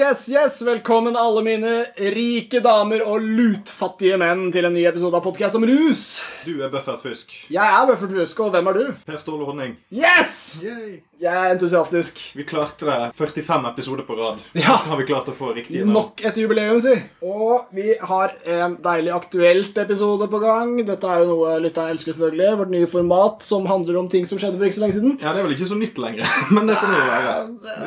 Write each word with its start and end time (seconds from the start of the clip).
Yes, 0.00 0.28
yes! 0.28 0.62
Velkommen 0.62 1.16
alle 1.16 1.42
mine 1.44 1.72
rike 2.14 2.62
damer 2.64 3.02
og 3.04 3.20
lutfattige 3.20 4.16
menn 4.22 4.46
til 4.54 4.64
en 4.64 4.72
ny 4.72 4.86
episode 4.88 5.18
av 5.18 5.26
Podcast 5.26 5.58
om 5.58 5.66
rus. 5.68 6.00
Du 6.46 6.54
er 6.64 6.72
Buffert 6.72 7.02
Fusk. 7.04 7.34
Jeg 7.52 7.60
er 7.60 7.84
Buffert 7.90 8.14
Fusk, 8.16 8.40
og 8.46 8.54
hvem 8.54 8.70
er 8.72 8.78
du? 8.78 8.84
Per 9.04 9.20
Ståle 9.20 9.44
Honning. 9.44 9.76
Yes! 9.92 10.62
Yay. 10.64 11.02
Jeg 11.20 11.36
er 11.36 11.52
entusiastisk. 11.52 12.16
Vi 12.32 12.46
klarte 12.48 12.86
det 12.88 12.94
45 13.18 13.66
episoder 13.74 14.06
på 14.08 14.14
rad. 14.16 14.38
Ja. 14.56 14.78
Har 14.86 14.96
vi 14.96 15.04
klart 15.04 15.26
å 15.28 15.34
få 15.36 15.50
riktig 15.52 15.82
navn. 15.82 15.92
Nok 15.92 16.22
et 16.24 16.38
jubileum, 16.40 16.78
si. 16.80 16.94
Og 17.28 17.68
vi 17.76 17.92
har 18.00 18.32
en 18.56 18.78
deilig 18.80 19.12
aktuelt 19.12 19.76
episode 19.82 20.30
på 20.32 20.40
gang. 20.40 20.72
Dette 20.88 21.10
er 21.12 21.20
jo 21.26 21.34
noe 21.34 21.58
lytteren 21.60 21.92
elsker, 21.92 22.16
selvfølgelig. 22.16 22.54
Vårt 22.62 22.72
nye 22.72 22.88
format 22.88 23.44
som 23.44 23.68
handler 23.68 24.00
om 24.00 24.08
ting 24.08 24.24
som 24.24 24.40
skjedde 24.40 24.56
for 24.56 24.70
ikke 24.70 24.78
så 24.78 24.86
lenge 24.86 24.96
siden. 24.96 25.18
Ja, 25.20 25.34
Det 25.36 25.42
er 25.42 25.48
vel 25.50 25.58
ikke 25.58 25.68
så 25.74 25.76
nytt 25.82 26.00
lenger, 26.00 26.32
men 26.56 26.72
det 26.72 26.78
får 26.80 26.96
jo 26.96 27.04
være. 27.10 27.36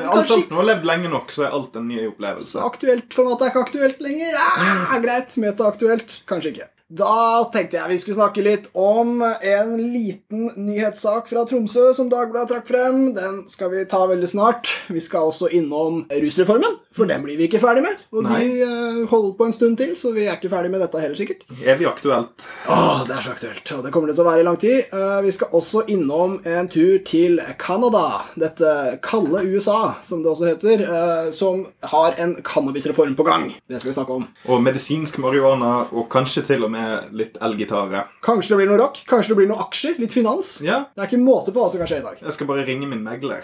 Alt 0.04 0.38
alt 0.38 0.54
nå 0.54 0.62
har 0.62 0.70
levd 0.70 0.88
lenge 0.92 1.14
nok, 1.16 1.34
så 1.34 1.48
er 1.48 1.58
alt 1.58 1.82
en 1.82 1.90
ny 1.90 2.03
opplevelse. 2.12 2.50
Så 2.52 2.66
aktuelt 2.66 3.14
format 3.14 3.42
er 3.42 3.54
ikke 3.54 3.66
aktuelt 3.68 4.04
lenger. 4.04 4.36
Ja, 4.36 5.00
greit. 5.04 5.38
Meta-aktuelt. 5.38 6.22
Kanskje 6.30 6.54
ikke. 6.56 6.70
Da 6.92 7.48
tenkte 7.48 7.78
jeg 7.80 7.90
vi 7.94 7.98
skulle 8.02 8.18
snakke 8.18 8.44
litt 8.44 8.66
om 8.78 9.22
en 9.24 9.72
liten 9.80 10.50
nyhetssak 10.60 11.30
fra 11.30 11.46
Tromsø 11.48 11.88
som 11.96 12.10
Dagbladet 12.12 12.52
trakk 12.52 12.68
frem. 12.68 12.98
Den 13.16 13.38
skal 13.50 13.72
vi 13.72 13.86
ta 13.90 14.02
veldig 14.10 14.28
snart. 14.28 14.68
Vi 14.92 15.00
skal 15.02 15.30
også 15.32 15.48
innom 15.56 16.02
rusreformen, 16.12 16.76
for 16.94 17.10
den 17.10 17.24
blir 17.24 17.40
vi 17.40 17.48
ikke 17.48 17.62
ferdig 17.64 17.86
med. 17.86 18.04
Og 18.12 18.28
Nei. 18.28 18.42
de 18.44 18.66
eh, 18.68 19.00
holder 19.10 19.32
på 19.40 19.48
en 19.48 19.56
stund 19.56 19.80
til, 19.80 19.94
så 19.98 20.12
vi 20.14 20.28
er 20.28 20.36
ikke 20.36 20.52
ferdig 20.52 20.74
med 20.74 20.84
dette 20.84 21.00
heller, 21.02 21.16
sikkert. 21.18 21.46
Evig 21.64 21.88
aktuelt. 21.88 22.46
Åh, 22.68 23.06
det 23.08 23.16
er 23.16 23.26
så 23.26 23.34
aktuelt, 23.34 23.74
og 23.78 23.88
det 23.88 23.94
kommer 23.96 24.12
det 24.12 24.18
til 24.20 24.26
å 24.26 24.30
være 24.30 24.44
i 24.44 24.48
lang 24.50 24.60
tid. 24.62 24.92
Eh, 24.92 25.18
vi 25.24 25.34
skal 25.34 25.56
også 25.56 25.86
innom 25.96 26.36
en 26.44 26.70
tur 26.74 27.00
til 27.08 27.40
Canada, 27.64 28.04
dette 28.36 28.76
kalde 29.08 29.46
USA, 29.48 29.96
som 30.04 30.22
det 30.22 30.34
også 30.34 30.52
heter, 30.52 30.84
eh, 30.84 31.32
som 31.34 31.64
har 31.96 32.20
en 32.20 32.36
cannabisreform 32.44 33.16
på 33.18 33.26
gang. 33.32 33.50
Det 33.72 33.80
skal 33.80 33.94
vi 33.94 33.98
snakke 34.02 34.20
om. 34.20 34.30
Og 34.52 34.62
medisinsk 34.68 35.18
marihuana, 35.24 35.88
og 35.96 36.10
kanskje 36.12 36.46
til 36.52 36.68
og 36.68 36.73
med 36.73 36.73
litt 37.14 37.38
elgitare. 37.44 38.06
Kanskje 38.26 38.54
det 38.54 38.60
blir 38.62 38.70
noe 38.72 38.80
rock, 38.82 39.02
kanskje 39.10 39.34
det 39.34 39.38
blir 39.42 39.50
noe 39.52 39.64
aksjer, 39.66 39.98
litt 40.02 40.14
finans. 40.16 40.56
Ja, 40.66 40.84
Det 40.96 41.04
er 41.04 41.10
ikke 41.12 41.22
måte 41.24 41.54
på 41.54 41.62
hva 41.64 41.70
som 41.72 41.82
kan 41.84 41.90
skje 41.90 42.00
i 42.02 42.06
dag. 42.06 42.18
jeg 42.22 42.34
skal 42.38 42.50
bare 42.50 42.66
ringe 42.68 42.88
min 42.90 43.04
megler. 43.06 43.44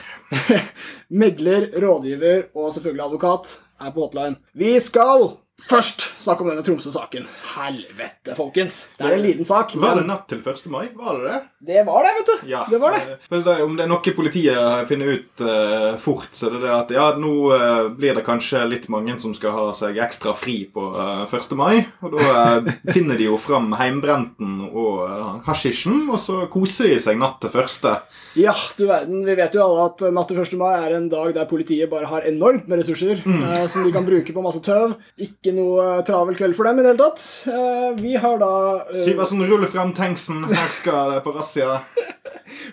Megler, 1.21 1.69
rådgiver 1.81 2.47
og 2.55 2.73
selvfølgelig 2.75 3.05
advokat 3.07 3.53
er 3.81 3.93
på 3.95 4.03
hotline. 4.07 4.37
Vi 4.53 4.75
skal 4.83 5.29
først 5.67 6.05
snakk 6.19 6.41
om 6.43 6.49
denne 6.51 6.63
Tromsø-saken. 6.65 7.25
Helvete, 7.55 8.35
folkens. 8.37 8.87
Det 8.97 9.05
er 9.09 9.15
en 9.17 9.23
liten 9.23 9.47
sak. 9.47 9.73
Var 9.79 9.99
det 9.99 10.05
natt 10.07 10.27
til 10.31 10.39
1. 10.43 10.65
mai? 10.71 10.87
Var 10.95 11.19
det 11.19 11.29
det? 11.29 11.39
det 11.69 11.81
var 11.85 12.05
det, 12.07 12.11
vet 12.19 12.29
du. 12.29 12.47
Ja. 12.47 12.61
Det 12.71 12.79
var 12.79 12.95
det. 12.95 13.17
Men 13.29 13.43
det 13.43 13.53
er- 13.57 13.63
Om 13.65 13.75
det 13.75 13.83
er 13.83 13.89
noe 13.91 14.13
politiet 14.15 14.87
finner 14.87 15.11
ut 15.17 15.41
uh, 15.43 15.97
fort, 15.99 16.29
så 16.31 16.47
er 16.47 16.55
det 16.55 16.61
det 16.63 16.71
at 16.75 16.91
ja, 16.95 17.07
nå 17.19 17.33
uh, 17.51 17.89
blir 17.91 18.15
det 18.15 18.23
kanskje 18.25 18.63
litt 18.69 18.87
mange 18.89 19.17
som 19.19 19.33
skal 19.35 19.51
ha 19.51 19.65
seg 19.75 19.97
ekstra 19.99 20.33
fri 20.37 20.63
på 20.71 20.85
uh, 20.95 21.25
1. 21.27 21.55
mai. 21.59 21.85
Og 22.01 22.15
da 22.15 22.29
eh, 22.63 22.71
finner 22.93 23.17
de 23.19 23.27
jo 23.27 23.37
fram 23.37 23.73
heimbrenten 23.79 24.69
og 24.71 25.03
uh, 25.09 25.41
hasjisjen, 25.45 26.07
og 26.09 26.17
så 26.21 26.45
koser 26.51 26.87
de 26.93 26.99
seg 27.03 27.19
natt 27.19 27.39
til 27.43 27.51
første. 27.53 27.97
Ja, 28.39 28.53
du 28.77 28.85
verden. 28.87 29.25
Vi 29.27 29.35
vet 29.35 29.53
jo 29.57 29.63
alle 29.65 29.89
at 29.89 30.03
natt 30.15 30.31
til 30.31 30.39
1. 30.39 30.55
mai 30.59 30.71
er 30.79 30.95
en 30.95 31.09
dag 31.11 31.33
der 31.35 31.47
politiet 31.49 31.89
bare 31.91 32.07
har 32.09 32.25
enormt 32.29 32.67
med 32.69 32.79
ressurser 32.81 33.19
eh, 33.25 33.65
som 33.67 33.83
de 33.85 33.91
kan 33.95 34.05
bruke 34.07 34.33
på 34.35 34.43
masse 34.45 34.61
tøv. 34.65 34.95
Ikke 35.19 35.48
noe 35.55 35.85
eh, 35.85 36.03
travel 36.07 36.37
kveld 36.39 36.57
for 36.57 36.69
dem 36.69 36.79
i 36.79 36.85
det 36.85 36.93
hele 36.93 37.03
tatt. 37.03 37.25
Eh, 37.49 37.89
vi 37.99 38.15
har 38.19 38.39
da 38.41 38.53
eh, 38.85 39.03
Syversen 39.05 39.43
ruller 39.45 39.71
frem 39.71 39.93
tanksen. 39.97 40.45
Her 40.49 40.71
skal 40.73 41.15
det 41.15 41.23
på 41.25 41.35
razzia. 41.35 41.81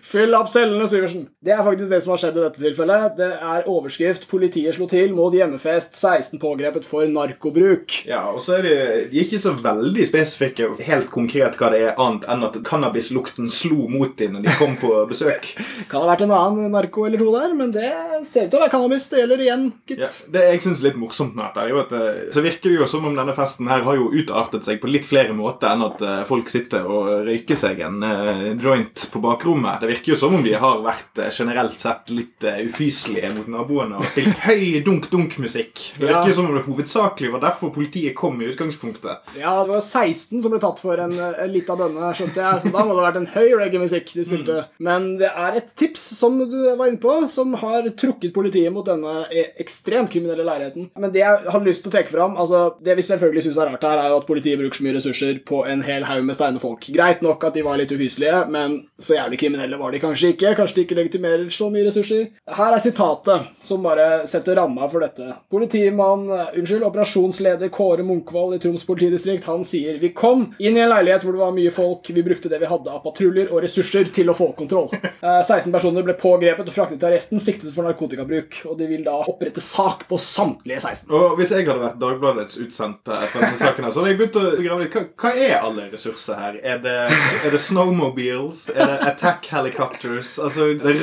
Fyll 0.06 0.34
opp 0.36 0.48
cellene, 0.50 0.86
Syversen. 0.88 1.26
Det 1.44 1.52
er 1.54 1.62
faktisk 1.64 1.90
det 1.92 2.00
som 2.02 2.14
har 2.14 2.20
skjedd 2.20 2.38
i 2.38 2.44
dette 2.44 2.62
tilfellet. 2.62 3.16
Det 3.18 3.28
er 3.34 3.68
overskrift 3.70 4.26
'Politiet 4.30 4.76
slo 4.76 4.88
til 4.90 5.12
mot 5.16 5.34
hjemmefest. 5.34 5.96
16 5.96 6.40
pågrepet 6.42 6.86
for 6.86 7.06
narkobruk'. 7.10 8.02
Ja, 8.08 8.22
og 8.32 8.40
så 8.44 8.58
er 8.58 8.66
de, 8.66 8.74
de 9.10 9.20
er 9.20 9.26
ikke 9.26 9.42
så 9.42 9.52
veldig 9.52 10.06
spesifikke 10.08 10.70
helt 10.86 11.10
konkret 11.12 11.58
hva 11.60 11.70
det 11.72 11.82
er, 11.82 11.94
annet 12.00 12.26
enn 12.32 12.46
at 12.46 12.58
cannabislukten 12.66 13.50
slo 13.52 13.86
mot 13.92 14.16
dem 14.18 14.36
når 14.36 14.46
de 14.46 14.56
kom 14.60 14.76
på 14.80 14.92
besøk. 15.12 15.52
Kan 15.90 16.02
ha 16.02 16.10
vært 16.12 16.26
en 16.26 16.34
annen 16.36 16.72
narko 16.74 17.06
eller 17.08 17.20
to 17.22 17.30
der, 17.34 17.54
men 17.56 17.74
det 17.74 17.90
ser 18.28 18.46
ut 18.46 18.54
til 18.54 18.60
å 18.60 18.64
være 18.64 18.74
cannabis. 18.74 19.08
Det 19.12 19.22
gjelder 19.22 19.44
igjen, 19.46 19.68
gitt. 19.88 20.04
Ja, 20.06 20.12
det 20.36 20.46
jeg 20.50 20.64
synes 20.66 20.82
er 20.82 20.90
litt 20.90 21.00
morsomt 21.00 21.36
med 21.36 21.46
dette, 21.46 21.66
er 21.66 21.74
jo 21.74 21.82
at 21.84 21.92
det, 21.94 22.04
så 22.34 22.44
virker 22.44 22.65
det 22.70 22.80
jo 22.80 22.86
som 22.90 23.04
om 23.08 23.16
denne 23.16 23.34
festen 23.36 23.68
her 23.70 23.84
har 23.86 23.98
jo 23.98 24.10
utartet 24.14 24.66
seg 24.66 24.80
på 24.82 24.90
litt 24.90 25.06
flere 25.08 25.34
måter 25.36 25.72
enn 25.72 25.84
at 25.86 26.02
eh, 26.02 26.22
folk 26.28 26.50
sitter 26.50 26.86
og 26.86 27.26
røyker 27.26 27.58
seg 27.58 27.80
en 27.86 28.02
eh, 28.06 28.44
joint 28.62 29.06
på 29.12 29.22
bakrommet. 29.22 29.80
Det 29.82 29.90
virker 29.90 30.14
jo 30.14 30.18
som 30.20 30.36
om 30.38 30.44
de 30.44 30.54
har 30.58 30.82
vært 30.84 31.20
eh, 31.22 31.32
generelt 31.34 31.78
sett 31.80 32.12
litt 32.14 32.46
ufyselige 32.66 33.32
mot 33.34 33.50
naboene 33.52 34.00
og 34.00 34.08
spilt 34.12 34.42
høy 34.46 34.80
dunk-dunk-musikk. 34.86 35.84
Det 35.98 36.08
virker 36.08 36.32
jo 36.32 36.38
som 36.38 36.50
om 36.50 36.56
det 36.58 36.64
hovedsakelig 36.66 37.32
var 37.34 37.44
derfor 37.46 37.72
politiet 37.74 38.16
kom 38.18 38.40
i 38.42 38.50
utgangspunktet. 38.52 39.36
Ja, 39.38 39.54
det 39.62 39.74
var 39.74 39.82
16 39.82 40.42
som 40.44 40.52
ble 40.52 40.62
tatt 40.62 40.82
for 40.82 41.00
en, 41.02 41.14
en 41.16 41.52
lita 41.52 41.76
bønne, 41.78 42.12
skjønte 42.16 42.42
jeg, 42.42 42.62
så 42.64 42.72
da 42.74 42.84
må 42.84 42.94
det 42.94 43.02
ha 43.02 43.08
vært 43.10 43.20
en 43.22 43.30
høy 43.36 43.56
reggae-musikk 43.62 44.14
de 44.16 44.26
spilte. 44.26 44.58
Men 44.82 45.12
det 45.20 45.30
er 45.30 45.60
et 45.60 45.72
tips, 45.78 46.04
som 46.18 46.38
du 46.40 46.58
var 46.76 46.86
inne 46.88 47.00
på, 47.02 47.18
som 47.30 47.54
har 47.60 47.88
trukket 47.98 48.34
politiet 48.36 48.72
mot 48.74 48.86
denne 48.86 49.26
ekstremt 49.60 50.12
kriminelle 50.12 50.46
leiligheten. 50.46 50.90
Men 50.98 51.12
det 51.14 51.22
jeg 51.22 51.52
har 51.52 51.64
lyst 51.64 51.84
til 51.84 51.92
å 51.92 51.96
trekke 51.96 52.12
fram, 52.12 52.36
altså, 52.40 52.55
det 52.84 52.96
vi 52.98 53.04
selvfølgelig 53.06 53.46
syns 53.46 53.58
er 53.62 53.70
rart 53.70 53.86
her, 53.86 54.00
er 54.02 54.12
jo 54.12 54.20
at 54.20 54.28
politiet 54.28 54.60
bruker 54.60 54.80
så 54.80 54.86
mye 54.86 54.96
ressurser 54.96 55.40
på 55.46 55.62
en 55.70 55.82
hel 55.86 56.06
haug 56.08 56.24
med 56.26 56.36
steine 56.38 56.62
folk. 56.62 56.86
Greit 56.94 57.22
nok 57.24 57.44
at 57.48 57.56
de 57.56 57.64
var 57.66 57.80
litt 57.80 57.92
ufyselige, 57.94 58.42
men 58.52 58.78
så 59.00 59.18
jævlig 59.18 59.40
kriminelle 59.40 59.78
var 59.80 59.94
de 59.94 60.00
kanskje 60.02 60.32
ikke. 60.34 60.54
Kanskje 60.58 60.78
de 60.78 60.86
ikke 60.86 60.98
legitimerer 61.00 61.46
så 61.54 61.68
mye 61.72 61.86
ressurser. 61.88 62.28
Her 62.58 62.76
er 62.76 62.84
sitatet 62.84 63.50
som 63.66 63.84
bare 63.84 64.26
setter 64.30 64.58
ramma 64.60 64.88
for 64.92 65.04
dette. 65.04 65.28
Politimann, 65.52 66.26
eh, 66.30 66.58
unnskyld, 66.60 66.86
operasjonsleder 66.86 67.72
Kåre 67.74 68.06
Munkvold 68.06 68.56
i 68.56 68.60
Troms 68.62 68.86
politidistrikt, 68.86 69.44
han 69.44 69.64
sier 69.64 69.98
Vi 70.00 70.12
kom 70.16 70.54
inn 70.58 70.76
i 70.76 70.80
en 70.80 70.90
leilighet 70.90 71.24
hvor 71.24 71.32
det 71.36 71.42
var 71.42 71.54
mye 71.56 71.72
folk. 71.74 72.08
Vi 72.08 72.22
brukte 72.22 72.50
det 72.52 72.60
vi 72.60 72.70
hadde 72.70 72.92
av 72.92 73.02
patruljer 73.04 73.52
og 73.52 73.62
ressurser 73.64 74.12
til 74.12 74.30
å 74.32 74.36
få 74.36 74.52
kontroll. 74.58 74.90
Eh, 75.26 75.42
16 75.42 75.72
personer 75.72 76.04
ble 76.06 76.14
pågrepet 76.14 76.68
og 76.68 76.74
fraktet 76.74 77.00
til 77.00 77.08
arresten, 77.08 77.40
siktet 77.42 77.72
for 77.74 77.86
narkotikabruk. 77.86 78.60
Og 78.70 78.76
de 78.78 78.86
vil 78.90 79.04
da 79.06 79.16
opprette 79.26 79.62
sak 79.64 80.04
på 80.10 80.18
samtlige 80.20 80.80
16. 80.82 81.10
Og 81.10 81.36
Hvis 81.38 81.52
jeg 81.54 81.66
hadde 81.66 81.82
vært 81.82 81.98
Dagbladets 82.46 82.56
utsendte 82.56 83.16
for 83.30 83.42
denne 83.42 83.58
saken, 83.58 83.84
her, 83.86 83.92
så 83.92 84.04
jeg 84.06 84.18
begynt 84.18 84.36
å 84.38 84.44
grave 84.60 84.84
litt. 84.84 84.94
Hva, 84.94 85.02
hva 85.18 85.32
er 85.34 85.54
alle 85.58 85.86
ressurser 85.90 86.38
her? 86.38 86.58
Er 86.62 86.80
det, 86.84 86.94
er 87.42 87.54
det 87.54 87.60
snowmobiles? 87.62 88.68
Er 88.74 88.92
det 88.92 89.10
attack 89.10 89.48
helicopters? 89.50 90.36
Altså 90.42 90.70
det 90.78 90.94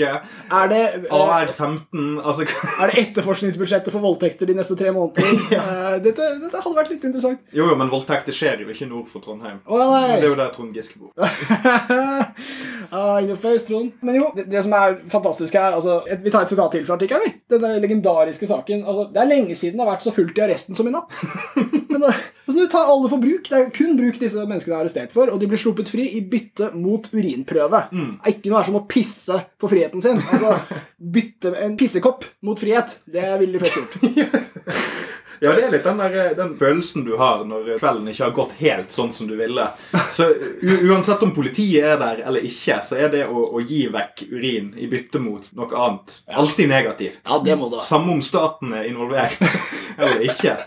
er? 0.00 0.70
Det, 0.70 0.80
eh, 0.80 1.14
AR-15? 1.14 2.20
Altså 2.22 2.46
er 2.46 2.92
det 2.92 3.04
etterforskningsbudsjettet 3.04 3.92
for 3.92 4.04
voldtekter 4.04 4.48
de 4.48 4.56
neste 4.56 4.76
tre 4.78 4.92
måneder? 4.94 5.28
ja. 5.56 5.64
dette, 6.02 6.30
dette 6.40 6.62
hadde 6.64 6.76
vært 6.78 6.94
litt 6.94 7.06
interessant. 7.08 7.42
Jo, 7.52 7.68
jo, 7.68 7.76
men 7.78 7.92
voldtekter 7.92 8.36
skjer 8.36 8.64
jo 8.64 8.72
ikke 8.72 8.88
nord 8.90 9.08
for 9.10 9.24
Trondheim. 9.24 9.60
Å 9.66 9.82
nei! 9.82 10.16
Det 10.16 10.24
er 10.24 10.32
jo 10.32 10.40
der 10.40 10.54
Trond 10.54 10.76
Giske 10.76 11.00
bor. 11.00 11.12
ah, 12.90 13.20
in 13.20 13.28
your 13.28 13.38
face, 13.38 13.64
Trond. 13.66 13.92
Men 14.00 14.18
jo, 14.18 14.30
det, 14.36 14.46
det 14.50 14.62
som 14.66 14.74
er 14.76 14.96
fantastisk 15.12 15.54
her 15.58 15.76
altså, 15.76 16.00
et, 16.10 16.22
Vi 16.24 16.32
tar 16.32 16.46
et 16.46 16.52
sitat 16.52 16.74
til 16.74 16.84
fra 16.86 16.96
artikkelen. 16.98 17.36
Den 17.50 17.62
Denne 17.62 17.80
legendariske 17.82 18.48
saken. 18.50 18.84
Altså, 18.84 19.06
det 19.14 19.22
er 19.22 19.30
lenge 19.30 19.56
siden 19.58 19.78
det 19.78 19.86
har 19.86 19.92
vært 19.92 20.06
så 20.06 20.14
fullt 20.14 20.38
i 20.38 20.44
arresten 20.46 20.78
som 20.78 20.88
i 20.88 20.94
natt. 20.94 21.16
Men 21.90 22.04
det, 22.04 22.12
altså, 22.46 22.56
Du 22.58 22.66
tar 22.72 22.92
alle 22.92 23.10
for 23.12 23.22
bruk. 23.22 23.50
Det 23.50 23.58
er 23.58 23.72
kun 23.74 23.96
bruk 23.98 24.20
disse 24.22 24.46
menneskene 24.46 24.76
er 24.76 24.84
arrestert 24.84 25.14
for, 25.16 25.32
og 25.32 25.40
de 25.40 25.50
blir 25.50 25.60
sluppet 25.60 25.90
fri 25.92 26.06
i 26.18 26.22
bytte 26.32 26.72
mot 26.78 27.10
urinprøve. 27.14 27.84
Det 27.90 28.06
er 28.24 28.34
ikke 28.36 28.52
noe 28.52 28.62
her 28.62 28.70
som 28.70 28.80
å 28.80 28.86
pisse 28.90 29.40
for 29.60 29.72
friheten 29.72 30.04
sin. 30.04 30.22
Altså, 30.30 30.80
Bytte 31.14 31.54
en 31.64 31.76
pissekopp 31.80 32.26
mot 32.44 32.60
frihet. 32.60 32.98
Det 33.08 33.26
ville 33.40 33.58
de 33.58 33.64
fleste 33.64 34.14
gjort. 34.20 34.88
Ja, 35.40 35.54
det 35.56 35.64
er 35.64 35.72
litt 35.72 35.86
den, 35.86 36.00
der, 36.00 36.34
den 36.36 36.52
følelsen 36.60 37.04
du 37.06 37.14
har 37.16 37.44
når 37.48 37.78
kvelden 37.80 38.10
ikke 38.12 38.26
har 38.26 38.34
gått 38.36 38.52
helt 38.60 38.92
sånn 38.92 39.12
som 39.16 39.28
du 39.30 39.36
ville. 39.38 39.70
Så 40.12 40.28
u 40.60 40.74
Uansett 40.90 41.22
om 41.24 41.32
politiet 41.36 41.86
er 41.94 41.98
der 42.00 42.22
eller 42.28 42.44
ikke, 42.44 42.80
så 42.84 42.98
er 43.00 43.12
det 43.12 43.22
å, 43.28 43.46
å 43.56 43.62
gi 43.64 43.86
vekk 43.92 44.24
urin 44.32 44.72
i 44.76 44.88
bytte 44.90 45.22
mot 45.22 45.46
noe 45.56 45.70
annet 45.86 46.16
alltid 46.28 46.68
negativt. 46.68 47.20
Ja, 47.24 47.40
det 47.44 47.56
må 47.56 47.70
det. 47.72 47.80
Samme 47.84 48.12
om 48.12 48.22
staten 48.24 48.74
er 48.76 48.88
involvert 48.90 49.40
eller 50.00 50.24
ikke. 50.28 50.58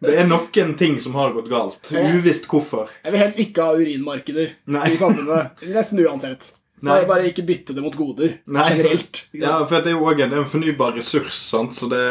Det 0.00 0.16
er 0.20 0.28
noen 0.28 0.74
ting 0.80 0.98
som 1.02 1.16
har 1.20 1.34
gått 1.36 1.50
galt. 1.52 1.92
Uvisst 1.92 2.48
hvorfor. 2.48 2.92
Jeg 3.04 3.14
vil 3.14 3.24
helst 3.26 3.40
ikke 3.44 3.68
ha 3.68 3.76
urinmarkeder 3.76 4.54
Nei. 4.72 4.92
i 4.94 5.00
samfunnet. 5.00 5.64
Nesten 5.74 6.00
uansett. 6.04 6.54
Nei. 6.82 6.90
Bare, 6.90 7.06
bare 7.08 7.28
ikke 7.30 7.44
bytte 7.46 7.74
det 7.76 7.82
mot 7.84 7.94
goder. 7.96 8.34
Nei. 8.50 8.64
Generelt. 8.68 9.20
Ja, 9.32 9.56
for 9.64 9.80
det 9.80 9.92
er 9.92 9.94
jo 9.94 10.08
òg 10.10 10.20
en, 10.24 10.34
en 10.40 10.48
fornybar 10.48 10.96
ressurs, 10.98 11.38
sant? 11.38 11.72
så 11.76 11.88
det, 11.88 12.02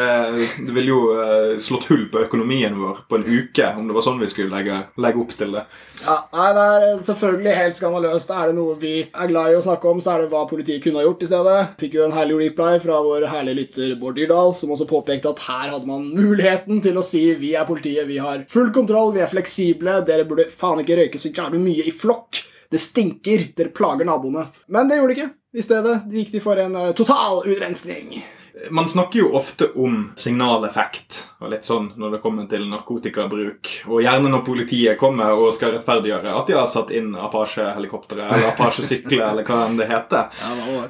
det 0.56 0.72
ville 0.74 0.90
jo 0.90 1.00
uh, 1.14 1.52
slått 1.62 1.86
hull 1.92 2.06
på 2.10 2.22
økonomien 2.24 2.74
vår 2.78 3.04
på 3.08 3.20
en 3.20 3.26
uke 3.28 3.68
om 3.76 3.86
det 3.86 3.96
var 3.96 4.06
sånn 4.06 4.22
vi 4.22 4.30
skulle 4.32 4.50
legge, 4.50 4.80
legge 5.04 5.20
opp 5.20 5.34
til 5.38 5.54
det. 5.54 5.64
Ja, 6.00 6.16
nei, 6.34 6.48
det 6.56 6.64
er 6.64 7.04
selvfølgelig 7.06 7.58
helt 7.60 7.78
skandaløst. 7.78 8.32
Er 8.34 8.50
det 8.50 8.56
noe 8.56 8.78
vi 8.80 8.94
er 9.04 9.30
glad 9.30 9.52
i 9.52 9.58
å 9.58 9.64
snakke 9.64 9.92
om, 9.92 10.00
så 10.04 10.14
er 10.14 10.24
det 10.24 10.32
hva 10.32 10.46
politiet 10.50 10.82
kunne 10.84 11.00
ha 11.00 11.06
gjort 11.06 11.22
i 11.22 11.28
stedet. 11.30 11.58
Fikk 11.84 11.98
jo 11.98 12.08
en 12.08 12.16
herlig 12.16 12.40
reply 12.40 12.80
fra 12.82 13.02
vår 13.04 13.28
herlige 13.30 13.60
lytter 13.60 13.94
Bård 14.00 14.18
Dyrdal, 14.18 14.56
som 14.58 14.72
også 14.74 14.88
påpekte 14.90 15.34
at 15.34 15.44
her 15.46 15.76
hadde 15.76 15.90
man 15.90 16.08
muligheten 16.16 16.82
til 16.84 16.98
å 16.98 17.04
si 17.04 17.26
vi 17.38 17.52
er 17.54 17.68
politiet, 17.68 18.08
vi 18.08 18.18
har 18.22 18.42
full 18.50 18.72
kontroll, 18.74 19.14
vi 19.14 19.22
er 19.22 19.30
fleksible, 19.30 20.00
dere 20.08 20.26
burde 20.28 20.48
faen 20.50 20.82
ikke 20.82 20.98
røyke 20.98 21.20
så 21.20 21.30
jævlig 21.30 21.62
mye 21.62 21.86
i 21.92 21.94
flokk. 21.94 22.42
Det 22.70 22.80
stinker, 22.80 23.48
dere 23.56 23.72
plager 23.74 24.08
naboene. 24.08 24.48
Men 24.68 24.88
det 24.88 25.00
gjorde 25.00 25.14
de 25.14 25.20
ikke. 25.20 25.32
I 25.54 25.62
stedet 25.62 26.00
gikk 26.10 26.32
de 26.34 26.40
for 26.42 26.58
en 26.58 26.74
eh, 26.76 26.92
total 26.98 27.44
utrenskning. 27.46 28.22
Man 28.70 28.86
snakker 28.88 29.18
jo 29.18 29.32
ofte 29.34 29.66
om 29.82 30.12
signaleffekt 30.14 31.16
og 31.42 31.48
litt 31.50 31.66
sånn 31.66 31.88
når 31.98 32.12
det 32.14 32.20
kommer 32.22 32.46
til 32.48 32.62
narkotikabruk. 32.70 33.70
Og 33.90 33.98
gjerne 34.04 34.30
når 34.30 34.44
politiet 34.46 34.98
kommer 35.00 35.32
og 35.34 35.50
skal 35.56 35.74
rettferdiggjøre 35.74 36.30
at 36.38 36.46
de 36.50 36.54
har 36.54 36.68
satt 36.70 36.92
inn 36.94 37.12
Apache-helikoptre 37.18 38.22
eller 38.28 38.52
Apache-sykler 38.52 39.24
eller 39.32 39.46
hva 39.48 39.58
enn 39.66 39.78
det 39.80 39.88
heter. 39.90 40.30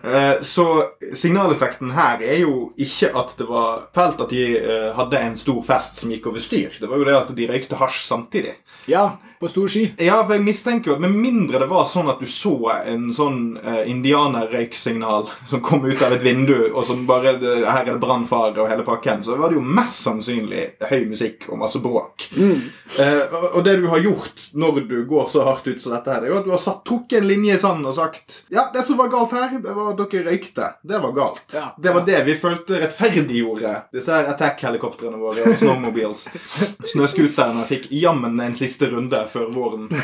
Eh, 0.05 0.43
Så 0.45 0.67
signaleffekten 1.17 1.95
her 1.97 2.21
er 2.25 2.43
jo 2.45 2.71
ikke 2.77 3.11
at 3.17 3.35
det 3.41 3.49
var 3.49 3.87
fælt 3.97 4.21
at 4.27 4.33
de 4.37 4.45
eh, 4.61 4.91
hadde 5.01 5.25
en 5.25 5.37
stor 5.41 5.63
fest 5.65 6.03
som 6.03 6.13
gikk 6.13 6.29
over 6.31 6.45
styr. 6.45 6.77
Det 6.81 6.89
var 6.91 7.01
jo 7.01 7.09
det 7.09 7.17
at 7.23 7.33
de 7.37 7.49
røykte 7.49 7.81
hasj 7.81 8.05
samtidig. 8.09 8.59
Ja, 8.93 9.15
på 9.45 9.49
stor 9.53 9.69
sky. 9.69 9.85
Ja, 10.01 10.19
for 10.25 10.35
jeg 10.37 10.45
mistenker 10.47 10.93
jo 10.93 10.97
at 10.97 11.03
Med 11.05 11.13
mindre 11.13 11.61
det 11.61 11.69
var 11.69 11.85
sånn 11.89 12.09
at 12.13 12.21
du 12.23 12.29
så 12.31 12.55
en 12.81 13.11
sånn 13.15 13.59
uh, 13.61 13.83
indianerrøyksignal 13.91 15.29
som 15.51 15.63
kom 15.65 15.85
ut 15.85 16.03
av 16.05 16.15
et 16.17 16.25
vindu, 16.25 16.71
og 16.73 16.85
som 16.89 17.05
bare 17.09 17.37
Her 17.37 17.85
er 17.85 17.93
det 17.93 18.01
brannfare 18.03 18.63
og 18.63 18.71
hele 18.71 18.87
pakken, 18.87 19.23
så 19.25 19.37
var 19.41 19.53
det 19.53 19.59
jo 19.59 19.65
mest 19.65 20.01
sannsynlig 20.07 20.65
høy 20.89 21.05
musikk 21.11 21.49
og 21.51 21.61
masse 21.61 21.81
bråk. 21.85 22.29
Mm. 22.35 22.61
og, 23.35 23.45
og 23.59 23.65
det 23.67 23.77
du 23.81 23.87
har 23.91 24.01
gjort 24.03 24.47
når 24.57 24.81
du 24.89 24.97
går 25.09 25.29
så 25.31 25.45
hardt 25.47 25.67
ut 25.69 25.83
som 25.83 25.95
dette, 25.95 26.11
her, 26.11 26.23
det 26.23 26.29
er 26.29 26.33
jo 26.33 26.39
at 26.41 26.49
du 26.49 26.53
har 26.55 26.63
satt, 26.63 26.83
trukket 26.87 27.19
en 27.21 27.29
linje 27.29 27.57
i 27.57 27.61
sanden 27.61 27.89
og 27.89 27.97
sagt 27.97 28.41
Ja, 28.53 28.67
det 28.75 28.85
som 28.87 28.99
var 29.01 29.11
galt 29.13 29.35
her, 29.35 29.57
det 29.63 29.75
var 29.77 29.93
at 29.93 30.01
dere 30.01 30.25
røykte. 30.29 30.71
Det 30.83 31.01
var 31.03 31.15
galt. 31.17 31.45
Ja, 31.55 31.67
det 31.77 31.95
var 31.95 32.05
ja. 32.05 32.07
det 32.13 32.23
vi 32.29 32.37
følte 32.41 32.81
rettferdiggjorde 32.83 33.75
disse 33.95 34.15
her 34.15 34.31
attack-helikoptrene 34.33 35.21
våre 35.21 35.49
og 35.51 35.59
snowmobiles. 35.61 36.27
Snøskuterne 36.95 37.67
fikk 37.69 37.91
jammen 37.95 38.39
en 38.41 38.57
siste 38.57 38.89
runde 38.93 39.25
før 39.35 39.51
våren. 39.55 39.89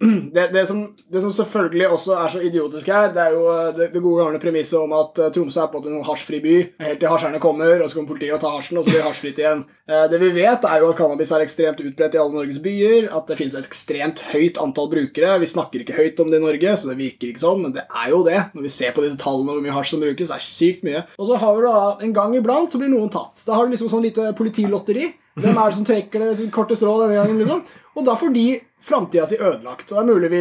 Det, 0.00 0.46
det, 0.52 0.62
som, 0.66 0.78
det 1.12 1.20
som 1.20 1.32
selvfølgelig 1.34 1.88
også 1.92 2.14
er 2.16 2.30
så 2.32 2.40
idiotisk 2.40 2.88
her, 2.88 3.10
det 3.12 3.20
er 3.20 3.34
jo 3.34 3.42
eh, 3.52 3.66
det, 3.76 3.88
det 3.92 4.00
gode 4.00 4.22
gamle 4.24 4.38
premisset 4.40 4.78
om 4.80 4.94
at 4.96 5.18
eh, 5.20 5.28
Tromsø 5.34 5.60
er 5.60 5.68
på 5.68 5.82
en 5.84 5.98
hasjfri 6.06 6.38
by, 6.40 6.54
helt 6.80 7.02
til 7.02 7.12
hasjerne 7.12 7.40
kommer, 7.42 7.82
og 7.84 7.90
så 7.90 7.98
kommer 7.98 8.14
politiet 8.14 8.32
og 8.32 8.40
tar 8.40 8.54
hasjen, 8.54 8.78
og 8.80 8.86
så 8.86 8.94
blir 8.94 9.02
det 9.02 9.10
hasjfritt 9.10 9.42
igjen. 9.42 9.60
Eh, 9.90 10.06
Det 10.08 10.22
vi 10.22 10.30
vet, 10.38 10.64
er 10.64 10.80
jo 10.80 10.88
at 10.88 11.02
cannabis 11.02 11.34
er 11.36 11.44
ekstremt 11.44 11.84
utbredt 11.84 12.16
i 12.16 12.22
alle 12.22 12.32
Norges 12.38 12.62
byer, 12.64 13.10
at 13.12 13.28
det 13.28 13.36
finnes 13.42 13.58
et 13.60 13.68
ekstremt 13.68 14.24
høyt 14.30 14.62
antall 14.64 14.88
brukere. 14.94 15.36
Vi 15.44 15.52
snakker 15.52 15.84
ikke 15.84 16.00
høyt 16.00 16.24
om 16.24 16.32
det 16.32 16.40
i 16.40 16.46
Norge, 16.48 16.76
så 16.80 16.88
det 16.88 16.96
virker 17.02 17.34
ikke 17.34 17.44
sånn, 17.44 17.60
men 17.66 17.76
det 17.76 17.84
er 17.84 18.08
jo 18.14 18.24
det. 18.24 18.40
Når 18.56 18.70
vi 18.70 18.76
ser 18.80 18.96
på 18.96 19.04
disse 19.04 19.20
tallene 19.20 19.52
og 19.52 19.60
hvor 19.60 19.66
mye 19.68 19.76
hasj 19.76 19.98
som 19.98 20.06
brukes, 20.06 20.32
det 20.32 20.40
er 20.40 20.48
sykt 20.48 20.88
mye. 20.88 21.04
Og 21.20 21.28
så 21.28 21.42
har 21.44 21.60
vi 21.60 21.68
da 21.68 21.76
en 22.08 22.16
gang 22.16 22.40
iblant 22.40 22.72
så 22.72 22.80
blir 22.80 22.88
noen 22.96 23.12
tatt. 23.12 23.44
Da 23.44 23.52
har 23.60 23.68
du 23.68 23.76
liksom 23.76 23.92
sånn 23.92 24.08
lite 24.08 24.32
politilotteri. 24.40 25.10
Hvem 25.38 25.56
er 25.56 25.70
det 25.70 25.76
som 25.76 25.86
trekker 25.86 26.24
det 26.24 26.48
korte 26.54 26.74
råd 26.74 27.04
denne 27.04 27.20
gangen, 27.20 27.38
liksom? 27.38 27.62
Og 27.98 28.04
da 28.06 28.14
får 28.18 28.34
de 28.34 28.46
framtida 28.80 29.26
si 29.28 29.36
ødelagt. 29.36 29.90
Og 29.92 29.96
det 29.96 30.00
er 30.00 30.08
mulig 30.08 30.30
vi 30.32 30.40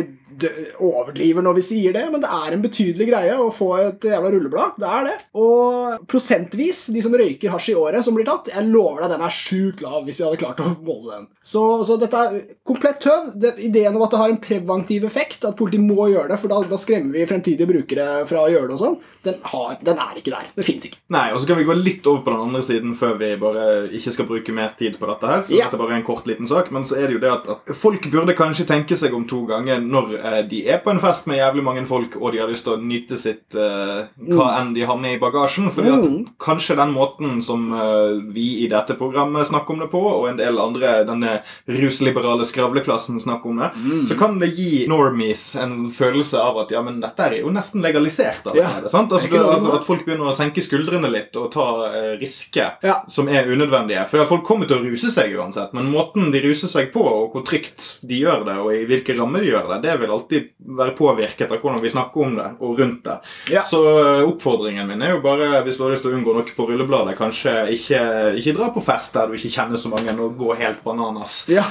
overdriver 0.80 1.44
når 1.44 1.58
vi 1.58 1.64
sier 1.66 1.96
det, 1.96 2.06
men 2.14 2.22
det 2.24 2.30
er 2.32 2.56
en 2.56 2.62
betydelig 2.64 3.08
greie 3.10 3.36
å 3.42 3.50
få 3.52 3.70
et 3.82 4.06
jævla 4.08 4.32
rulleblad. 4.32 4.78
Det 4.80 4.88
er 4.90 5.08
det. 5.10 5.16
Og 5.40 6.06
prosentvis, 6.10 6.86
de 6.94 7.04
som 7.04 7.16
røyker 7.20 7.52
hasj 7.54 7.74
i 7.74 7.78
året 7.80 8.06
som 8.06 8.16
blir 8.16 8.28
tatt, 8.30 8.52
jeg 8.54 8.70
lover 8.70 9.04
deg 9.04 9.16
den 9.16 9.26
er 9.26 9.36
sjukt 9.36 9.84
lav 9.84 10.06
hvis 10.08 10.22
vi 10.22 10.28
hadde 10.28 10.42
klart 10.42 10.64
å 10.64 10.70
måle 10.78 11.18
den. 11.18 11.28
Så, 11.44 11.64
så 11.88 11.98
dette 12.00 12.24
er 12.30 12.40
komplett 12.68 13.02
tøv. 13.04 13.32
Det, 13.40 13.56
ideen 13.70 13.98
om 13.98 14.06
at 14.06 14.14
det 14.16 14.22
har 14.22 14.34
en 14.34 14.42
preventiv 14.44 15.08
effekt, 15.10 15.44
at 15.48 15.58
politiet 15.60 15.84
må 15.84 16.10
gjøre 16.14 16.32
det, 16.32 16.40
for 16.42 16.52
da, 16.54 16.62
da 16.70 16.80
skremmer 16.80 17.18
vi 17.18 17.28
fremtidige 17.30 17.68
brukere 17.70 18.08
fra 18.30 18.46
å 18.46 18.52
gjøre 18.54 18.72
det 18.72 18.78
og 18.78 18.84
sånn, 18.86 19.00
den, 19.28 19.40
den 19.84 20.00
er 20.00 20.20
ikke 20.22 20.32
der. 20.32 20.48
Det 20.56 20.64
fins 20.68 20.88
ikke. 20.88 21.02
Nei, 21.12 21.26
og 21.34 21.42
så 21.42 21.50
kan 21.50 21.60
vi 21.60 21.68
gå 21.68 21.76
litt 21.76 22.06
over 22.08 22.24
på 22.24 22.32
den 22.32 22.46
andre 22.48 22.62
siden 22.64 22.96
før 22.98 23.18
vi 23.20 23.34
bare 23.42 23.66
ikke 23.96 24.14
skal 24.16 24.28
bruke 24.30 24.56
mer 24.56 24.72
tid 24.80 24.96
på 25.02 25.10
dette 25.10 25.28
her. 25.34 25.44
Så 25.44 25.58
Ja. 25.58 25.66
dette 25.68 25.76
er 25.76 25.84
bare 25.84 25.98
en 26.00 26.08
kort 26.08 26.30
liten 26.30 26.48
sak, 26.48 26.72
men 26.72 26.86
så 26.88 26.96
er 26.96 27.10
det 27.10 27.18
jo 27.18 27.24
det 27.24 27.32
at, 27.34 27.39
at 27.48 27.76
folk 27.76 28.10
burde 28.12 28.34
kanskje 28.36 28.66
tenke 28.68 28.96
seg 28.98 29.14
om 29.14 29.26
to 29.28 29.46
ganger 29.46 29.80
når 29.80 30.14
eh, 30.20 30.42
de 30.50 30.68
er 30.68 30.80
på 30.84 30.92
en 30.92 31.00
fest 31.00 31.28
med 31.28 31.38
jævlig 31.40 31.64
mange 31.64 31.86
folk, 31.88 32.16
og 32.20 32.32
de 32.34 32.40
har 32.40 32.48
lyst 32.50 32.64
til 32.66 32.74
å 32.74 32.82
nyte 32.82 33.18
sitt 33.18 33.56
eh, 33.56 34.08
hva 34.28 34.50
enn 34.60 34.74
de 34.76 34.82
har 34.86 34.98
med 34.98 35.16
i 35.16 35.20
bagasjen. 35.20 35.68
At 35.70 35.78
Mm. 35.80 36.26
kanskje 36.40 36.76
den 36.76 36.92
måten 36.94 37.42
som 37.44 37.72
eh, 37.74 38.20
vi 38.34 38.64
i 38.66 38.68
dette 38.68 38.96
programmet 38.98 39.48
snakker 39.48 39.72
om 39.74 39.80
det 39.80 39.90
på, 39.92 40.02
og 40.02 40.28
en 40.30 40.38
del 40.38 40.58
andre, 40.60 41.06
denne 41.06 41.42
rusliberale 41.68 42.46
skravleklassen 42.46 43.20
snakker 43.20 43.50
om 43.50 43.58
det, 43.58 43.70
Mm. 43.76 44.06
så 44.08 44.18
kan 44.18 44.40
det 44.40 44.54
gi 44.56 44.86
normies 44.88 45.56
en 45.56 45.90
følelse 45.90 46.40
av 46.40 46.58
at 46.60 46.72
ja, 46.72 46.82
men 46.82 47.00
dette 47.00 47.20
er 47.20 47.40
jo 47.42 47.50
nesten 47.50 47.82
legalisert 47.82 48.44
allerede. 48.46 48.84
Ja. 48.84 48.90
sant? 48.90 49.12
Altså, 49.12 49.28
at, 49.36 49.74
at 49.80 49.84
folk 49.86 50.06
begynner 50.06 50.30
å 50.30 50.34
senke 50.36 50.62
skuldrene 50.62 51.10
litt 51.12 51.36
og 51.36 51.52
ta 51.52 51.68
eh, 51.94 52.18
risker 52.20 52.78
Ja. 52.84 53.02
som 53.08 53.28
er 53.30 53.46
unødvendige. 53.48 54.08
For 54.10 54.26
folk 54.26 54.44
kommer 54.46 54.68
til 54.68 54.78
å 54.80 54.84
ruse 54.84 55.10
seg 55.12 55.36
uansett, 55.36 55.74
men 55.74 55.92
måten 55.92 56.32
de 56.32 56.42
ruser 56.42 56.68
seg 56.68 56.92
på, 56.94 57.00
og 57.04 57.29
hvor 57.34 57.44
trygt 57.48 57.86
de 58.06 58.22
gjør 58.24 58.46
det, 58.48 58.56
og 58.62 58.74
i 58.76 58.86
hvilke 58.90 59.16
rammer 59.18 59.44
de 59.44 59.52
gjør 59.52 59.70
det, 59.74 59.80
det 59.86 59.96
vil 60.02 60.14
alltid 60.16 60.50
være 60.80 60.96
påvirket 60.98 61.52
av 61.52 61.62
hvordan 61.62 61.84
vi 61.84 61.94
snakker 61.94 62.26
om 62.26 62.36
det, 62.40 62.48
og 62.60 62.82
rundt 62.82 63.06
det. 63.06 63.18
Ja. 63.54 63.64
Så 63.66 63.84
eh, 63.92 64.26
oppfordringen 64.28 64.90
min 64.90 65.06
er 65.06 65.16
jo 65.16 65.24
bare, 65.26 65.64
hvis 65.66 65.80
du 65.80 65.86
har 65.86 65.94
lyst 65.94 66.06
til 66.06 66.14
å 66.14 66.18
unngå 66.20 66.36
noe 66.36 66.58
på 66.58 66.68
rullebladet, 66.70 67.18
kanskje 67.20 67.56
ikke, 67.76 68.02
ikke 68.42 68.58
dra 68.58 68.74
på 68.76 68.84
fest 68.84 69.16
der 69.16 69.30
du 69.30 69.38
ikke 69.40 69.54
kjenner 69.56 69.80
så 69.80 69.94
mange, 69.94 70.18
og 70.20 70.38
gå 70.40 70.58
helt 70.60 70.84
bananas. 70.86 71.44
Ja. 71.52 71.66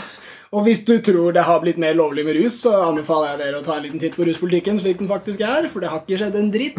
Og 0.56 0.64
hvis 0.64 0.80
du 0.88 0.94
tror 1.04 1.34
det 1.36 1.42
har 1.44 1.60
blitt 1.60 1.76
mer 1.82 1.92
lovlig 1.98 2.24
med 2.24 2.38
rus, 2.38 2.54
så 2.62 2.70
anbefaler 2.86 3.34
jeg 3.34 3.40
dere 3.42 3.58
å 3.60 3.64
ta 3.66 3.74
en 3.76 3.82
liten 3.84 4.00
titt 4.00 4.14
på 4.16 4.24
ruspolitikken 4.24 4.78
slik 4.80 4.98
den 5.02 5.10
faktisk 5.10 5.42
er, 5.44 5.66
for 5.68 5.84
det 5.84 5.90
har 5.92 6.00
ikke 6.00 6.16
skjedd 6.22 6.38
en 6.40 6.50
dritt. 6.54 6.78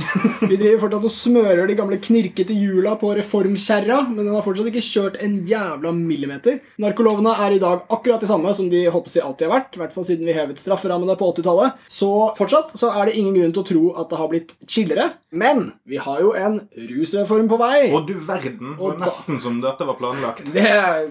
Vi 0.50 0.58
driver 0.58 0.80
fortsatt 0.88 1.06
og 1.06 1.14
smører 1.14 1.68
de 1.70 1.76
gamle 1.78 2.00
knirkete 2.02 2.56
hjula 2.58 2.96
på 3.02 3.12
reformkjerra, 3.20 4.00
men 4.10 4.24
den 4.26 4.34
har 4.34 4.42
fortsatt 4.46 4.72
ikke 4.72 4.82
kjørt 4.86 5.20
en 5.22 5.36
jævla 5.46 5.92
millimeter. 5.94 6.58
Narkolovene 6.82 7.36
er 7.46 7.58
i 7.58 7.62
dag 7.62 7.86
akkurat 7.94 8.24
de 8.26 8.30
samme 8.32 8.54
som 8.58 8.70
de 8.74 8.86
håper 8.90 9.10
seg 9.14 9.20
si 9.20 9.26
alltid 9.28 9.48
har 9.50 9.54
vært, 9.60 9.78
i 9.78 9.84
hvert 9.84 9.94
fall 9.96 10.08
siden 10.10 10.26
vi 10.30 10.36
hevet 10.38 10.62
strafferammene 10.62 11.16
på 11.20 11.30
80-tallet. 11.36 11.78
Så 11.92 12.10
fortsatt 12.40 12.74
så 12.80 12.90
er 12.96 13.10
det 13.12 13.18
ingen 13.22 13.38
grunn 13.38 13.54
til 13.54 13.62
å 13.64 13.70
tro 13.70 13.84
at 14.02 14.10
det 14.10 14.20
har 14.24 14.32
blitt 14.34 14.56
chillere, 14.70 15.10
men 15.30 15.68
vi 15.90 15.98
har 16.02 16.22
jo 16.24 16.34
en 16.38 16.60
rusreform 16.90 17.50
på 17.52 17.58
vei. 17.62 17.92
Og 17.94 18.08
du 18.10 18.16
verden, 18.26 18.74
Og 18.80 18.98
da- 18.98 19.06
nesten 19.06 19.38
som 19.42 19.62
dette 19.62 19.86
var 19.86 19.98
planlagt. 20.02 20.42
Det 20.54 20.66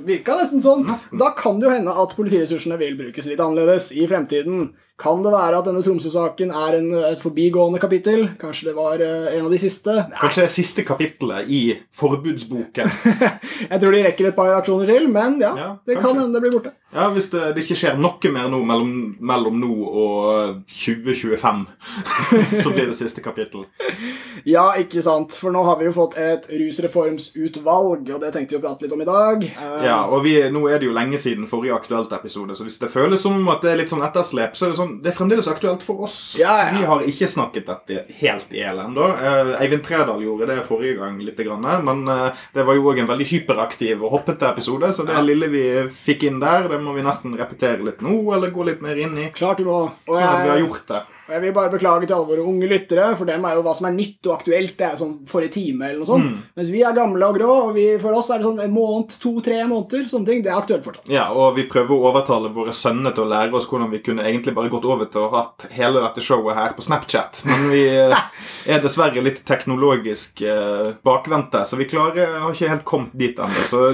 virka 0.07 0.35
nesten 0.41 0.63
sånn. 0.65 0.85
Nesten. 0.89 1.19
Da 1.23 1.31
kan 1.39 1.61
det 1.61 1.69
jo 1.69 1.75
hende 1.77 1.95
at 2.03 2.17
politiressursene 2.49 2.79
vil 2.81 2.97
brukes 2.97 3.27
litt 3.29 3.41
annerledes 3.41 3.91
i 3.93 4.07
fremtiden. 4.09 4.73
Kan 4.99 5.21
det 5.23 5.31
være 5.31 5.61
at 5.61 5.69
denne 5.69 5.83
Tromsø-saken 5.87 6.51
er 6.51 6.79
en, 6.81 6.89
et 7.13 7.21
forbigående 7.23 7.79
kapittel? 7.79 8.25
Kanskje 8.41 8.71
det 8.71 8.75
var 8.75 8.99
uh, 8.99 9.29
en 9.31 9.47
av 9.47 9.53
de 9.55 9.61
siste? 9.63 9.95
Nei. 9.95 10.19
Kanskje 10.19 10.43
det 10.43 10.49
er 10.49 10.55
siste 10.57 10.85
kapittelet 10.89 11.47
i 11.55 11.61
forbudsboken. 11.95 12.91
Jeg 13.71 13.79
tror 13.79 13.95
de 13.95 14.03
rekker 14.09 14.31
et 14.33 14.39
par 14.39 14.51
aksjoner 14.59 14.91
til, 14.91 15.07
men 15.15 15.39
ja, 15.43 15.55
Ja, 15.59 15.71
det 15.87 16.01
kan 16.03 16.19
hende 16.19 16.35
det 16.35 16.43
blir 16.49 16.57
borte. 16.59 16.75
Ja, 16.95 17.11
Hvis 17.13 17.29
det, 17.31 17.43
det 17.55 17.63
ikke 17.67 17.77
skjer 17.77 17.99
noe 18.01 18.31
mer 18.33 18.47
nå 18.49 18.63
mellom, 18.65 18.93
mellom 19.21 19.59
nå 19.61 19.75
og 19.87 20.63
2025, 20.73 21.65
så 22.63 22.73
blir 22.73 22.89
det 22.91 22.97
siste 22.99 23.25
kapittel. 23.25 23.69
Ja, 24.47 24.71
ikke 24.79 25.03
sant, 25.03 25.35
for 25.35 25.53
nå 25.53 25.61
har 25.67 25.77
vi 25.81 25.89
jo 25.89 25.93
fått 25.93 26.15
et 26.23 26.47
rusreformsutvalg, 26.47 28.07
og 28.15 28.21
det 28.23 28.31
tenkte 28.33 28.55
vi 28.55 28.61
å 28.61 28.63
prate 28.63 28.85
litt 28.87 28.95
om 28.95 29.03
i 29.03 29.09
dag. 29.09 29.43
Eh, 29.45 29.83
Ja, 29.89 29.99
og 30.07 30.23
vi, 30.25 30.37
Nå 30.55 30.63
er 30.71 30.81
det 30.81 30.89
jo 30.89 30.95
lenge 30.95 31.19
siden 31.21 31.49
forrige 31.51 31.75
aktuelt 31.77 32.13
episode, 32.15 32.55
så 32.57 32.65
hvis 32.65 32.79
det 32.81 32.91
føles 32.93 33.21
som 33.23 33.37
at 33.53 33.65
det 33.67 33.73
er 33.73 33.81
litt 33.83 33.93
sånn 33.93 34.05
etterslep, 34.07 34.57
så 34.57 34.69
er 34.69 34.73
det 34.73 34.79
sånn, 34.79 34.88
det 35.03 35.11
er 35.13 35.17
fremdeles 35.17 35.49
aktuelt 35.51 35.83
for 35.87 36.05
oss. 36.07 36.17
Ja, 36.41 36.55
ja. 36.65 36.71
Vi 36.79 36.85
har 36.91 37.05
ikke 37.11 37.29
snakket 37.31 37.67
dette 37.69 38.05
helt 38.21 38.53
i 38.55 38.61
hjel 38.63 38.81
ennå. 38.85 39.09
Eh, 39.19 39.53
Eivind 39.63 39.85
Tredal 39.87 40.23
gjorde 40.25 40.49
det 40.51 40.59
forrige 40.69 40.97
gang, 41.01 41.19
litt, 41.25 41.37
grann, 41.45 41.67
men 41.85 42.03
eh, 42.09 42.41
det 42.55 42.65
var 42.69 42.75
jo 42.79 42.89
òg 42.93 43.03
en 43.05 43.11
veldig 43.13 43.29
hyperaktiv 43.33 44.03
og 44.03 44.11
hoppete 44.17 44.49
episode, 44.51 44.93
så 44.97 45.05
det 45.07 45.15
Ja. 45.19 45.23
lille 45.27 45.49
vi 45.53 45.65
fikk 45.93 46.25
inn 46.31 46.41
der, 46.41 46.69
det 46.69 46.81
må 46.83 46.95
vi 46.97 47.03
nesten 47.07 47.37
repetere 47.39 47.85
litt 47.85 48.01
nå, 48.05 48.17
eller 48.35 48.51
gå 48.55 48.65
litt 48.67 48.83
mer 48.83 48.97
inn 48.97 49.17
i. 49.19 49.31
Klart 49.35 49.59
du 49.63 49.65
må. 49.69 49.81
Og 50.09 50.17
Sånn 50.17 50.23
at 50.25 50.45
vi 50.45 50.51
har 50.55 50.63
gjort 50.67 50.87
det. 50.89 51.03
Og 51.29 51.35
jeg 51.35 51.43
vil 51.43 51.53
bare 51.53 51.69
beklage 51.69 52.07
til 52.07 52.15
alle 52.17 52.29
våre 52.31 52.45
unge 52.49 52.69
lyttere, 52.71 53.11
for 53.19 53.29
dem 53.29 53.43
er 53.45 53.59
jo 53.59 53.65
hva 53.67 53.75
som 53.77 53.87
er 53.91 53.93
nytt 53.93 54.29
og 54.31 54.33
aktuelt. 54.39 54.73
Det 54.79 54.87
er 54.87 54.95
sånn 54.97 55.11
forrige 55.29 55.53
time 55.59 55.91
eller 55.91 56.01
noe 56.01 56.09
sånt. 56.09 56.25
Mm. 56.25 56.47
Mens 56.57 56.71
vi 56.73 56.81
er 56.89 56.95
gamle 56.97 57.29
og 57.29 57.37
grå, 57.37 57.49
og 57.67 57.75
vi, 57.77 57.85
for 58.01 58.17
oss 58.17 58.31
er 58.33 58.41
det 58.41 58.49
sånn 58.49 58.63
en 58.65 58.73
måned, 58.73 59.13
to-tre 59.21 59.59
måneder. 59.69 60.07
Sånne 60.09 60.31
ting. 60.31 60.41
Det 60.47 60.53
er 60.55 60.57
aktuelt 60.57 60.87
fortsatt. 60.87 61.11
Ja, 61.13 61.27
og 61.37 61.59
vi 61.59 61.67
prøver 61.69 61.93
å 61.93 62.09
overtale 62.09 62.49
våre 62.55 62.73
sønner 62.73 63.13
til 63.13 63.27
å 63.27 63.29
lære 63.29 63.53
oss 63.61 63.69
hvordan 63.69 63.93
vi 63.93 64.01
kunne 64.07 64.25
egentlig 64.25 64.57
bare 64.57 64.73
gått 64.73 64.89
over 64.89 65.11
til 65.13 65.27
å 65.27 65.33
ha 65.35 65.45
hele 65.77 66.01
dette 66.07 66.25
showet 66.25 66.57
her 66.57 66.73
på 66.79 66.87
Snapchat. 66.87 67.43
Men 67.51 67.69
vi 67.75 67.85
eh, 67.93 68.25
er 68.73 68.81
dessverre 68.81 69.27
litt 69.29 69.45
teknologisk 69.49 70.41
eh, 70.49 70.95
bakvendte, 71.05 71.67
så 71.69 71.77
vi 71.77 71.91
klarer 71.93 72.39
har 72.41 72.57
ikke 72.57 72.73
helt 72.73 72.89
kommet 72.89 73.21
dit 73.21 73.37
ennå. 73.37 73.69
Så 73.69 73.85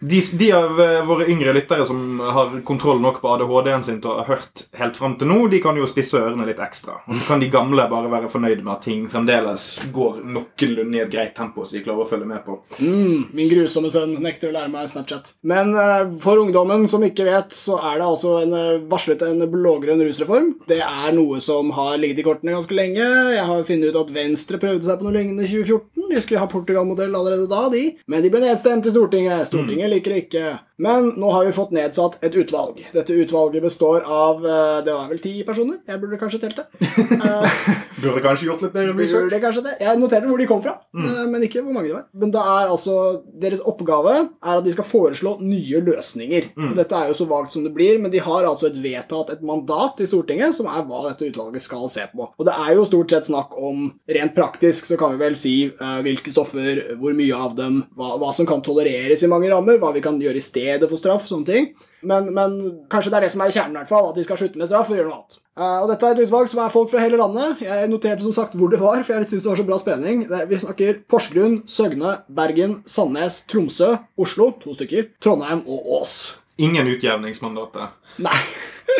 de, 0.00 0.20
de 0.38 0.52
av 0.52 0.80
eh, 0.80 1.02
våre 1.06 1.28
yngre 1.30 1.54
lyttere 1.56 1.86
som 1.86 2.20
har 2.20 2.60
kontroll 2.66 3.00
nok 3.00 3.20
på 3.22 3.32
ADHD-en 3.34 3.84
sin 3.86 4.00
til 4.02 4.12
å 4.12 4.18
ha 4.20 4.26
hørt 4.28 4.66
helt 4.76 4.98
fram 4.98 5.16
til 5.18 5.30
nå, 5.30 5.38
de 5.52 5.60
kan 5.64 5.78
jo 5.78 5.88
spisse 5.88 6.18
ørene 6.18 6.46
litt 6.48 6.60
ekstra. 6.62 7.00
Og 7.06 7.16
så 7.16 7.26
kan 7.28 7.42
de 7.42 7.50
gamle 7.52 7.86
bare 7.90 8.10
være 8.12 8.30
fornøyd 8.32 8.62
med 8.62 8.74
at 8.76 8.84
ting 8.86 9.06
fremdeles 9.12 9.66
går 9.94 10.22
noenlunde 10.24 10.98
i 10.98 11.02
et 11.04 11.12
greit 11.12 11.34
tempo, 11.36 11.64
så 11.64 11.76
de 11.76 11.84
klarer 11.84 12.04
å 12.04 12.08
følge 12.10 12.28
med 12.28 12.44
på. 12.46 12.58
Mm, 12.80 13.32
min 13.36 13.50
grusomme 13.50 13.90
sønn 13.92 14.16
nekter 14.22 14.50
å 14.50 14.56
lære 14.56 14.72
meg 14.72 14.90
Snapchat. 14.90 15.32
Men 15.46 15.72
uh, 15.76 16.08
for 16.22 16.40
ungdommen 16.42 16.86
som 16.90 17.04
ikke 17.06 17.26
vet, 17.28 17.54
så 17.56 17.78
er 17.80 18.00
det 18.00 18.06
altså 18.06 18.36
en, 18.42 18.54
eh, 18.56 18.82
varslet 18.90 19.22
en 19.26 19.44
blågrønn 19.50 20.02
rusreform. 20.04 20.52
Det 20.68 20.80
er 20.84 21.16
noe 21.16 21.40
som 21.44 21.72
har 21.76 21.96
ligget 22.00 22.22
i 22.22 22.26
kortene 22.26 22.54
ganske 22.54 22.76
lenge. 22.76 23.04
Jeg 23.36 23.46
har 23.48 23.66
funnet 23.66 23.92
ut 23.92 24.00
at 24.02 24.12
Venstre 24.14 24.60
prøvde 24.62 24.86
seg 24.86 25.00
på 25.00 25.06
noe 25.08 25.16
lignende 25.16 25.46
i 25.46 25.50
2014. 25.50 26.06
De 26.12 26.22
skulle 26.22 26.42
ha 26.42 26.48
Portugal-modell 26.50 27.14
allerede 27.16 27.48
da, 27.50 27.66
de. 27.72 27.84
Men 28.10 28.24
de 28.24 28.32
ble 28.32 28.42
nedstemt 28.44 28.86
i 28.86 28.92
Stortinget. 28.94 29.48
Stortinget 29.50 29.85
liker 29.92 30.14
det 30.14 30.22
ikke. 30.26 30.46
Men 30.78 31.12
nå 31.16 31.30
har 31.32 31.46
vi 31.46 31.52
fått 31.56 31.70
nedsatt 31.72 32.18
et 32.26 32.34
utvalg. 32.36 32.82
Dette 32.92 33.14
utvalget 33.16 33.62
består 33.64 34.02
av 34.04 34.42
eh, 34.44 34.82
Det 34.84 34.92
var 34.92 35.06
vel 35.08 35.20
ti 35.24 35.32
personer? 35.46 35.78
Jeg 35.88 36.00
burde 36.02 36.18
kanskje 36.20 36.42
telt 36.42 36.60
det. 36.60 36.66
Eh, 37.16 38.02
Burde 38.02 38.20
kanskje 38.20 38.44
gjort 38.50 38.60
litt 38.60 38.74
mer 38.76 38.90
research. 38.92 39.24
Burde 39.30 39.38
kanskje 39.40 39.62
det. 39.64 39.72
Jeg 39.80 39.98
noterte 40.00 40.28
hvor 40.28 40.40
de 40.40 40.46
kom 40.50 40.60
fra, 40.64 40.74
Mm. 40.96 41.06
eh, 41.08 41.22
men 41.32 41.42
ikke 41.46 41.62
hvor 41.64 41.72
mange 41.74 41.88
de 41.88 41.94
var. 41.94 42.04
Men 42.16 42.30
det 42.32 42.40
er 42.40 42.70
altså, 42.72 42.94
Deres 43.40 43.60
oppgave 43.68 44.12
er 44.16 44.52
at 44.58 44.64
de 44.64 44.72
skal 44.74 44.84
foreslå 44.88 45.32
nye 45.44 45.80
løsninger. 45.84 46.50
Mm. 46.56 46.74
Dette 46.76 46.96
er 46.96 47.08
jo 47.10 47.16
så 47.18 47.26
vagt 47.28 47.52
som 47.52 47.64
det 47.64 47.72
blir, 47.76 47.98
men 48.00 48.10
de 48.12 48.20
har 48.24 48.44
altså 48.48 48.68
et 48.70 48.76
vedtatt 48.82 49.32
et 49.32 49.42
mandat 49.44 50.00
i 50.04 50.08
Stortinget 50.08 50.54
som 50.56 50.68
er 50.68 50.84
hva 50.88 51.02
dette 51.08 51.28
utvalget 51.30 51.64
skal 51.64 51.88
se 51.92 52.04
på. 52.12 52.28
Og 52.36 52.46
det 52.48 52.54
er 52.56 52.74
jo 52.76 52.84
stort 52.88 53.12
sett 53.16 53.28
snakk 53.30 53.56
om 53.56 53.86
Rent 54.12 54.34
praktisk 54.36 54.86
så 54.90 54.96
kan 55.00 55.12
vi 55.16 55.20
vel 55.24 55.36
si 55.38 55.54
uh, 55.80 55.98
hvilke 56.04 56.30
stoffer, 56.32 56.82
hvor 57.00 57.16
mye 57.16 57.36
av 57.36 57.56
dem, 57.58 57.80
hva, 57.96 58.14
hva 58.20 58.32
som 58.36 58.46
kan 58.48 58.62
tolereres 58.64 59.24
i 59.24 59.30
mange 59.32 59.48
rammer, 59.52 59.80
hva 59.82 59.92
vi 59.96 60.04
kan 60.04 60.20
gjøre 60.20 60.40
i 60.40 60.44
stedet 60.66 60.90
for 60.90 61.00
straff, 61.00 61.26
sånne 61.28 61.46
ting. 61.46 61.68
Men, 62.06 62.30
men 62.34 62.56
kanskje 62.92 63.12
det 63.12 63.18
er 63.18 63.26
det 63.26 63.32
som 63.34 63.42
er 63.44 63.54
kjernen, 63.54 63.76
i 63.76 63.80
hvert 63.80 63.90
fall, 63.90 64.10
at 64.10 64.18
vi 64.18 64.24
skal 64.26 64.38
slutte 64.40 64.60
med 64.60 64.70
straff 64.70 64.90
og 64.90 64.98
gjøre 64.98 65.08
noe 65.08 65.18
annet. 65.20 65.38
Uh, 65.56 65.78
og 65.82 65.90
Dette 65.90 66.08
er 66.08 66.18
et 66.18 66.26
utvalg 66.26 66.50
som 66.52 66.60
er 66.62 66.74
folk 66.74 66.90
fra 66.92 67.02
hele 67.02 67.20
landet. 67.20 67.62
Jeg 67.64 67.90
noterte 67.90 68.26
som 68.26 68.34
sagt 68.36 68.56
hvor 68.58 68.72
det 68.72 68.80
var, 68.82 69.00
for 69.06 69.16
jeg 69.16 69.30
synes 69.30 69.46
det 69.46 69.52
var 69.52 69.60
så 69.60 69.68
bra 69.70 69.78
spenning. 69.80 70.26
Det, 70.28 70.42
vi 70.50 70.60
snakker 70.62 71.00
Porsgrunn, 71.08 71.62
Søgne, 71.70 72.18
Bergen, 72.28 72.80
Sandnes, 72.88 73.40
Tromsø, 73.50 73.94
Oslo, 74.20 74.50
to 74.62 74.76
stykker, 74.76 75.10
Trondheim 75.22 75.64
og 75.64 75.90
Ås. 76.00 76.14
Ingen 76.60 76.88
utjevningsmandater. 76.92 77.90
Nei. 78.24 78.38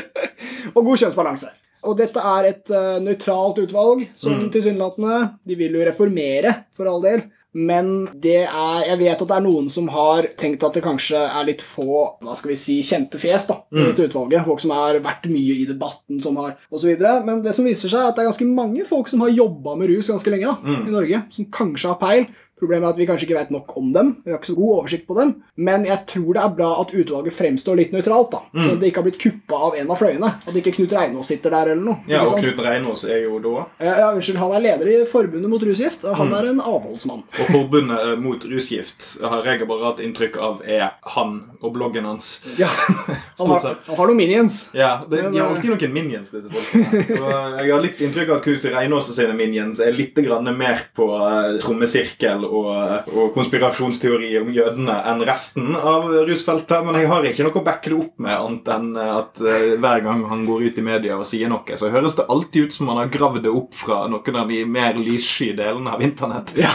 og 0.75 0.83
god 0.83 1.05
kjønnsbalanse. 1.05 1.53
Og 1.87 1.95
dette 1.99 2.23
er 2.35 2.49
et 2.49 2.73
uh, 2.75 2.97
nøytralt 3.05 3.61
utvalg, 3.63 4.09
som 4.19 4.49
tilsynelatende 4.51 5.21
De 5.47 5.59
vil 5.59 5.77
jo 5.77 5.85
reformere, 5.87 6.55
for 6.77 6.89
all 6.91 7.05
del. 7.05 7.27
Men 7.57 7.93
det 8.13 8.43
er, 8.45 8.81
jeg 8.85 8.99
vet 9.01 9.23
at 9.23 9.31
det 9.31 9.37
er 9.39 9.45
noen 9.47 9.71
som 9.73 9.89
har 9.89 10.29
tenkt 10.37 10.65
at 10.67 10.77
det 10.77 10.83
kanskje 10.85 11.23
er 11.25 11.47
litt 11.49 11.63
få 11.65 12.03
hva 12.21 12.35
skal 12.37 12.53
vi 12.53 12.59
si, 12.61 12.77
kjente 12.85 13.21
fjes 13.21 13.49
da, 13.49 13.63
i 13.73 13.87
dette 13.89 14.11
utvalget. 14.11 14.45
Folk 14.45 14.61
som 14.61 14.75
har 14.77 14.99
vært 15.05 15.25
mye 15.33 15.57
i 15.63 15.65
debatten, 15.69 16.21
som 16.21 16.37
har, 16.43 16.59
videre. 16.85 17.19
Men 17.25 17.41
det 17.45 17.55
som 17.57 17.65
viser 17.65 17.89
seg, 17.89 18.03
er 18.03 18.11
at 18.11 18.19
det 18.19 18.27
er 18.27 18.31
ganske 18.31 18.49
mange 18.51 18.85
folk 18.89 19.09
som 19.09 19.25
har 19.25 19.33
jobba 19.33 19.77
med 19.81 19.89
rus 19.95 20.13
ganske 20.13 20.33
lenge 20.33 20.53
da, 20.53 20.75
i 20.77 20.93
Norge, 20.93 21.23
som 21.33 21.49
kanskje 21.57 21.95
har 21.95 22.01
peil. 22.03 22.29
Problemet 22.57 22.89
er 22.89 22.95
at 22.95 23.01
vi 23.01 23.07
kanskje 23.09 23.27
ikke 23.29 23.37
vet 23.37 23.51
nok 23.53 23.75
om 23.77 23.91
dem. 23.93 24.15
Vi 24.25 24.33
har 24.33 24.39
ikke 24.41 24.49
så 24.53 24.57
god 24.57 24.73
oversikt 24.79 25.07
på 25.09 25.17
dem. 25.19 25.35
Men 25.57 25.85
jeg 25.85 26.07
tror 26.09 26.31
det 26.37 26.43
er 26.43 26.55
bra 26.57 26.71
at 26.81 26.95
utvalget 26.97 27.35
fremstår 27.37 27.77
litt 27.77 27.93
nøytralt. 27.93 28.31
da. 28.33 28.41
Så 28.57 28.77
det 28.81 28.89
ikke 28.91 29.03
har 29.03 29.09
blitt 29.11 29.21
kuppa 29.21 29.59
av 29.69 29.77
en 29.77 29.91
av 29.93 30.01
fløyene. 30.01 30.31
At 30.49 30.57
ikke 30.57 30.73
Knut 30.79 30.95
Reinås 30.97 31.29
sitter 31.29 31.53
der 31.53 31.73
eller 31.75 31.85
noe. 31.85 31.99
Ja, 32.09 32.23
og? 32.25 32.39
Knut 32.41 32.63
Reinås 32.65 33.05
er 33.05 33.27
jo 33.27 33.39
da 33.45 33.67
Eh, 33.79 33.99
ja, 34.01 34.09
unnskyld, 34.15 34.39
Han 34.41 34.53
er 34.57 34.63
leder 34.65 34.89
i 34.89 34.97
Forbundet 35.09 35.51
mot 35.51 35.63
rusgift, 35.63 36.05
og 36.05 36.17
han 36.17 36.33
er 36.33 36.49
en 36.51 36.61
avholdsmann. 36.61 37.23
Og 37.29 37.51
Forbundet 37.53 38.01
eh, 38.01 38.15
mot 38.21 38.45
rusgift 38.49 39.17
har 39.23 39.45
jeg 39.45 39.69
bare 39.69 39.85
hatt 39.91 40.01
inntrykk 40.05 40.37
av 40.41 40.63
er 40.65 40.95
han 41.17 41.37
og 41.61 41.75
bloggen 41.77 42.09
hans. 42.09 42.41
Ja, 42.59 42.69
Han 43.39 43.51
har, 43.53 43.77
han 43.87 43.99
har 43.99 44.09
noen 44.09 44.17
minions. 44.17 44.59
Ja, 44.73 45.05
det, 45.09 45.23
Men, 45.23 45.33
De 45.33 45.41
har 45.41 45.51
eh, 45.51 45.55
alltid 45.57 45.71
noen 45.75 45.93
minions, 45.93 46.33
disse 46.33 46.49
folkene. 46.49 47.21
Og 47.21 47.61
jeg 47.61 47.73
har 47.75 47.85
litt 47.85 48.01
inntrykk 48.07 48.33
av 48.33 48.39
at 48.41 48.47
Knut 48.47 48.69
Reinås 48.77 49.11
sine 49.17 49.37
minions 49.37 49.81
er 49.85 49.93
litt 49.97 50.17
grann 50.25 50.49
mer 50.57 50.87
på 50.97 51.11
eh, 51.21 51.59
trommesirkel 51.63 52.46
og, 52.47 53.11
og 53.13 53.33
konspirasjonsteori 53.37 54.33
om 54.41 54.53
jødene 54.55 54.97
enn 55.11 55.25
resten 55.29 55.75
av 55.77 56.09
rusfeltet. 56.29 56.85
Men 56.87 57.01
jeg 57.01 57.11
har 57.11 57.29
ikke 57.29 57.47
noe 57.47 57.61
å 57.61 57.67
backe 57.67 57.93
det 57.93 58.01
opp 58.01 58.15
med, 58.23 58.35
annet 58.37 58.73
enn 58.77 58.91
at 59.03 59.43
eh, 59.43 59.77
hver 59.83 60.05
gang 60.07 60.25
han 60.31 60.45
går 60.49 60.69
ut 60.69 60.81
i 60.81 60.87
media 60.87 61.19
og 61.19 61.27
sier 61.29 61.51
noe, 61.53 61.79
så 61.79 61.93
høres 61.93 62.19
det 62.19 62.29
alltid 62.33 62.69
ut 62.69 62.79
som 62.79 62.93
han 62.93 63.03
har 63.05 63.13
gravd 63.13 63.45
det 63.47 63.53
opp 63.53 63.75
fra 63.77 64.05
noen 64.11 64.43
av 64.43 64.53
de 64.53 64.63
mer 64.69 64.99
lyssky 65.01 65.53
delene 65.57 65.97
av 65.97 66.05
internett. 66.05 66.55
Ja. 66.57 66.73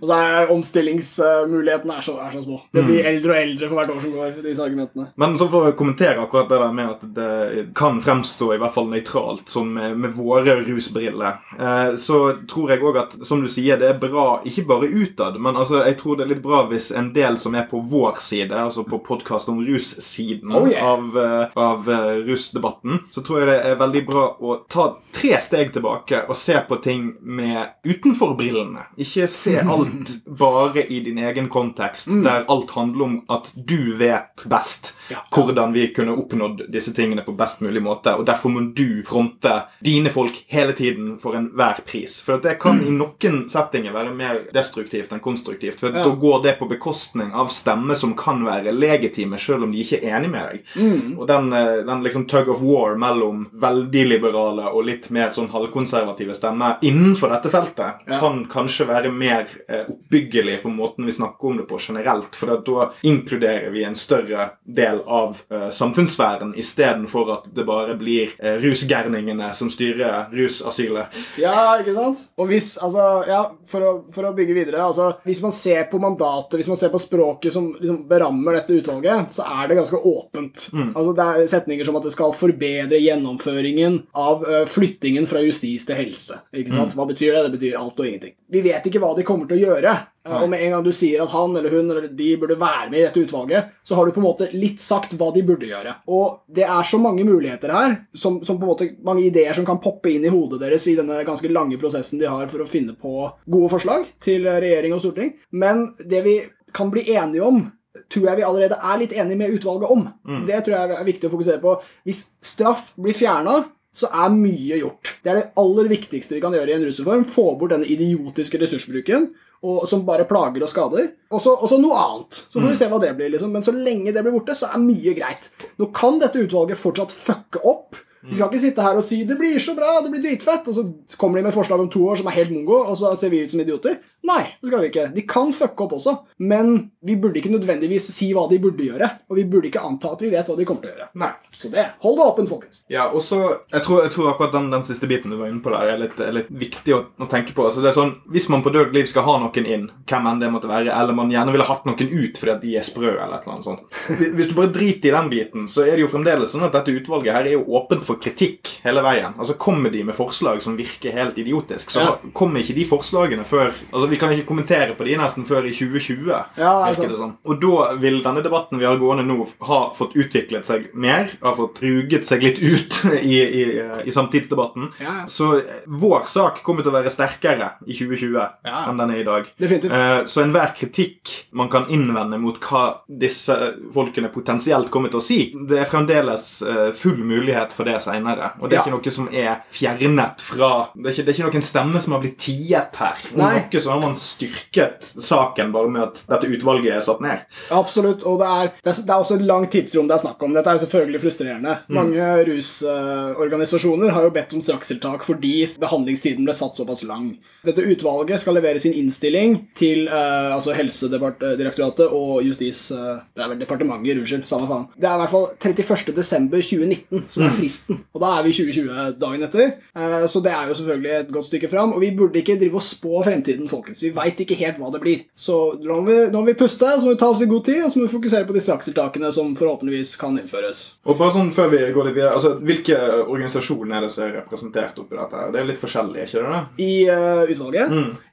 og 0.00 0.06
så 0.08 0.16
er 0.16 0.50
omstillingsmulighetene 0.52 1.96
er 1.98 2.04
så, 2.04 2.16
er 2.22 2.34
så 2.34 2.42
små. 2.44 2.60
Det 2.74 2.84
blir 2.86 3.06
eldre 3.08 3.34
og 3.34 3.40
eldre 3.40 3.68
for 3.68 3.78
hvert 3.78 3.92
år 3.94 4.00
som 4.04 4.14
går, 4.16 4.34
disse 4.44 4.64
argumentene. 4.64 5.08
Men 5.20 5.36
så 5.40 5.48
for 5.52 5.68
å 5.68 5.76
kommentere 5.78 6.22
akkurat 6.22 6.50
det 6.50 6.60
der 6.62 6.76
med 6.76 6.92
at 6.92 7.04
det 7.16 7.64
kan 7.78 8.00
fremstå 8.04 8.52
i 8.54 8.60
hvert 8.62 8.76
fall 8.76 8.90
nøytralt, 8.92 9.46
som 9.52 9.72
med, 9.76 9.96
med 10.04 10.14
våre 10.16 10.58
rusbriller, 10.62 11.40
eh, 11.58 11.94
så 12.00 12.22
tror 12.48 12.74
jeg 12.74 12.84
òg 12.84 13.00
at, 13.02 13.18
som 13.28 13.42
du 13.42 13.50
sier, 13.50 13.80
det 13.80 13.90
er 13.92 14.02
bra 14.02 14.41
ikke 14.48 14.64
bare 14.68 14.88
utad, 14.88 15.38
men 15.40 15.56
altså, 15.56 15.82
jeg 15.86 15.96
tror 16.00 16.16
det 16.18 16.24
er 16.26 16.32
litt 16.34 16.42
bra 16.44 16.62
hvis 16.70 16.90
en 16.96 17.12
del 17.14 17.38
som 17.38 17.54
er 17.58 17.66
på 17.70 17.80
vår 17.90 18.18
side, 18.20 18.52
altså 18.56 18.84
på 18.88 18.98
podkast 19.04 19.48
om 19.52 19.60
russiden 19.66 20.52
Oh, 20.52 20.68
yeah. 20.68 20.86
av, 20.86 21.16
uh, 21.16 21.46
av 21.56 21.88
uh, 21.88 22.22
rusdebatten, 22.26 22.98
så 23.10 23.22
tror 23.24 23.40
jeg 23.42 23.48
det 23.50 23.58
er 23.70 23.78
veldig 23.80 24.02
bra 24.08 24.24
å 24.40 24.56
ta 24.70 24.88
tre 25.12 25.34
steg 25.40 25.72
tilbake 25.74 26.24
og 26.28 26.36
se 26.36 26.56
på 26.68 26.76
ting 26.84 27.10
med 27.20 27.74
utenfor 27.84 28.34
brillene. 28.38 28.86
Ikke 29.00 29.26
se 29.30 29.56
alt 29.76 30.16
bare 30.26 30.84
i 30.88 31.00
din 31.04 31.18
egen 31.22 31.48
kontekst, 31.52 32.08
der 32.24 32.44
alt 32.52 32.70
handler 32.76 33.04
om 33.04 33.18
at 33.32 33.50
du 33.56 33.94
vet 34.00 34.46
best 34.50 34.92
Ja. 35.10 35.18
hvordan 35.34 35.72
vi 35.74 35.88
kunne 35.92 36.14
oppnådd 36.16 36.62
disse 36.72 36.92
tingene 36.96 37.22
på 37.26 37.34
best 37.36 37.60
mulig 37.60 37.82
måte. 37.84 38.14
Og 38.16 38.24
derfor 38.26 38.48
må 38.54 38.62
du 38.76 39.02
fronte 39.04 39.62
dine 39.84 40.10
folk 40.14 40.38
hele 40.48 40.72
tiden 40.72 41.18
for 41.20 41.36
enhver 41.36 41.82
pris. 41.86 42.20
For 42.24 42.40
det 42.40 42.54
kan 42.62 42.80
i 42.80 42.90
noen 42.94 43.42
settinger 43.50 43.92
være 43.92 44.14
mer 44.16 44.31
destruktivt 44.54 45.12
enn 45.12 45.20
konstruktivt. 45.20 45.78
For 45.80 45.88
Ja. 45.92 46.04
da 46.04 46.10
går 46.14 46.42
det 46.42 46.58
på 46.58 46.68
bekostning 46.68 47.32
av 47.34 47.48
stemmer 47.48 47.94
som 47.96 48.14
kan 48.14 48.42
være 48.44 48.72
legitime, 48.72 49.38
selv 49.38 49.64
om 49.64 49.72
de 49.72 49.78
ikke 49.82 50.02
er 50.02 50.18
enig 50.18 50.30
med 50.30 50.48
deg. 50.50 50.64
Mm. 50.76 51.18
Og 51.18 51.26
den, 51.26 51.52
eh, 51.52 51.82
den 51.86 52.02
liksom 52.04 52.26
tug 52.28 52.48
of 52.48 52.60
war 52.62 52.96
mellom 52.96 53.46
veldig 53.54 54.04
liberale 54.08 54.70
og 54.72 54.84
litt 54.84 55.10
mer 55.10 55.28
sånn 55.30 55.50
halvkonservative 55.50 56.34
stemmer 56.34 56.78
innenfor 56.82 57.28
dette 57.30 57.50
feltet 57.50 57.94
Ja. 58.08 58.18
kan 58.20 58.46
kanskje 58.46 58.86
være 58.86 59.12
mer 59.12 59.46
eh, 59.68 59.84
oppbyggelig 59.88 60.60
for 60.60 60.70
måten 60.70 61.04
vi 61.04 61.10
snakker 61.12 61.44
om 61.50 61.56
det 61.56 61.68
på 61.68 61.78
generelt. 61.78 62.34
For 62.34 62.46
da 62.56 62.90
inkluderer 63.02 63.70
vi 63.72 63.84
en 63.84 63.94
større 63.94 64.50
del 64.66 65.00
av 65.06 65.40
eh, 65.50 65.68
samfunnssfæren 65.70 66.54
istedenfor 66.56 67.32
at 67.32 67.54
det 67.54 67.64
bare 67.66 67.94
blir 67.98 68.30
eh, 68.38 68.56
rusgærningene 68.62 69.52
som 69.54 69.68
styrer 69.70 70.28
rusasylet. 70.32 71.06
Ja, 71.40 71.76
ikke 71.80 71.94
sant? 71.96 72.22
Og 72.38 72.48
hvis, 72.48 72.76
altså, 72.82 73.24
ja, 73.28 73.42
for 73.68 73.80
å, 73.86 73.92
for 74.12 74.21
å 74.28 74.34
bygge 74.36 74.54
videre 74.56 74.82
altså, 74.84 75.08
Hvis 75.26 75.40
man 75.42 75.54
ser 75.54 75.84
på 75.90 76.00
mandatet, 76.02 76.58
hvis 76.60 76.70
man 76.70 76.78
ser 76.78 76.92
på 76.92 77.00
språket 77.02 77.54
som 77.54 77.70
liksom 77.78 78.02
berammer 78.10 78.58
dette 78.58 78.76
utvalget, 78.80 79.32
så 79.34 79.46
er 79.46 79.70
det 79.70 79.78
ganske 79.80 80.00
åpent. 80.12 80.68
Altså, 80.94 81.12
Det 81.16 81.26
er 81.28 81.50
setninger 81.50 81.88
som 81.88 81.98
at 81.98 82.06
det 82.06 82.14
skal 82.14 82.34
forbedre 82.36 83.00
gjennomføringen 83.02 84.00
av 84.18 84.46
uh, 84.46 84.62
flyttingen 84.68 85.26
fra 85.30 85.42
justis 85.44 85.86
til 85.88 85.98
helse. 85.98 86.40
Ikke 86.54 86.74
sant? 86.74 86.96
Hva 86.98 87.06
betyr 87.08 87.34
det? 87.34 87.44
Det 87.46 87.54
betyr 87.58 87.78
alt 87.80 87.98
og 87.98 88.08
ingenting. 88.08 88.36
Vi 88.52 88.62
vet 88.64 88.86
ikke 88.88 89.02
hva 89.02 89.14
de 89.16 89.26
kommer 89.26 89.48
til 89.50 89.60
å 89.60 89.72
gjøre. 89.72 89.94
Og 90.22 90.46
med 90.50 90.62
en 90.62 90.76
gang 90.76 90.84
du 90.86 90.92
sier 90.94 91.24
at 91.24 91.32
han 91.32 91.56
eller 91.58 91.72
hun 91.74 91.90
eller 91.90 92.06
de 92.06 92.28
burde 92.38 92.54
være 92.60 92.90
med 92.92 93.00
i 93.00 93.04
dette 93.08 93.24
utvalget, 93.24 93.72
så 93.82 93.96
har 93.98 94.06
du 94.06 94.14
på 94.14 94.22
en 94.22 94.26
måte 94.28 94.48
litt 94.54 94.82
sagt 94.82 95.16
hva 95.18 95.32
de 95.34 95.42
burde 95.46 95.66
gjøre. 95.66 95.96
Og 96.14 96.44
det 96.46 96.62
er 96.68 96.86
så 96.86 97.00
mange 97.02 97.24
muligheter 97.26 97.74
her, 97.74 97.96
som, 98.14 98.38
som 98.46 98.60
på 98.60 98.66
en 98.66 98.70
måte 98.70 98.88
mange 99.02 99.26
ideer 99.26 99.56
som 99.58 99.66
kan 99.66 99.82
poppe 99.82 100.12
inn 100.12 100.26
i 100.26 100.32
hodet 100.32 100.60
deres 100.62 100.86
i 100.86 100.96
denne 100.98 101.18
ganske 101.26 101.50
lange 101.50 101.78
prosessen 101.80 102.22
de 102.22 102.30
har 102.30 102.46
for 102.52 102.62
å 102.62 102.70
finne 102.70 102.94
på 102.94 103.26
gode 103.50 103.72
forslag 103.74 104.06
til 104.22 104.46
regjering 104.46 104.94
og 104.94 105.02
storting. 105.02 105.34
Men 105.50 105.88
det 105.98 106.22
vi 106.26 106.38
kan 106.72 106.92
bli 106.92 107.08
enige 107.16 107.42
om, 107.44 107.64
tror 108.08 108.30
jeg 108.30 108.38
vi 108.38 108.46
allerede 108.46 108.78
er 108.78 109.02
litt 109.02 109.12
enige 109.18 109.42
med 109.42 109.58
utvalget 109.58 109.90
om. 109.92 110.06
Det 110.46 110.62
tror 110.64 110.78
jeg 110.78 110.96
er 110.96 111.08
viktig 111.10 111.28
å 111.28 111.34
fokusere 111.34 111.60
på. 111.60 111.76
Hvis 112.06 112.28
straff 112.40 112.92
blir 112.96 113.16
fjerna, 113.16 113.64
så 113.92 114.08
er 114.08 114.32
mye 114.32 114.78
gjort. 114.80 115.18
Det 115.20 115.28
er 115.28 115.36
det 115.36 115.48
aller 115.60 115.90
viktigste 115.90 116.38
vi 116.38 116.40
kan 116.40 116.54
gjøre 116.56 116.72
i 116.72 116.76
en 116.78 116.86
rusreform. 116.86 117.26
Få 117.28 117.50
bort 117.60 117.74
denne 117.74 117.90
idiotiske 117.92 118.60
ressursbruken 118.62 119.34
og, 119.62 119.82
som 119.88 120.04
bare 120.06 120.26
plager 120.26 120.64
og 120.64 120.70
skader. 120.70 121.10
Og 121.32 121.42
så 121.42 121.78
noe 121.78 121.98
annet. 121.98 122.40
Så 122.50 122.58
får 122.58 122.68
vi 122.68 122.78
se 122.80 122.88
hva 122.90 123.00
det 123.02 123.12
blir. 123.18 123.30
liksom. 123.34 123.52
Men 123.54 123.64
så 123.64 123.74
lenge 123.74 124.14
det 124.14 124.24
blir 124.24 124.34
borte, 124.34 124.56
så 124.58 124.70
er 124.72 124.82
mye 124.82 125.14
greit. 125.18 125.50
Nå 125.78 125.90
kan 125.94 126.18
dette 126.22 126.42
utvalget 126.42 126.80
fortsatt 126.80 127.14
fucke 127.14 127.62
opp. 127.62 128.00
Vi 128.22 128.36
skal 128.38 128.52
ikke 128.52 128.62
sitte 128.62 128.82
her 128.84 128.98
og 128.98 129.02
si 129.02 129.24
'det 129.26 129.34
blir 129.38 129.58
så 129.58 129.74
bra', 129.74 130.02
det 130.02 130.10
blir 130.12 130.22
dritfett, 130.22 130.68
og 130.68 130.74
så 130.74 131.16
kommer 131.18 131.38
de 131.38 131.42
med 131.42 131.54
forslag 131.54 131.80
om 131.80 131.88
to 131.90 132.06
år 132.06 132.16
som 132.16 132.26
er 132.26 132.38
helt 132.38 132.52
mongo, 132.52 132.78
og 132.86 132.96
så 132.96 133.16
ser 133.18 133.30
vi 133.30 133.42
ut 133.42 133.50
som 133.50 133.60
idioter. 133.60 133.98
Nei, 134.22 134.42
det 134.60 134.68
skal 134.70 134.82
vi 134.84 134.88
ikke. 134.92 135.04
De 135.16 135.22
kan 135.26 135.50
fucke 135.56 135.82
opp 135.86 135.96
også, 135.96 136.12
men 136.46 136.90
vi 137.02 137.16
burde 137.18 137.40
ikke 137.40 137.50
nødvendigvis 137.50 138.06
si 138.14 138.28
hva 138.36 138.44
de 138.50 138.58
burde 138.62 138.84
gjøre. 138.86 139.08
Og 139.28 139.38
vi 139.40 139.44
burde 139.50 139.66
ikke 139.70 139.82
anta 139.82 140.12
at 140.14 140.20
vi 140.22 140.30
vet 140.30 140.46
hva 140.46 140.54
de 140.58 140.66
kommer 140.68 140.84
til 140.84 140.92
å 140.92 140.94
gjøre. 140.94 141.08
Nei. 141.18 141.30
Så 141.50 141.70
det, 141.72 141.86
hold 142.04 142.20
det 142.20 142.26
åpent, 142.30 142.50
folkens. 142.52 142.82
Ja, 142.92 143.08
og 143.10 143.22
så, 143.26 143.40
jeg 143.72 143.82
tror, 143.86 144.02
jeg 144.06 144.12
tror 144.14 144.30
akkurat 144.30 144.54
den, 144.54 144.68
den 144.72 144.84
siste 144.86 145.08
biten 145.10 145.32
du 145.34 145.38
var 145.40 145.50
inne 145.50 145.62
på 145.64 145.72
der, 145.74 145.90
er 145.96 145.98
litt, 146.04 146.20
er 146.22 146.36
litt 146.36 146.52
viktig 146.54 146.94
å, 146.94 147.00
å 147.18 147.28
tenke 147.30 147.56
på. 147.56 147.66
Altså 147.66 147.82
det 147.82 147.90
er 147.90 147.98
sånn, 147.98 148.14
Hvis 148.32 148.46
man 148.52 148.62
på 148.62 148.70
død 148.74 148.94
liv 148.94 149.08
skal 149.10 149.26
ha 149.26 149.34
noen 149.42 149.66
inn, 149.66 149.88
hvem 150.06 150.28
enn 150.30 150.42
det 150.44 150.52
måtte 150.54 150.70
være, 150.70 150.92
eller 150.94 151.18
man 151.18 151.32
gjerne 151.34 151.54
ville 151.56 151.66
hatt 151.66 151.84
noen 151.88 152.14
ut 152.14 152.38
fordi 152.38 152.54
at 152.54 152.62
de 152.62 152.76
er 152.78 152.86
sprø, 152.86 153.10
eller 153.16 153.36
et 153.40 153.46
eller 153.46 153.56
annet 153.56 153.66
sånt 153.66 153.98
hvis 154.38 154.48
du 154.50 154.54
bare 154.56 154.70
driter 154.74 155.10
i 155.10 155.14
den 155.16 155.28
biten, 155.32 155.66
så 155.70 155.82
er 155.84 155.96
det 155.96 156.04
jo 156.04 156.10
fremdeles 156.12 156.52
sånn 156.54 156.64
at 156.66 156.74
dette 156.76 156.94
utvalget 156.94 157.34
her 157.34 157.48
er 157.50 157.56
jo 157.56 157.64
åpent 157.78 158.04
for 158.06 158.20
kritikk 158.22 158.76
hele 158.86 159.02
veien. 159.04 159.34
Altså 159.38 159.56
Kommer 159.62 159.92
de 159.92 160.02
med 160.06 160.16
forslag 160.16 160.62
som 160.64 160.76
virker 160.78 161.14
helt 161.16 161.38
idiotisk, 161.38 161.90
så 161.92 162.02
Ja. 162.06 162.14
kommer 162.34 162.62
ikke 162.62 162.74
de 162.78 162.86
forslagene 162.88 163.44
før 163.48 163.70
Altså 163.92 164.08
vi 164.12 164.18
kan 164.20 164.32
ikke 164.34 164.46
kommentere 164.48 164.94
på 164.98 165.06
de 165.08 165.16
nesten 165.20 165.46
før 165.48 165.64
i 165.68 165.72
2020. 165.74 166.30
Ja, 166.60 166.72
det 166.92 167.16
som. 167.18 167.34
Og 167.48 167.58
da 167.62 167.88
vil 168.02 168.20
denne 168.24 168.42
debatten 168.44 168.78
vi 168.80 168.86
har 168.88 168.98
gående 169.00 169.24
nå, 169.26 169.38
ha 169.68 169.80
fått 169.96 170.14
utviklet 170.18 170.68
seg 170.68 170.90
mer. 170.94 171.32
Har 171.42 171.56
fått 171.58 171.80
ruget 171.82 172.28
seg 172.28 172.44
litt 172.44 172.60
ut 172.62 172.98
i, 173.22 173.38
i, 173.42 173.64
i 174.06 174.14
samtidsdebatten. 174.14 174.90
Ja. 175.02 175.16
Så 175.30 175.50
eh, 175.60 175.82
vår 175.88 176.28
sak 176.30 176.62
kommer 176.66 176.84
til 176.84 176.92
å 176.92 176.96
være 177.00 177.12
sterkere 177.12 177.72
i 177.86 177.96
2020 177.96 178.38
Ja. 178.66 178.84
enn 178.90 179.00
den 179.00 179.14
er 179.16 179.22
i 179.22 179.26
dag. 179.26 179.48
Definitivt. 179.60 179.92
Eh, 179.96 180.24
Så 180.30 180.42
enhver 180.44 180.72
kritikk 180.78 181.32
man 181.58 181.68
kan 181.72 181.88
innvende 181.92 182.38
mot 182.40 182.58
hva 182.62 182.84
disse 183.08 183.54
folkene 183.94 184.30
potensielt 184.32 184.90
kommer 184.92 185.10
til 185.12 185.20
å 185.20 185.24
si, 185.24 185.38
det 185.68 185.80
er 185.82 185.88
fremdeles 185.90 186.46
eh, 186.66 186.90
full 186.96 187.18
mulighet 187.24 187.72
for 187.76 187.88
det 187.88 187.98
senere. 188.04 188.52
Og 188.60 188.68
det 188.68 188.78
er 188.78 188.84
ikke 188.84 188.94
noe 188.96 189.12
som 189.14 189.28
er 189.32 189.62
fjernet 189.72 190.42
fra 190.46 190.70
Det 190.94 191.08
er 191.08 191.14
ikke, 191.14 191.24
det 191.26 191.32
er 191.32 191.38
ikke 191.38 191.48
noen 191.50 191.66
stemme 191.66 192.00
som 192.02 192.14
har 192.16 192.22
blitt 192.24 192.38
tiet 192.42 192.98
her. 193.00 193.20
Nei. 193.38 193.52
noe 193.72 193.80
som 193.82 194.01
man 194.02 194.16
styrket 194.18 195.12
saken 195.22 195.72
bare 195.74 195.92
med 195.92 196.04
at 196.06 196.22
dette 196.30 196.50
utvalget 196.56 196.96
er 196.96 197.04
satt 197.04 197.22
ned. 197.24 197.44
Absolutt. 197.74 198.26
Og 198.28 198.40
det 198.42 198.48
er, 198.48 198.72
det, 198.78 198.92
er, 198.92 199.00
det 199.06 199.14
er 199.14 199.24
også 199.24 199.38
et 199.38 199.46
langt 199.48 199.72
tidsrom 199.74 200.10
det 200.10 200.16
er 200.16 200.24
snakk 200.24 200.42
om. 200.44 200.54
Dette 200.56 200.70
er 200.70 200.78
jo 200.78 200.84
selvfølgelig 200.84 201.22
frustrerende. 201.22 201.76
Mange 201.92 202.28
rusorganisasjoner 202.48 204.14
har 204.16 204.26
jo 204.26 204.34
bedt 204.34 204.54
om 204.56 204.64
strakstiltak 204.64 205.26
fordi 205.26 205.54
behandlingstiden 205.82 206.46
ble 206.46 206.56
satt 206.56 206.78
såpass 206.78 207.04
lang. 207.08 207.32
Dette 207.62 207.84
utvalget 207.86 208.42
skal 208.42 208.56
levere 208.58 208.80
sin 208.82 208.94
innstilling 208.98 209.54
til 209.78 210.08
uh, 210.10 210.54
altså 210.56 210.74
Helsedirektoratet 210.76 212.08
og 212.10 212.42
Justis... 212.46 212.88
Uh, 212.90 213.20
det 213.36 213.44
er 213.44 213.52
vel 213.52 213.60
departementet, 213.60 214.18
unnskyld. 214.18 214.42
Samme 214.48 214.66
faen. 214.66 214.88
Det 214.98 215.06
er 215.08 215.14
i 215.14 215.22
hvert 215.22 215.32
fall 215.32 215.46
31. 215.62 216.14
desember 216.16 216.62
2019 216.64 217.28
som 217.30 217.44
er 217.46 217.54
fristen. 217.56 218.00
Og 218.12 218.24
da 218.24 218.32
er 218.38 218.46
vi 218.46 218.54
2020 218.56 219.14
dagen 219.20 219.46
etter. 219.46 219.76
Uh, 219.94 220.24
så 220.26 220.42
det 220.42 220.52
er 220.52 220.70
jo 220.70 220.76
selvfølgelig 220.80 221.12
et 221.20 221.32
godt 221.36 221.48
stykke 221.50 221.70
fram. 221.70 221.94
Og 221.94 222.02
vi 222.02 222.10
burde 222.18 222.42
ikke 222.42 222.58
drive 222.58 222.80
og 222.80 222.86
spå 222.86 223.22
fremtiden, 223.22 223.68
folkens. 223.70 223.91
Vi 224.00 224.10
veit 224.14 224.38
ikke 224.40 224.56
helt 224.60 224.78
hva 224.80 224.88
det 224.94 225.00
blir. 225.02 225.18
Så 225.36 225.56
nå 225.82 225.98
må, 226.00 226.04
vi, 226.08 226.16
nå 226.32 226.38
må 226.40 226.46
vi 226.48 226.54
puste, 226.58 226.86
så 226.86 227.04
må 227.04 227.10
vi 227.14 227.20
ta 227.20 227.28
oss 227.32 227.42
i 227.44 227.48
god 227.50 227.64
tid, 227.68 227.80
og 227.84 227.90
så 227.92 227.96
må 228.00 228.04
vi 228.06 228.12
fokusere 228.14 228.46
på 228.48 228.54
de 228.56 228.62
strakstiltakene 228.64 229.28
som 229.34 229.46
forhåpentligvis 229.58 230.10
kan 230.20 230.32
innføres. 230.40 230.78
Og 231.08 231.14
bare 231.20 231.32
sånn 231.36 231.52
før 231.54 231.68
vi 231.74 231.80
går 231.94 232.04
litt 232.08 232.16
videre, 232.18 232.34
altså 232.36 232.50
Hvilke 232.62 232.96
organisasjoner 233.26 233.96
er 233.98 234.02
det 234.06 234.10
som 234.14 234.22
er 234.24 234.30
representert 234.38 234.98
oppi 235.02 235.14
dette? 235.18 235.36
her? 235.36 235.50
Det 235.52 235.58
er 235.60 235.66
litt 235.68 235.80
forskjellig, 235.80 236.20
ikke 236.26 236.42
det? 236.46 236.60
I 236.84 236.92
uh, 237.10 237.42
utvalget? 237.50 237.86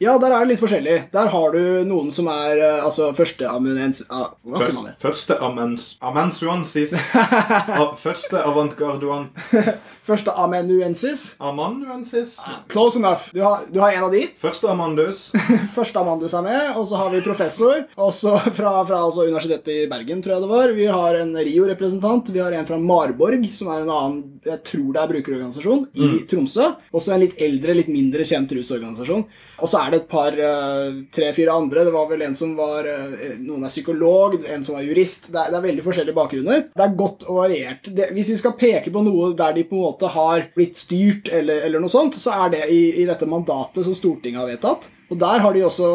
Ja, 0.03 0.11
der 0.21 0.31
er 0.35 0.39
det 0.43 0.49
litt 0.53 0.61
forskjellig. 0.61 0.97
Der 1.13 1.27
har 1.33 1.47
du 1.55 1.61
noen 1.89 2.09
som 2.15 2.25
er 2.31 2.53
uh, 2.61 2.85
altså 2.87 3.03
førsteamanuensis 3.17 4.05
Uh, 4.09 4.29
man 4.43 4.61
det? 4.85 4.93
Første 5.01 5.35
amens, 5.43 5.97
Første 8.05 8.37
avantgarduan 8.43 9.29
Første 10.09 10.31
avantgarduant 10.31 10.49
Førsteamanuensis. 10.59 11.35
amanuensis. 11.39 12.39
Close 12.67 12.99
enough. 12.99 13.21
Du 13.33 13.41
har, 13.41 13.59
du 13.73 13.79
har 13.79 13.91
en 13.91 14.03
av 14.03 14.11
de. 14.11 14.27
Første 14.41 14.69
amandus. 14.69 15.31
Første 15.77 16.01
Amandus 16.01 16.35
er 16.37 16.45
med, 16.45 16.73
og 16.77 16.87
så 16.89 16.99
har 16.99 17.13
vi 17.13 17.23
professor. 17.25 17.85
Også 17.99 18.35
fra, 18.57 18.73
fra 18.85 19.03
altså 19.05 19.25
Universitetet 19.27 19.71
i 19.73 19.87
Bergen, 19.89 20.21
tror 20.23 20.35
jeg 20.35 20.45
det 20.45 20.51
var. 20.51 20.73
Vi 20.77 20.89
har 20.89 21.19
en 21.19 21.33
RIO-representant. 21.37 22.31
Vi 22.33 22.41
har 22.43 22.55
en 22.55 22.67
fra 22.69 22.79
Marborg, 22.81 23.47
som 23.55 23.71
er 23.71 23.83
en 23.83 23.93
annen 23.93 24.19
jeg 24.45 24.61
tror 24.65 24.93
det 24.95 25.01
er 25.01 25.11
brukerorganisasjon, 25.11 25.81
i 25.99 26.09
Tromsø. 26.29 26.69
Også 26.95 27.13
en 27.13 27.23
litt 27.23 27.35
eldre, 27.43 27.75
litt 27.75 27.89
mindre 27.91 28.25
kjent 28.27 28.51
rusorganisasjon. 28.55 29.25
Og 29.59 29.69
så 29.69 29.81
er 29.81 29.91
det 29.91 29.99
et 30.01 30.09
par, 30.11 30.33
eh, 30.33 31.01
tre-fire 31.13 31.55
andre. 31.55 31.83
Det 31.87 31.93
var 31.93 32.07
vel 32.09 32.23
en 32.23 32.35
som 32.35 32.55
var 32.57 32.87
eh, 32.87 33.35
Noen 33.39 33.65
er 33.67 33.73
psykolog, 33.73 34.37
en 34.47 34.63
som 34.63 34.77
var 34.77 34.85
jurist. 34.87 35.31
Det 35.33 35.41
er, 35.41 35.51
det 35.51 35.59
er 35.59 35.67
veldig 35.67 35.85
forskjellige 35.85 36.17
bakgrunner. 36.17 36.63
Det 36.75 36.85
er 36.85 36.95
godt 37.01 37.27
og 37.27 37.41
variert. 37.41 37.91
Det, 37.95 38.11
hvis 38.15 38.31
vi 38.33 38.39
skal 38.39 38.55
peke 38.59 38.93
på 38.93 39.03
noe 39.03 39.33
der 39.37 39.57
de 39.57 39.65
på 39.67 39.75
en 39.75 39.87
måte 39.89 40.13
har 40.13 40.47
blitt 40.55 40.79
styrt, 40.79 41.33
eller, 41.33 41.65
eller 41.67 41.83
noe 41.83 41.91
sånt, 41.91 42.15
så 42.21 42.37
er 42.45 42.55
det 42.55 42.63
i, 42.71 42.81
i 43.03 43.09
dette 43.09 43.27
mandatet 43.29 43.85
som 43.85 43.97
Stortinget 43.97 44.41
har 44.41 44.49
vedtatt. 44.49 44.89
Og 45.09 45.19
Der 45.19 45.41
har 45.41 45.53
de 45.53 45.65
også 45.65 45.89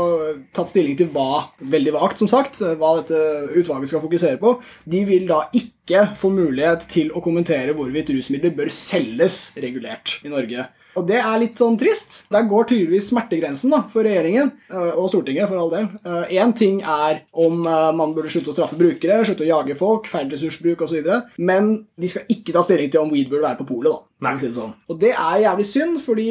tatt 0.57 0.73
stilling 0.73 0.97
til 0.99 1.11
hva 1.15 1.51
veldig 1.61 1.95
vagt, 1.95 2.19
som 2.19 2.31
sagt, 2.31 2.59
hva 2.59 2.97
dette 3.01 3.19
utvalget 3.61 3.93
skal 3.93 4.03
fokusere 4.03 4.41
på. 4.43 4.57
De 4.91 5.05
vil 5.07 5.29
da 5.31 5.45
ikke 5.55 6.09
få 6.19 6.33
mulighet 6.35 6.89
til 6.91 7.13
å 7.15 7.23
kommentere 7.23 7.77
hvorvidt 7.77 8.11
rusmidler 8.15 8.55
bør 8.57 8.73
selges 8.75 9.53
regulert 9.61 10.19
i 10.25 10.33
Norge. 10.33 10.67
Og 10.95 11.07
det 11.09 11.19
er 11.19 11.41
litt 11.43 11.59
sånn 11.59 11.77
trist. 11.79 12.21
Der 12.33 12.47
går 12.49 12.69
tydeligvis 12.71 13.09
smertegrensen 13.11 13.73
da, 13.75 13.81
for 13.91 14.07
regjeringen 14.07 14.53
øh, 14.71 14.93
og 14.93 15.09
Stortinget. 15.11 15.49
for 15.51 15.59
all 15.59 15.73
del. 15.73 15.89
Én 16.31 16.55
ting 16.57 16.81
er 16.83 17.25
om 17.33 17.67
øh, 17.67 17.91
man 17.97 18.15
burde 18.15 18.31
slutte 18.33 18.53
å 18.53 18.57
straffe 18.57 18.79
brukere, 18.79 19.23
slutte 19.27 19.47
å 19.47 19.51
jage 19.51 19.77
folk, 19.79 20.09
feil 20.11 20.31
ressursbruk 20.31 20.87
osv., 20.87 21.11
men 21.39 21.75
de 22.01 22.11
skal 22.11 22.29
ikke 22.31 22.55
ta 22.55 22.63
stilling 22.65 22.93
til 22.93 23.03
om 23.03 23.11
weed 23.15 23.31
burde 23.31 23.47
være 23.49 23.61
på 23.63 23.69
polet. 23.73 23.91
da, 24.23 24.37
si 24.39 24.49
det 24.49 24.57
sånn. 24.57 24.77
Og 24.89 25.01
det 25.03 25.13
er 25.15 25.43
jævlig 25.49 25.67
synd, 25.69 25.99
fordi 26.05 26.29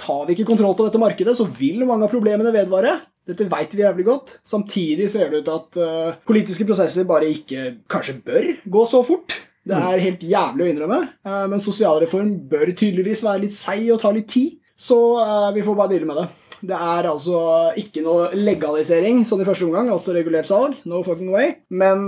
tar 0.00 0.26
vi 0.26 0.36
ikke 0.36 0.48
kontroll 0.48 0.74
på 0.78 0.86
dette 0.86 1.00
markedet, 1.00 1.36
så 1.36 1.46
vil 1.46 1.84
mange 1.84 2.06
av 2.06 2.12
problemene 2.12 2.52
vedvare. 2.54 2.96
Dette 3.28 3.46
vet 3.50 3.76
vi 3.76 3.84
jævlig 3.84 4.06
godt. 4.08 4.34
Samtidig 4.46 5.06
ser 5.12 5.30
det 5.30 5.42
ut 5.42 5.46
til 5.46 5.58
at 5.58 5.78
uh, 5.84 6.18
politiske 6.26 6.66
prosesser 6.68 7.08
bare 7.08 7.28
ikke 7.30 7.76
kanskje 7.90 8.18
bør 8.24 8.50
gå 8.64 8.84
så 8.90 9.02
fort. 9.06 9.36
Det 9.60 9.76
er 9.76 10.02
helt 10.02 10.22
jævlig 10.24 10.64
å 10.64 10.70
innrømme, 10.72 11.00
uh, 11.28 11.46
men 11.52 11.62
sosialreform 11.62 12.32
bør 12.50 12.72
tydeligvis 12.72 13.22
være 13.26 13.44
litt 13.44 13.56
seig 13.56 13.90
og 13.92 14.00
ta 14.02 14.12
litt 14.16 14.30
tid. 14.32 14.56
Så 14.80 14.96
uh, 15.20 15.50
vi 15.54 15.64
får 15.64 15.76
bare 15.76 15.92
deale 15.92 16.08
med 16.08 16.22
det. 16.22 16.28
Det 16.60 16.76
er 16.76 17.06
altså 17.08 17.38
ikke 17.80 18.02
noe 18.04 18.26
legalisering 18.36 19.22
sånn 19.28 19.40
i 19.40 19.46
første 19.48 19.64
omgang, 19.64 19.88
altså 19.92 20.12
regulert 20.16 20.48
salg. 20.48 20.76
No 20.88 21.00
fucking 21.04 21.30
way. 21.32 21.54
Men 21.72 22.04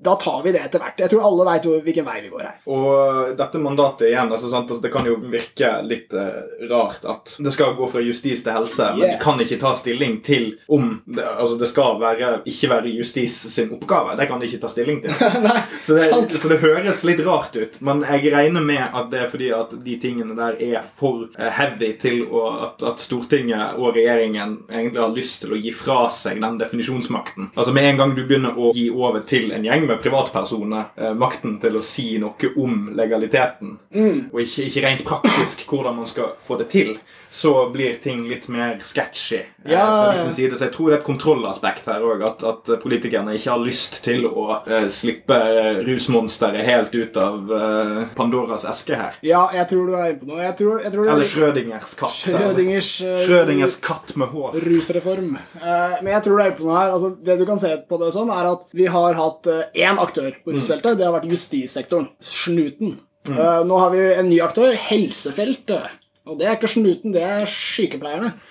da 0.00 0.14
tar 0.14 0.42
vi 0.44 0.52
det 0.54 0.60
etter 0.62 0.82
hvert. 0.82 1.00
Jeg 1.02 1.10
tror 1.10 1.24
alle 1.26 1.46
veit 1.48 1.64
hvilken 1.66 2.06
vei 2.06 2.18
vi 2.22 2.30
går 2.30 2.44
her. 2.44 2.58
Og 2.70 3.32
dette 3.38 3.60
mandatet 3.62 4.12
igjen, 4.12 4.30
altså, 4.30 4.50
sant? 4.50 4.70
Altså, 4.70 4.82
det 4.84 4.92
kan 4.94 5.06
jo 5.08 5.16
virke 5.32 5.72
litt 5.86 6.14
uh, 6.14 6.44
rart 6.70 7.06
at 7.08 7.34
det 7.42 7.52
skal 7.54 7.74
gå 7.78 7.88
fra 7.90 8.02
justis 8.04 8.44
til 8.46 8.54
helse, 8.54 8.92
men 8.94 9.02
vi 9.02 9.10
de 9.10 9.18
kan 9.22 9.42
ikke 9.42 9.58
ta 9.58 9.72
stilling 9.74 10.20
til 10.26 10.52
om 10.70 11.00
det, 11.06 11.24
altså, 11.24 11.56
det 11.58 11.70
skal 11.70 11.98
være, 12.02 12.30
ikke 12.48 12.70
være 12.70 12.92
justis 12.94 13.40
sin 13.50 13.72
oppgave. 13.74 14.14
Det 14.20 14.28
kan 14.30 14.38
de 14.38 14.50
ikke 14.50 14.62
ta 14.62 14.70
stilling 14.70 15.02
til. 15.02 15.14
Nei, 15.48 15.56
Så 15.82 15.98
det, 15.98 16.06
så 16.38 16.52
det 16.52 16.60
høres 16.62 17.02
litt 17.08 17.24
rart 17.26 17.58
ut, 17.58 17.80
men 17.82 18.04
jeg 18.06 18.30
regner 18.34 18.62
med 18.64 18.84
at 18.86 19.10
det 19.10 19.24
er 19.24 19.32
fordi 19.32 19.50
at 19.56 19.74
de 19.82 19.98
tingene 19.98 20.36
der 20.38 20.60
er 20.62 20.86
for 20.86 21.26
eh, 21.34 21.50
heavy 21.58 21.90
til 21.98 22.22
å, 22.28 22.44
at, 22.68 22.86
at 22.86 23.02
Stortinget 23.02 23.78
og 23.78 23.96
regjeringen 23.96 24.60
egentlig 24.70 25.02
har 25.02 25.14
lyst 25.14 25.42
til 25.42 25.56
å 25.56 25.58
gi 25.58 25.74
fra 25.74 26.04
seg 26.12 26.42
den 26.44 26.58
definisjonsmakten. 26.60 27.50
Altså 27.56 27.74
Med 27.74 27.90
en 27.90 28.00
gang 28.02 28.14
du 28.14 28.22
begynner 28.22 28.54
å 28.58 28.70
gi 28.76 28.88
over 28.92 29.26
til 29.26 29.50
en 29.54 29.66
gjeng 29.66 29.87
med 29.88 30.02
privatpersoner 30.02 30.84
eh, 30.96 31.14
makten 31.18 31.56
til 31.62 31.78
å 31.78 31.82
si 31.84 32.10
noe 32.20 32.52
om 32.56 32.90
legaliteten, 32.96 33.78
Mm. 33.94 34.28
og 34.32 34.40
ikke, 34.42 34.66
ikke 34.68 34.82
rent 34.84 35.04
praktisk 35.08 35.64
hvordan 35.68 35.96
man 35.96 36.06
skal 36.06 36.34
få 36.44 36.58
det 36.60 36.68
til, 36.72 36.98
så 37.30 37.50
blir 37.72 37.98
ting 38.00 38.22
litt 38.28 38.46
mer 38.48 38.78
sketchy. 38.80 39.36
eh, 39.64 39.72
Ja, 39.72 39.84
fra 40.12 40.18
sin 40.18 40.32
side. 40.32 40.56
Så 40.56 40.64
jeg 40.64 40.72
tror 40.72 40.88
det 40.90 40.96
er 40.96 41.00
et 41.02 41.06
kontrollaspekt 41.06 41.84
her 41.86 42.00
òg. 42.00 42.22
At, 42.24 42.42
at 42.42 42.80
politikerne 42.82 43.34
ikke 43.36 43.50
har 43.52 43.60
lyst 43.64 43.98
til 44.04 44.24
å 44.26 44.46
eh, 44.66 44.86
slippe 44.88 45.36
eh, 45.36 45.82
rusmonsteret 45.86 46.64
helt 46.64 46.94
ut 46.94 47.16
av 47.20 47.52
eh, 47.52 48.04
Pandoras 48.16 48.64
eske 48.64 48.96
her. 48.96 49.18
Ja, 49.26 49.42
jeg 49.52 49.68
tror 49.68 49.86
du 49.90 49.94
er 49.98 50.12
inne 50.14 50.20
på 50.22 50.30
noe. 50.30 50.40
Jeg 50.46 50.56
tror, 50.62 50.80
jeg 50.82 50.92
tror 50.94 51.04
det 51.04 51.12
Eller 51.12 51.26
er 51.28 51.32
Schrødingers 51.34 51.94
katt. 52.00 52.16
Schrødingers 52.16 52.90
eh, 53.04 53.18
Schrødingers 53.26 53.76
katt 53.84 54.14
med 54.16 54.32
hår. 54.32 54.56
rusreform. 54.64 55.36
Eh, 55.60 55.98
men 56.02 56.12
jeg 56.14 56.24
tror 56.28 56.38
det 56.40 56.46
er 56.48 56.56
på 56.58 56.64
noe 56.68 56.78
her. 56.80 56.94
Altså, 56.96 57.12
det 57.28 57.38
du 57.38 57.44
kan 57.48 57.60
se 57.60 57.74
på 57.88 58.00
det 58.00 58.12
sånn, 58.16 58.32
er 58.32 58.50
at 58.54 58.64
vi 58.72 58.86
har 58.88 59.18
hatt 59.20 59.46
én 59.76 60.00
aktør 60.00 60.32
på 60.44 60.56
rusfeltet. 60.56 60.96
Det 60.98 61.04
har 61.06 61.14
vært 61.20 61.28
justissektoren. 61.30 62.08
Snuten. 62.24 62.96
Eh, 63.28 63.62
nå 63.68 63.76
har 63.82 63.90
vi 63.92 64.00
en 64.16 64.28
ny 64.30 64.38
aktør. 64.40 64.72
Helsefeltet. 64.88 65.90
Og 66.28 66.38
det 66.38 66.48
er 66.48 66.56
ikke 66.58 66.70
snuten, 66.70 67.14
det 67.14 67.24
er 67.24 67.48
sykepleierne. 67.48 68.34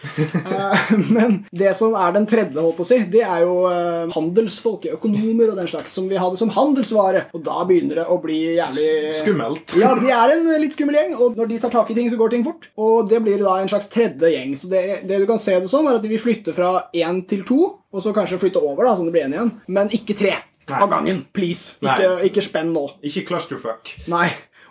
Eh, 0.48 0.92
men 1.12 1.34
det 1.56 1.74
som 1.78 1.94
er 1.98 2.14
den 2.16 2.26
tredje, 2.30 2.56
holdt 2.62 2.78
på 2.78 2.86
å 2.86 2.88
si, 2.88 2.98
det 3.12 3.22
er 3.26 3.44
jo 3.44 3.68
eh, 3.70 4.08
handelsfolk, 4.14 4.88
økonomer 4.96 5.52
og 5.52 5.60
den 5.60 5.70
slags, 5.70 5.94
som 5.98 6.08
vi 6.10 6.18
hadde 6.20 6.40
som 6.40 6.52
handelsvare. 6.54 7.26
Og 7.36 7.44
da 7.46 7.62
begynner 7.68 8.02
det 8.02 8.06
å 8.12 8.18
bli 8.24 8.38
jævlig 8.58 9.14
Skummelt. 9.20 9.76
ja, 9.80 9.92
de 10.00 10.12
er 10.14 10.34
en 10.36 10.48
litt 10.62 10.78
skummel 10.78 10.98
gjeng, 11.00 11.16
og 11.20 11.38
når 11.40 11.52
de 11.52 11.60
tar 11.64 11.74
tak 11.74 11.92
i 11.92 11.98
ting, 11.98 12.10
så 12.12 12.20
går 12.20 12.34
ting 12.34 12.46
fort. 12.48 12.70
Og 12.80 13.10
det 13.12 13.22
blir 13.26 13.42
da 13.44 13.58
en 13.62 13.72
slags 13.72 13.90
tredje 13.94 14.32
gjeng. 14.34 14.56
Så 14.60 14.72
det, 14.72 14.84
det 15.10 15.22
du 15.22 15.28
kan 15.30 15.42
se 15.42 15.58
det 15.60 15.72
som, 15.72 15.88
er 15.88 16.00
at 16.00 16.06
de 16.06 16.12
vil 16.12 16.22
flytte 16.22 16.56
fra 16.56 16.88
én 16.96 17.22
til 17.30 17.44
to, 17.48 17.62
og 17.94 18.04
så 18.04 18.16
kanskje 18.16 18.40
flytte 18.42 18.64
over, 18.64 18.88
da, 18.88 18.96
sånn 18.98 19.10
det 19.10 19.18
blir 19.18 19.28
én 19.28 19.36
igjen, 19.36 19.54
men 19.74 19.92
ikke 19.96 20.18
tre 20.18 20.38
Nei. 20.68 20.82
av 20.82 20.90
gangen. 20.92 21.22
Please. 21.36 21.78
Ikke, 21.80 22.10
Nei. 22.18 22.28
ikke 22.30 22.44
spenn 22.44 22.74
nå. 22.76 22.84
Ikke 23.08 23.24
clusterfuck. 23.30 23.94
Nei. 24.12 24.28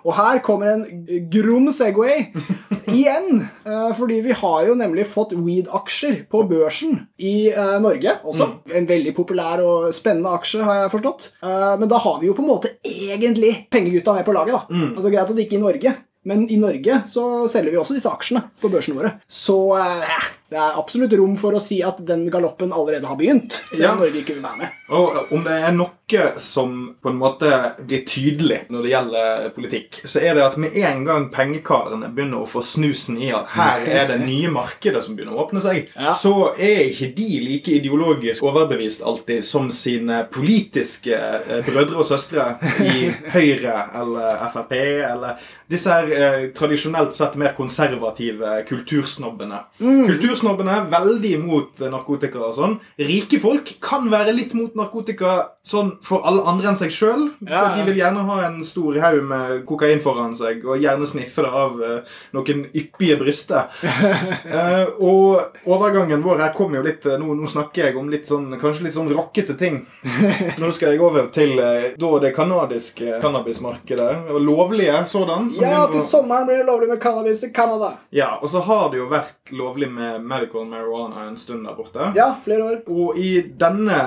Og 0.07 0.15
her 0.15 0.39
kommer 0.47 0.69
en 0.71 0.85
grom 1.33 1.67
Segway 1.75 2.29
igjen. 2.87 3.41
eh, 3.67 3.89
Fordi 3.99 4.21
vi 4.23 4.33
har 4.39 4.67
jo 4.69 4.77
nemlig 4.79 5.07
fått 5.11 5.33
weed-aksjer 5.35 6.21
på 6.31 6.45
børsen 6.49 7.01
i 7.19 7.49
eh, 7.51 7.77
Norge 7.83 8.15
også. 8.23 8.47
En 8.79 8.87
veldig 8.87 9.15
populær 9.17 9.63
og 9.67 9.89
spennende 9.97 10.31
aksje, 10.39 10.63
har 10.63 10.85
jeg 10.85 10.93
forstått. 10.95 11.31
Eh, 11.43 11.77
Men 11.81 11.91
da 11.91 11.99
har 11.99 12.21
vi 12.23 12.29
jo 12.31 12.35
på 12.39 12.45
en 12.47 12.53
måte 12.55 12.71
egentlig 12.87 13.67
pengegutta 13.71 14.15
med 14.15 14.25
på 14.29 14.35
laget. 14.37 14.55
da. 14.71 14.93
Altså 14.97 15.11
Greit 15.11 15.27
at 15.31 15.35
det 15.37 15.47
ikke 15.49 15.59
er 15.59 15.65
i 15.65 15.67
Norge, 15.67 15.97
men 16.27 16.47
i 16.51 16.57
Norge 16.59 17.03
så 17.07 17.27
selger 17.51 17.71
vi 17.75 17.79
også 17.83 17.95
disse 17.99 18.11
aksjene 18.11 18.45
på 18.63 18.71
børsene 18.71 18.97
våre. 18.99 19.13
Så 19.31 19.59
eh, 19.79 20.31
Det 20.49 20.55
er 20.63 20.77
absolutt 20.79 21.13
rom 21.19 21.33
for 21.35 21.57
å 21.59 21.61
si 21.63 21.81
at 21.83 21.99
den 22.07 22.29
galoppen 22.31 22.71
allerede 22.73 23.07
har 23.11 23.17
begynt, 23.19 23.57
selv 23.73 23.81
Ja. 23.83 23.95
Norge 23.99 24.21
ikke 24.21 24.35
vil 24.37 24.43
være 24.45 24.59
med. 24.61 24.69
Og 24.95 25.33
om 25.35 25.43
det 25.43 25.53
er 25.67 25.73
noe 25.75 25.93
som 26.39 26.95
på 27.03 27.11
en 27.11 27.17
måte 27.19 27.49
blir 27.83 28.05
tydelig 28.07 28.61
når 28.71 28.83
det 28.85 28.91
gjelder 28.93 29.49
politikk, 29.57 29.97
så 30.07 30.21
er 30.23 30.37
det 30.39 30.45
at 30.45 30.57
med 30.63 30.77
en 30.79 31.01
gang 31.05 31.25
pengekarene 31.35 32.13
begynner 32.15 32.45
å 32.45 32.47
få 32.47 32.63
snusen 32.63 33.19
i 33.19 33.33
at 33.35 33.49
her 33.57 33.83
er 33.91 34.07
det 34.13 34.21
nye 34.23 34.47
markeder 34.55 35.03
som 35.03 35.17
begynner 35.17 35.35
å 35.35 35.49
åpne 35.49 35.61
seg, 35.65 35.89
Ja. 35.99 36.13
så 36.15 36.53
er 36.55 36.85
ikke 36.93 37.09
de 37.17 37.41
like 37.43 37.73
ideologisk 37.75 38.45
overbevist 38.47 39.03
alltid 39.03 39.43
som 39.45 39.67
sine 39.75 40.29
politiske 40.31 41.11
eh, 41.19 41.65
brødre 41.67 41.99
og 41.99 42.07
søstre 42.07 42.47
i 42.87 43.11
Høyre 43.35 43.75
eller 43.99 44.47
Frp 44.55 44.73
eller 44.77 45.43
disse 45.69 45.91
her 45.91 46.13
eh, 46.15 46.47
tradisjonelt 46.55 47.15
sett 47.19 47.35
mer 47.35 47.57
konservative 47.59 48.63
kultursnobbene. 48.69 49.65
Kultursnobbene 50.37 50.91
veldig 50.93 51.31
imot 51.39 51.79
narkotika 51.89 52.43
og 52.45 52.53
sånn. 52.53 52.75
Rike 53.01 53.39
folk 53.41 53.71
kan 53.81 54.11
være 54.13 54.35
litt 54.37 54.53
mot 54.53 54.75
narkotika 54.77 55.56
sånn 55.67 55.89
for 56.07 56.23
alle 56.29 56.45
andre 56.47 56.69
enn 56.71 56.77
seg 56.79 56.93
sjøl. 56.95 57.25
Ja, 57.43 57.63
For 57.65 57.77
de 57.81 57.87
vil 57.91 57.99
gjerne 57.99 58.23
ha 58.29 58.37
en 58.47 58.61
stor 58.65 58.95
haug 59.03 59.23
med 59.27 59.65
kokain 59.67 59.99
foran 60.05 60.35
seg 60.39 60.63
og 60.65 60.79
gjerne 60.79 61.07
sniffe 61.11 61.43
det 61.43 61.51
av 61.51 61.81
uh, 61.83 62.13
noen 62.37 62.61
yppige 62.71 63.17
bryster. 63.19 63.67
uh, 63.83 64.87
og 65.11 65.67
overgangen 65.67 66.23
vår 66.23 66.39
her 66.45 66.53
kommer 66.57 66.79
jo 66.79 66.85
litt 66.87 67.07
uh, 67.11 67.17
nå, 67.19 67.35
nå 67.35 67.51
snakker 67.51 67.89
jeg 67.89 67.99
om 67.99 68.11
litt 68.13 68.29
sånn 68.31 68.55
kanskje 68.63 68.87
litt 68.87 68.95
sånn 68.95 69.11
rockete 69.11 69.57
ting. 69.59 69.81
Nå 70.63 70.71
skal 70.73 70.95
jeg 70.95 71.03
over 71.03 71.27
til 71.35 71.57
da 71.59 72.11
det 72.23 72.31
kanadiske 72.37 73.19
cannabismarkedet. 73.23 74.31
Lovlige 74.47 75.03
sådan. 75.11 75.51
som 75.53 75.65
Ja, 75.67 75.83
til 75.91 75.99
å- 76.01 76.05
sommeren 76.07 76.47
blir 76.49 76.63
det 76.63 76.67
lovlig 76.71 76.89
med 76.95 77.01
cannabis 77.03 77.43
i 77.45 77.51
Canada. 77.53 77.93
ja, 78.11 78.39
og 78.41 78.49
så 78.49 78.61
har 78.65 78.91
det 78.91 78.99
jo 79.03 79.09
vært 79.11 79.53
lovlig 79.53 79.91
med 79.93 80.23
medical 80.25 80.65
marijuana 80.65 81.27
en 81.29 81.37
stund 81.37 81.67
der 81.67 81.75
borte. 81.75 82.13
Ja, 82.17 82.37
flere 82.45 82.63
år. 82.71 82.79
Og 82.87 83.19
i 83.19 83.43
denne 83.43 83.99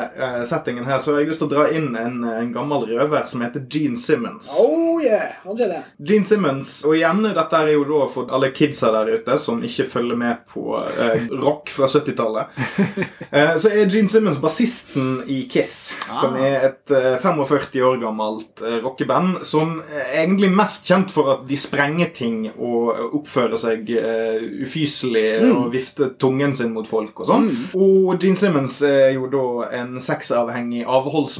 settingen 0.48 0.86
her 0.86 1.00
så 1.00 1.14
har 1.14 1.20
jeg 1.22 1.30
lyst 1.34 1.40
til 1.44 1.49
å 1.49 1.49
dra 1.52 1.68
inn 1.76 1.96
en, 2.00 2.22
en 2.24 2.52
gammel 2.54 2.86
røver 2.94 3.26
som 3.30 3.44
heter 3.46 3.66
Gene 3.72 3.98
Simmons. 4.00 4.52
Oh 4.60 5.00
yeah, 5.04 5.38
han 5.44 5.58
kjenner 5.58 5.80
det. 5.80 6.08
Gene 6.10 6.28
Simmons, 6.30 6.74
og 6.88 6.96
igjen, 6.98 7.24
dette 7.36 7.62
er 7.64 7.74
jo 7.74 7.86
da 7.90 8.02
for 8.12 8.32
alle 8.36 8.52
kidsa 8.56 8.92
der 8.96 9.12
ute 9.20 9.38
som 9.42 9.62
ikke 9.66 9.88
følger 9.92 10.20
med 10.20 10.44
på 10.50 10.80
eh, 10.80 11.28
rock 11.42 11.74
fra 11.74 11.90
70-tallet. 11.90 12.56
Eh, 13.30 13.52
så 13.62 13.70
er 13.70 13.86
Gene 13.92 14.10
Simmons 14.10 14.40
bassisten 14.42 15.20
i 15.30 15.44
Kiss, 15.52 15.92
som 16.10 16.34
er 16.40 16.64
et 16.66 16.94
eh, 16.96 17.18
45 17.22 17.84
år 17.86 18.00
gammelt 18.02 18.64
eh, 18.66 18.80
rockeband 18.82 19.44
som 19.46 19.76
er 19.86 20.24
egentlig 20.24 20.50
mest 20.56 20.88
kjent 20.90 21.14
for 21.14 21.30
at 21.36 21.44
de 21.46 21.58
sprenger 21.60 22.10
ting 22.16 22.40
og 22.56 23.20
oppfører 23.20 23.60
seg 23.62 23.92
eh, 23.94 24.42
ufyselig 24.66 25.26
og 25.52 25.70
vifter 25.76 26.16
tungen 26.18 26.56
sin 26.58 26.74
mot 26.74 26.90
folk 26.90 27.22
og 27.22 27.30
sånn. 27.30 27.48
Og 27.78 28.16
Gene 28.18 28.40
Simmons 28.40 28.80
er 28.88 29.14
jo 29.14 29.30
da 29.30 29.46
en 29.84 30.00
sexavhengig 30.02 30.88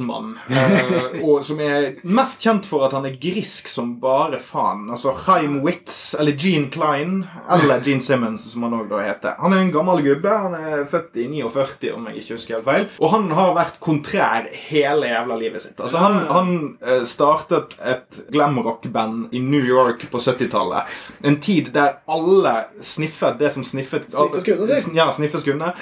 avholdsmann, 0.00 0.38
eh, 0.48 1.20
og 1.22 1.44
som 1.44 1.60
er 1.60 1.96
mest 2.04 2.40
kjent 2.42 2.66
for 2.68 2.84
at 2.86 2.94
han 2.96 3.06
er 3.08 3.16
grisk 3.20 3.68
som 3.68 3.94
bare 4.00 4.38
faen. 4.42 4.88
Altså 4.90 5.12
Chaim 5.24 5.60
Witz, 5.64 6.14
eller 6.18 6.32
Gene 6.38 6.70
Klein, 6.70 7.26
eller 7.50 7.82
Gene 7.84 8.00
Simmons, 8.00 8.44
som 8.52 8.62
han 8.66 8.76
òg 8.78 8.88
da 8.90 9.02
heter. 9.04 9.36
Han 9.40 9.52
er 9.52 9.64
en 9.64 9.72
gammel 9.72 10.02
gubbe. 10.04 10.30
Han 10.30 10.54
er 10.54 10.84
født 10.90 11.16
i 11.20 11.26
49, 11.28 11.92
om 11.94 12.06
jeg 12.08 12.22
ikke 12.22 12.36
husker 12.36 12.56
helt 12.58 12.68
feil. 12.68 12.88
Og 13.00 13.12
han 13.14 13.30
har 13.36 13.54
vært 13.56 13.80
kontrær 13.82 14.48
hele 14.70 15.10
jævla 15.10 15.38
livet 15.40 15.64
sitt. 15.64 15.78
Altså 15.80 16.00
Han, 16.00 16.18
han 16.30 16.52
eh, 16.82 17.04
startet 17.08 17.76
et 17.80 18.20
glamrock-band 18.32 19.34
i 19.36 19.42
New 19.44 19.64
York 19.64 20.06
på 20.10 20.18
70-tallet. 20.20 20.90
En 21.24 21.40
tid 21.40 21.72
der 21.74 22.00
alle 22.10 22.54
sniffet 22.84 23.38
det 23.40 23.52
som 23.54 23.64
sniffet 23.64 24.08
Sniffes 24.10 24.44
kunne, 24.44 24.66
si. 24.66 24.90
Ja, 24.96 25.06
sniffes 25.14 25.44
kunne. 25.46 25.72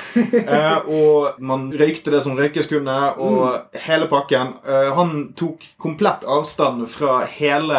Eh, 0.49 0.89
og 0.89 1.39
man 1.45 1.69
røykte 1.77 2.13
det 2.13 2.21
som 2.25 2.37
røykes 2.39 2.69
kunne, 2.71 2.97
og 3.21 3.75
hele 3.87 4.08
pakken. 4.11 4.55
Eh, 4.67 4.91
han 4.97 5.33
tok 5.39 5.65
komplett 5.79 6.25
avstand 6.29 6.87
fra 6.91 7.21
hele 7.29 7.79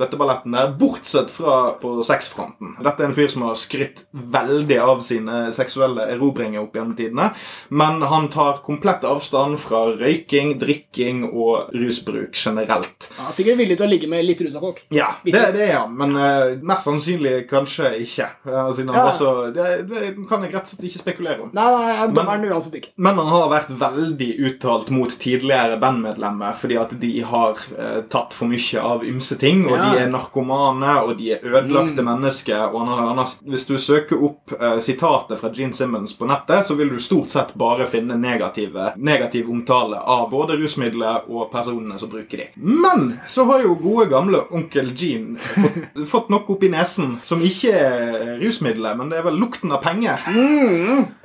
dette 0.00 0.16
balletten 0.18 0.54
der, 0.54 0.72
bortsett 0.78 1.30
fra 1.32 1.72
på 1.80 1.92
sexfronten. 2.06 2.74
Dette 2.82 3.04
er 3.04 3.10
en 3.10 3.16
fyr 3.16 3.28
som 3.32 3.44
har 3.46 3.56
skrytt 3.58 4.04
veldig 4.12 4.78
av 4.82 5.02
sine 5.04 5.42
seksuelle 5.54 6.06
erobringer 6.14 6.62
opp 6.62 6.76
gjennom 6.76 6.96
tidene, 6.98 7.30
men 7.68 8.02
han 8.10 8.28
tar 8.32 8.60
komplett 8.66 9.04
avstand 9.08 9.58
fra 9.62 9.84
røyking, 9.98 10.56
drikking 10.60 11.24
og 11.30 11.70
rusbruk 11.76 12.36
generelt. 12.36 13.08
Er 13.20 13.34
sikkert 13.36 13.60
villig 13.60 13.78
til 13.80 13.86
å 13.86 13.90
ligge 13.90 14.10
med 14.10 14.24
litt 14.26 14.42
rusa 14.44 14.62
folk. 14.62 14.82
Ja, 14.94 15.12
det, 15.24 15.34
det 15.54 15.66
er 15.68 15.76
han, 15.82 15.94
men 15.96 16.16
uh, 16.18 16.56
mest 16.66 16.88
sannsynlig 16.88 17.46
kanskje 17.50 17.92
ikke. 18.04 18.30
Uh, 18.46 18.70
siden 18.74 18.92
han 18.94 19.00
Ja. 19.00 19.06
også, 19.12 19.30
det, 19.54 19.68
det 19.90 20.10
kan 20.28 20.42
jeg 20.44 20.54
rett 20.54 20.66
og 20.66 20.72
slett 20.74 20.88
ikke 20.90 21.02
spekulere 21.04 21.46
om. 21.46 21.52
Nei, 21.56 21.68
nei, 21.76 21.92
jeg 21.94 22.10
men, 22.16 22.30
den 22.30 22.50
uansett 22.50 22.78
ikke. 22.80 22.92
Men 22.96 23.20
han 23.20 23.30
har 23.32 23.48
vært 23.52 23.70
veldig 23.80 24.30
uttalt 24.50 24.90
mot 24.94 25.14
tidligere 25.22 25.69
bandmedlemmer 25.80 26.54
fordi 26.58 26.76
at 26.80 26.90
de 27.00 27.10
har 27.26 27.58
eh, 27.78 28.00
tatt 28.10 28.34
for 28.34 28.48
mye 28.50 28.80
av 28.82 29.04
ymse 29.06 29.36
ting, 29.38 29.66
og 29.66 29.76
Ja. 29.76 29.84
de 29.92 29.98
er 30.04 30.10
narkomane, 30.10 30.94
og 31.04 31.16
de 31.18 31.32
er 31.36 31.44
ødelagte 31.44 32.02
mennesker. 32.02 32.64
Og 32.72 32.80
han 32.80 32.88
har, 32.88 33.06
han 33.08 33.18
har, 33.22 33.26
hvis 33.46 33.66
du 33.68 33.76
søker 33.78 34.22
opp 34.24 34.52
eh, 34.58 34.78
sitatet 34.82 35.38
fra 35.40 35.50
Gene 35.54 35.72
Simmons 35.76 36.14
på 36.18 36.26
nettet, 36.26 36.64
så 36.66 36.74
vil 36.78 36.88
du 36.90 36.98
stort 36.98 37.28
sett 37.30 37.54
bare 37.54 37.86
finne 37.86 38.16
negative, 38.18 38.92
negativ 38.96 39.50
omtale 39.50 40.00
av 40.00 40.30
både 40.30 40.56
rusmidler 40.60 41.28
og 41.28 41.50
personene 41.52 41.98
som 41.98 42.08
bruker 42.10 42.36
de. 42.44 42.48
Men 42.56 43.18
så 43.28 43.44
har 43.50 43.62
jo 43.64 43.74
gode, 43.80 44.08
gamle 44.10 44.42
onkel 44.50 44.92
Gene 44.96 45.36
fått, 45.38 46.06
fått 46.14 46.28
noe 46.30 46.44
opp 46.48 46.62
i 46.64 46.68
nesen 46.72 47.18
som 47.22 47.40
ikke 47.44 47.72
er 47.76 48.38
rusmidler, 48.40 48.94
men 48.96 49.10
det 49.10 49.18
er 49.20 49.26
vel 49.28 49.38
lukten 49.40 49.72
av 49.72 49.82
penger. 49.84 50.20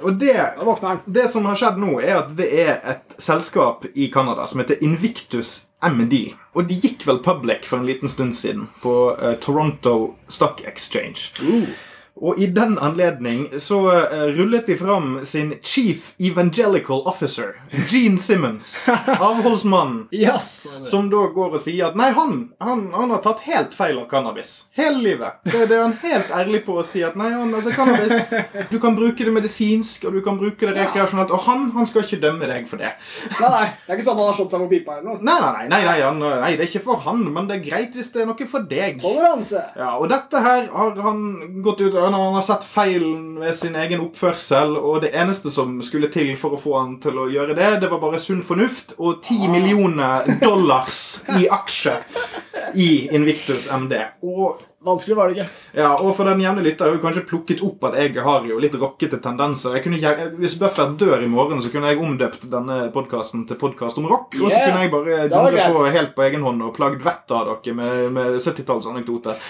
Og 0.04 0.18
det 0.20 0.36
det 1.06 1.28
som 1.32 1.46
har 1.46 1.56
skjedd 1.56 1.78
nå, 1.80 1.94
er 2.02 2.18
at 2.20 2.32
det 2.38 2.48
er 2.66 2.72
et 2.92 3.16
selskap 3.22 3.86
i 3.94 4.08
Canada 4.12 4.25
som 4.48 4.60
heter 4.60 4.84
Invictus 4.84 5.66
MD. 5.84 6.34
Og 6.54 6.70
de 6.70 6.78
gikk 6.80 7.06
vel 7.08 7.22
public 7.24 7.68
for 7.70 7.80
en 7.82 7.88
liten 7.90 8.10
stund 8.10 8.36
siden 8.38 8.68
på 8.82 9.16
uh, 9.16 9.36
Toronto 9.42 10.16
Stock 10.28 10.64
Exchange. 10.66 11.32
Og 12.16 12.40
i 12.40 12.46
den 12.48 12.78
anledning 12.80 13.50
så 13.60 13.80
eh, 13.92 14.30
rullet 14.38 14.70
de 14.70 14.78
fram 14.80 15.18
sin 15.28 15.54
Chief 15.62 16.14
Evangelical 16.18 17.02
Officer, 17.12 17.58
Gene 17.92 18.18
Simmons, 18.18 18.88
avholdsmannen. 19.20 20.06
Yes. 20.16 20.68
Som 20.88 21.10
da 21.12 21.26
går 21.36 21.58
og 21.58 21.60
sier 21.60 21.90
at 21.90 21.98
nei, 22.00 22.14
han, 22.16 22.38
han, 22.64 22.86
han 22.96 23.12
har 23.12 23.20
tatt 23.26 23.44
helt 23.50 23.76
feil 23.76 24.00
av 24.00 24.08
cannabis. 24.12 24.54
Hele 24.80 25.02
livet. 25.04 25.42
Det, 25.44 25.66
det 25.68 25.76
er 25.76 25.84
han 25.84 25.98
helt 26.06 26.32
ærlig 26.40 26.62
på 26.64 26.78
å 26.80 26.86
si 26.88 27.04
at 27.04 27.18
nei, 27.20 27.34
han, 27.36 27.52
altså 27.52 27.76
cannabis 27.76 28.16
Du 28.72 28.78
kan 28.80 28.96
bruke 28.96 29.28
det 29.28 29.36
medisinsk, 29.36 30.08
og 30.08 30.16
du 30.16 30.22
kan 30.24 30.40
bruke 30.40 30.70
det 30.70 30.78
rekreasjonelt. 30.80 31.36
Og 31.36 31.44
han, 31.50 31.68
han 31.76 31.92
skal 31.92 32.08
ikke 32.08 32.22
dømme 32.24 32.48
deg 32.48 32.72
for 32.72 32.80
det. 32.80 32.94
Nei, 33.42 33.52
nei, 33.52 33.68
det 33.84 33.92
er 33.92 34.00
ikke 34.00 34.08
sånn 34.08 34.22
han 34.22 34.32
har 34.32 34.40
slått 34.40 34.56
seg 34.56 34.64
på 34.64 34.72
pipa 34.72 34.98
eller 35.02 35.12
noe. 35.12 35.20
Nei, 35.20 35.36
nei, 35.44 35.68
nei, 35.68 35.84
nei, 35.84 35.98
han, 36.00 36.24
nei, 36.24 36.56
det 36.56 36.64
er 36.64 36.72
ikke 36.72 36.86
for 36.88 37.04
han, 37.10 37.28
men 37.36 37.52
det 37.52 37.60
er 37.60 37.68
greit 37.68 38.00
hvis 38.00 38.14
det 38.16 38.24
er 38.24 38.32
noe 38.32 38.50
for 38.56 38.72
deg. 38.72 39.04
Toleranse. 39.04 39.68
Ja, 39.76 39.98
og 40.00 40.08
dette 40.16 40.40
her 40.48 40.72
har 40.72 40.96
han 41.10 41.22
gått 41.66 41.84
ut 41.84 42.00
Han 42.14 42.36
har 42.36 42.42
sett 42.46 42.64
feilen 42.70 43.40
ved 43.42 43.56
sin 43.58 43.76
egen 43.76 44.04
oppførsel, 44.06 44.76
og 44.78 45.02
det 45.02 45.14
eneste 45.18 45.52
som 45.54 45.80
skulle 45.86 46.12
til 46.14 46.36
for 46.40 46.56
å 46.56 46.62
få 46.62 46.78
han 46.78 46.96
til 47.04 47.18
å 47.18 47.30
gjøre 47.32 47.58
det, 47.58 47.72
det 47.82 47.90
var 47.92 48.04
bare 48.04 48.22
sunn 48.22 48.44
fornuft 48.46 48.94
og 48.98 49.24
ti 49.26 49.40
millioner 49.52 50.28
dollars 50.44 51.02
i 51.40 51.50
aksjer 51.50 52.06
i 52.76 52.90
Invictus 53.16 53.68
MD. 53.72 53.98
Og 54.22 54.62
Vanskelig 54.86 55.18
var 55.18 55.30
det 55.30 55.40
ikke. 55.40 55.48
ja, 55.82 55.92
og 55.96 56.12
for 56.18 56.30
den 56.30 56.44
jevne 56.44 56.64
lytter 56.66 56.88
har 56.88 56.96
jo 56.96 57.02
kanskje 57.04 57.26
plukket 57.28 57.64
opp 57.66 57.88
at 57.90 57.98
jeg 58.00 58.14
har 58.26 58.46
jo 58.46 58.60
litt 58.62 58.76
rockete 58.78 59.18
tendenser. 59.24 59.76
Jeg 59.80 59.86
ikke, 59.98 60.30
hvis 60.40 60.58
Buffer 60.62 60.94
dør 61.00 61.24
i 61.26 61.30
morgen, 61.32 61.62
så 61.64 61.72
kunne 61.74 61.90
jeg 61.90 62.02
omdøpt 62.02 62.46
denne 62.52 62.78
podkasten 62.94 63.46
til 63.50 63.58
podkast 63.60 63.98
om 64.02 64.08
rock. 64.10 64.38
Og 64.40 64.52
så 64.52 64.62
kunne 64.62 64.86
jeg 64.86 64.94
bare 64.94 65.26
dundre 65.32 65.68
på 65.74 65.86
helt 65.96 66.14
på 66.16 66.26
egen 66.28 66.46
hånd 66.46 66.62
og 66.68 66.74
plagd 66.78 67.02
vettet 67.06 67.34
av 67.36 67.50
dere 67.50 67.76
med, 67.78 67.96
med 68.16 68.38
70-tallsanekdoter. 68.38 69.42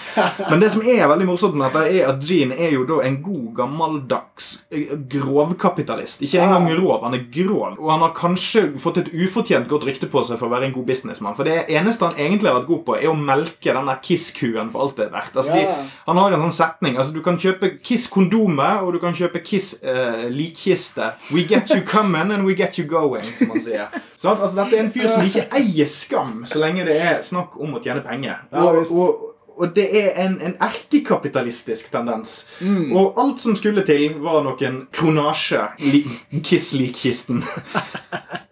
Men 0.50 0.62
det 0.64 0.72
som 0.72 0.84
er 0.86 1.04
veldig 1.10 1.28
morsomt 1.28 1.58
med 1.58 1.68
dette, 1.68 1.84
er 2.00 2.10
at 2.14 2.24
Gene 2.26 2.56
er 2.56 2.72
jo 2.74 2.86
da 2.88 3.02
en 3.04 3.20
god, 3.24 3.46
gammeldags 3.60 4.48
eh, 4.70 4.96
grovkapitalist. 5.12 6.24
Ikke 6.26 6.40
engang 6.42 6.70
rov, 6.80 7.04
han 7.04 7.16
er 7.18 7.26
grov. 7.32 7.76
Og 7.76 7.92
han 7.92 8.04
har 8.06 8.16
kanskje 8.16 8.66
fått 8.82 9.02
et 9.02 9.12
ufortjent 9.12 9.68
godt 9.70 9.86
rykte 9.88 10.08
på 10.10 10.24
seg 10.26 10.40
for 10.40 10.48
å 10.48 10.54
være 10.54 10.70
en 10.70 10.76
god 10.76 10.88
businessmann. 10.88 11.36
For 11.38 11.48
det 11.48 11.66
eneste 11.76 12.08
han 12.08 12.18
egentlig 12.18 12.50
har 12.50 12.60
vært 12.60 12.70
god 12.72 12.84
på, 12.88 12.98
er 12.98 13.12
å 13.12 13.16
melke 13.18 13.74
den 13.76 13.90
der 13.90 14.02
Kiss-kuen 14.04 14.72
for 14.72 14.86
alt 14.86 14.96
det 14.98 15.08
er 15.08 15.14
verdt. 15.14 15.25
Altså, 15.34 15.54
Ja. 15.56 15.60
de, 15.76 15.88
han 16.06 16.16
har 16.16 16.32
en 16.32 16.40
sånn 16.46 16.52
setning. 16.54 16.96
altså 16.96 17.12
Du 17.12 17.22
kan 17.22 17.36
kjøpe 17.38 17.70
Kiss 17.82 18.06
kondomer, 18.12 18.82
og 18.84 18.92
du 18.92 18.98
kan 19.02 19.14
kjøpe 19.14 19.42
Kiss 19.44 19.74
uh, 19.82 20.28
likkiste. 20.30 21.12
We 21.32 21.44
get 21.48 21.70
you 21.70 21.82
coming 21.82 22.32
and 22.32 22.44
we 22.46 22.54
get 22.54 22.78
you 22.78 22.86
going, 22.86 23.24
som 23.38 23.50
han 23.50 23.60
sier. 23.62 23.88
Sant? 24.16 24.40
altså 24.40 24.62
Dette 24.62 24.76
er 24.76 24.84
en 24.84 24.92
fyr 24.92 25.08
som 25.08 25.24
ikke 25.26 25.48
eier 25.56 25.86
skam, 25.86 26.44
så 26.46 26.60
lenge 26.62 26.84
det 26.86 26.96
er 27.00 27.22
snakk 27.22 27.56
om 27.60 27.74
å 27.76 27.82
tjene 27.82 28.02
penger. 28.04 28.44
Og, 28.52 28.84
og, 28.92 29.32
og 29.56 29.70
det 29.76 29.86
er 29.96 30.10
en, 30.26 30.34
en 30.44 30.54
erkekapitalistisk 30.60 31.90
tendens. 31.92 32.46
Og 32.92 33.16
alt 33.18 33.40
som 33.40 33.56
skulle 33.56 33.84
til, 33.88 34.14
var 34.20 34.42
noen 34.44 34.82
kronasje 34.92 35.62
li, 35.80 36.02
Kiss-likkisten. 36.44 37.40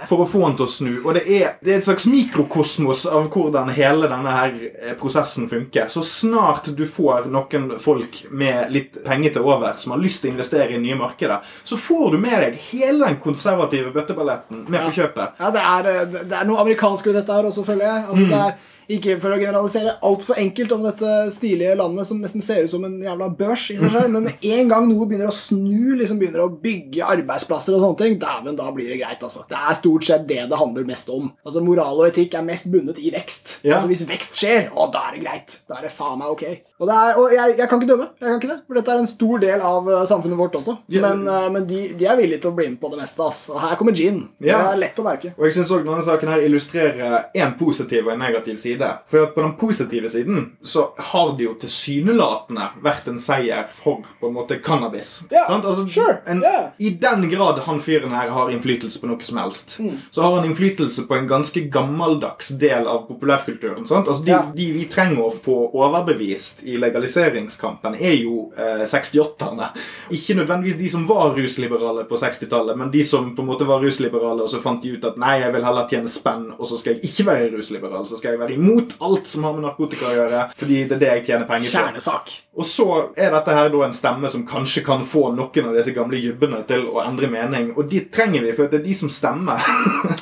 For 0.09 0.25
å 0.25 0.27
få 0.29 0.43
den 0.47 0.57
til 0.59 0.67
å 0.67 0.71
snu. 0.71 0.93
Og 1.03 1.15
det 1.17 1.25
er, 1.27 1.55
det 1.65 1.73
er 1.73 1.81
et 1.81 1.87
slags 1.87 2.07
mikrokosmos 2.11 3.05
av 3.11 3.29
hvordan 3.33 3.73
hele 3.77 4.11
denne 4.11 4.35
her 4.35 4.57
eh, 4.59 4.93
prosessen 4.99 5.49
funker. 5.51 5.89
Så 5.93 6.05
snart 6.07 6.71
du 6.77 6.85
får 6.89 7.29
noen 7.33 7.75
folk 7.83 8.25
med 8.31 8.73
litt 8.75 9.01
penger 9.05 9.37
til 9.37 9.49
over 9.49 9.79
som 9.81 9.95
har 9.95 10.03
lyst 10.03 10.23
til 10.23 10.33
å 10.33 10.35
investere 10.35 10.77
i 10.77 10.83
nye 10.83 10.99
markeder, 10.99 11.45
så 11.65 11.79
får 11.81 12.15
du 12.15 12.21
med 12.23 12.39
deg 12.47 12.61
hele 12.71 13.07
den 13.07 13.19
konservative 13.23 13.93
bøtteballetten 13.95 14.67
med 14.69 14.89
på 14.89 14.95
kjøpet. 15.01 15.41
Ja, 15.41 15.51
det 15.55 15.65
er, 15.73 15.91
eh, 15.91 16.21
det 16.23 16.39
er 16.39 16.49
noe 16.49 16.63
amerikansk 16.65 17.11
ved 17.11 17.21
dette 17.21 17.37
her 17.41 17.51
også, 17.51 17.67
føler 17.67 17.89
jeg. 17.89 18.07
Altså, 18.09 18.31
det 18.31 18.45
er 18.45 18.73
ikke 18.91 19.17
for 19.23 19.35
å 19.35 19.39
generalisere 19.41 19.97
altfor 20.05 20.39
enkelt 20.41 20.75
om 20.77 20.85
dette 20.85 21.13
stilige 21.35 21.77
landet 21.79 22.09
som 22.09 22.21
nesten 22.23 22.45
ser 22.45 22.65
ut 22.65 22.73
som 22.73 22.85
en 22.87 22.97
jævla 23.03 23.31
børs 23.39 23.69
i 23.73 23.79
seg 23.81 23.93
selv, 23.95 24.11
men 24.13 24.29
med 24.29 24.45
en 24.55 24.73
gang 24.73 24.89
noe 24.91 25.09
begynner 25.09 25.31
å 25.31 25.37
snu, 25.37 25.95
liksom 26.01 26.21
begynner 26.21 26.45
å 26.45 26.51
bygge 26.63 27.07
arbeidsplasser 27.15 27.77
og 27.77 27.85
sånne 27.85 28.01
ting, 28.03 28.19
dæven, 28.23 28.59
da 28.59 28.71
blir 28.75 28.93
det 28.93 29.01
greit, 29.03 29.23
altså. 29.25 29.45
Det 29.51 29.59
er 29.59 29.79
stort 29.79 30.09
sett 30.09 30.29
det 30.29 30.43
det 30.51 30.61
handler 30.61 30.87
mest 30.89 31.11
om. 31.13 31.31
Altså, 31.45 31.63
Moral 31.65 32.03
og 32.03 32.09
etikk 32.11 32.37
er 32.39 32.47
mest 32.47 32.69
bundet 32.73 33.01
i 33.01 33.13
vekst. 33.15 33.59
Ja. 33.65 33.79
Altså, 33.79 33.91
Hvis 33.91 34.05
vekst 34.09 34.39
skjer, 34.39 34.71
å, 34.75 34.89
da 34.93 35.09
er 35.09 35.17
det 35.17 35.25
greit. 35.25 35.59
Da 35.69 35.79
er 35.79 35.89
det 35.89 35.93
faen 35.95 36.21
meg 36.21 36.33
ok. 36.35 36.45
Og, 36.81 36.89
det 36.91 36.95
er, 36.99 37.19
og 37.21 37.33
jeg, 37.33 37.55
jeg 37.61 37.71
kan 37.71 37.81
ikke 37.81 37.91
dømme, 37.93 38.09
jeg 38.19 38.27
kan 38.29 38.41
ikke 38.41 38.51
det, 38.51 38.59
for 38.67 38.79
dette 38.79 38.95
er 38.95 39.01
en 39.01 39.09
stor 39.09 39.43
del 39.45 39.63
av 39.65 39.91
eh, 39.91 40.05
samfunnet 40.11 40.41
vårt 40.41 40.57
også. 40.59 40.77
Men, 41.05 41.23
eh, 41.31 41.47
men 41.55 41.69
de, 41.71 41.83
de 41.97 42.09
er 42.11 42.19
villige 42.19 42.43
til 42.43 42.51
å 42.51 42.57
bli 42.59 42.67
med 42.73 42.81
på 42.83 42.91
det 42.93 42.99
meste, 43.01 43.23
ass. 43.25 43.45
Og 43.53 43.61
her 43.63 43.79
kommer 43.81 43.95
gin. 43.97 44.25
Det 44.43 44.53
er 44.53 44.81
lett 44.81 44.99
å 44.99 45.07
merke. 45.07 45.33
Og 45.39 45.47
jeg 45.47 45.57
synes 45.59 45.71
også 45.71 45.87
denne 45.87 46.05
saken 46.05 46.33
her 46.35 46.45
illustrerer 46.45 47.31
en 47.45 47.55
positiv 47.61 48.09
og 48.09 48.15
en 48.17 48.25
negativ 48.25 48.59
side. 48.61 48.74
For 49.11 49.27
at 49.29 49.35
på 49.35 49.43
den 49.45 49.55
positive 49.61 50.09
siden 50.09 50.53
så 50.63 50.89
har 51.11 51.35
det 51.39 51.45
jo 51.47 51.55
tilsynelatende 51.61 52.69
vært 52.85 53.09
en 53.11 53.19
seier 53.21 53.69
for 53.75 54.03
på 54.21 54.29
en 54.29 54.35
måte 54.37 54.59
cannabis. 54.65 55.21
Sant? 55.31 55.65
Altså, 55.65 55.87
sure, 55.89 56.19
en, 56.27 56.43
yeah. 56.43 56.71
I 56.79 56.91
den 57.01 57.29
grad 57.31 57.59
han 57.67 57.81
fyren 57.85 58.13
her 58.15 58.29
har 58.35 58.51
innflytelse 58.53 59.01
på 59.01 59.11
noe 59.11 59.23
som 59.25 59.39
helst, 59.41 59.77
Mm. 59.79 59.97
så 60.11 60.23
har 60.23 60.37
han 60.37 60.47
innflytelse 60.49 61.07
på 61.09 61.15
en 61.17 61.27
ganske 61.29 61.61
gammeldags 61.71 62.49
del 62.59 62.87
av 62.89 63.07
populærkulturen. 63.09 63.81
Altså, 63.85 64.23
de, 64.25 64.31
yeah. 64.31 64.51
de 64.55 64.69
vi 64.73 64.85
trenger 64.91 65.23
å 65.25 65.31
få 65.33 65.57
overbevist 65.75 66.63
i 66.65 66.77
legaliseringskampen, 66.81 67.95
er 68.01 68.15
jo 68.23 68.51
eh, 68.57 68.85
68-erne. 68.87 69.71
Ikke 70.15 70.35
nødvendigvis 70.39 70.79
de 70.79 70.89
som 70.93 71.07
var 71.09 71.35
rusliberale 71.37 72.05
på 72.09 72.17
60-tallet, 72.21 72.77
men 72.79 72.91
de 72.91 73.05
som 73.05 73.33
på 73.37 73.43
en 73.43 73.49
måte 73.51 73.65
var 73.69 73.83
rusliberale, 73.85 74.43
og 74.45 74.51
så 74.51 74.61
fant 74.63 74.83
de 74.83 74.95
ut 74.97 75.05
at 75.09 75.19
nei, 75.21 75.39
jeg 75.43 75.53
vil 75.55 75.65
heller 75.67 75.89
tjene 75.91 76.09
spenn, 76.13 76.47
og 76.59 76.67
så 76.71 76.79
skal 76.81 76.95
jeg 76.97 77.05
ikke 77.11 77.27
være 77.31 77.51
rusliberal, 77.57 78.07
så 78.07 78.17
skal 78.19 78.35
jeg 78.35 78.41
være 78.41 78.55
imot 78.59 78.64
alt 79.05 79.27
som 79.31 79.45
har 79.47 79.53
med 79.57 79.65
narkotika 79.67 80.09
å 80.11 80.15
gjøre, 80.17 80.43
fordi 80.59 80.81
det 80.89 80.97
er 80.99 81.03
det 81.05 81.13
jeg 81.13 81.25
tjener 81.31 81.49
penger 81.51 81.69
på. 81.71 81.75
Kjernesak. 81.79 82.35
Og 82.55 82.67
så 82.71 82.85
er 83.19 83.33
dette 83.35 83.51
her 83.57 83.69
da 83.73 83.81
en 83.83 83.93
stemme 83.97 84.29
som 84.31 84.45
kanskje 84.47 84.85
kan 84.87 85.03
få 85.11 85.25
noen 85.35 85.67
av 85.71 85.75
disse 85.75 85.91
gamle 85.97 86.21
jubbene 86.23 86.61
til 86.69 86.85
å 86.93 87.01
endre 87.03 87.27
mening, 87.33 87.73
og 87.75 87.89
de 87.91 88.05
trenger 88.15 88.45
vi, 88.47 88.53
for 88.55 88.71
det 88.71 88.79
er 88.81 88.85
de 88.87 88.95
som 88.95 89.11
stemmer. 89.11 89.59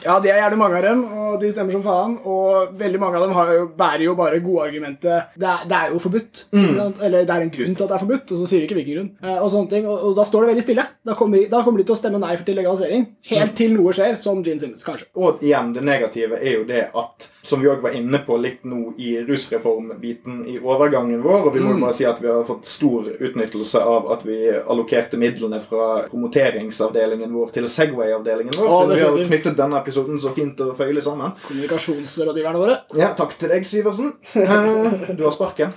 Ja, 0.03 0.17
det 0.19 0.33
er 0.33 0.41
gjerne 0.41 0.57
mange 0.59 0.79
av 0.81 0.83
dem, 0.83 1.03
og 1.15 1.37
de 1.43 1.49
stemmer 1.53 1.71
som 1.77 1.83
faen. 1.85 2.15
Og 2.27 2.73
veldig 2.81 2.99
mange 2.99 3.19
av 3.21 3.23
dem 3.27 3.35
har 3.37 3.51
jo, 3.55 3.67
bærer 3.79 4.03
jo 4.09 4.15
bare 4.19 4.41
godargumentet 4.43 5.37
det, 5.39 5.47
er- 5.47 5.67
det 5.71 5.77
er 5.79 5.93
jo 5.93 6.01
forbudt. 6.03 6.41
Sant? 6.51 7.03
Eller 7.07 7.27
det 7.29 7.35
er 7.37 7.45
en 7.45 7.53
grunn 7.55 7.77
til 7.77 7.85
at 7.87 7.93
det 7.93 7.97
er 7.99 8.03
forbudt, 8.03 8.33
og 8.35 8.41
så 8.41 8.49
sier 8.51 8.63
de 8.63 8.67
ikke 8.67 8.79
hvilken 8.81 8.97
grunn. 8.97 9.11
Eh, 9.23 9.37
og 9.39 9.51
sånne 9.53 9.71
ting, 9.71 9.87
og, 9.87 10.03
og 10.09 10.17
da 10.19 10.25
står 10.27 10.43
det 10.47 10.51
veldig 10.55 10.65
stille. 10.67 10.87
Da 11.07 11.15
kommer, 11.19 11.39
de, 11.43 11.51
da 11.53 11.61
kommer 11.63 11.83
de 11.83 11.87
til 11.89 11.95
å 11.95 12.01
stemme 12.01 12.19
nei 12.23 12.33
for 12.35 12.49
til 12.49 12.59
legalisering. 12.59 13.07
Helt 13.31 13.55
til 13.61 13.77
noe 13.77 13.95
skjer, 13.95 14.17
som 14.19 14.43
Gene 14.43 14.63
Simmons, 14.65 14.87
kanskje. 14.89 15.07
Og 15.23 15.45
igjen, 15.47 15.71
det 15.77 15.85
negative 15.87 16.41
er 16.41 16.57
jo 16.59 16.65
det 16.69 16.83
at, 16.91 17.29
som 17.53 17.61
vi 17.63 17.69
òg 17.71 17.83
var 17.85 17.95
inne 17.99 18.19
på 18.27 18.39
litt 18.41 18.65
nå 18.69 18.95
i 18.99 19.13
rusreformbiten 19.29 20.43
i 20.49 20.57
overgangen 20.59 21.21
vår, 21.25 21.47
og 21.49 21.55
vi 21.55 21.61
må 21.63 21.75
jo 21.77 21.81
bare 21.85 21.97
si 21.97 22.07
at 22.09 22.21
vi 22.23 22.29
har 22.33 22.43
fått 22.49 22.67
stor 22.69 23.11
utnyttelse 23.13 23.83
av 23.83 24.11
at 24.17 24.25
vi 24.27 24.39
allokerte 24.63 25.21
midlene 25.21 25.61
fra 25.63 26.03
promoteringsavdelingen 26.11 27.33
vår 27.35 27.53
til 27.55 27.69
Segway-avdelingen 27.69 28.55
vår, 28.57 28.67
Å, 28.69 28.81
så 28.83 28.89
vi 28.95 29.01
har 29.03 29.17
fint. 29.17 29.29
knyttet 29.31 29.57
denne 29.59 29.79
episoden 29.81 30.19
så 30.23 30.33
fint 30.35 30.61
og 30.65 30.75
føyelig 30.79 31.03
sammen. 31.07 31.33
Kommunikasjonsrådgiverne 31.47 32.59
våre. 32.63 32.77
Ja, 32.99 33.13
takk 33.19 33.35
til 33.39 33.53
deg, 33.53 33.67
Syversen. 33.69 34.13
Eh, 34.35 35.15
Du 35.17 35.25
har 35.25 35.33
sparken. 35.35 35.73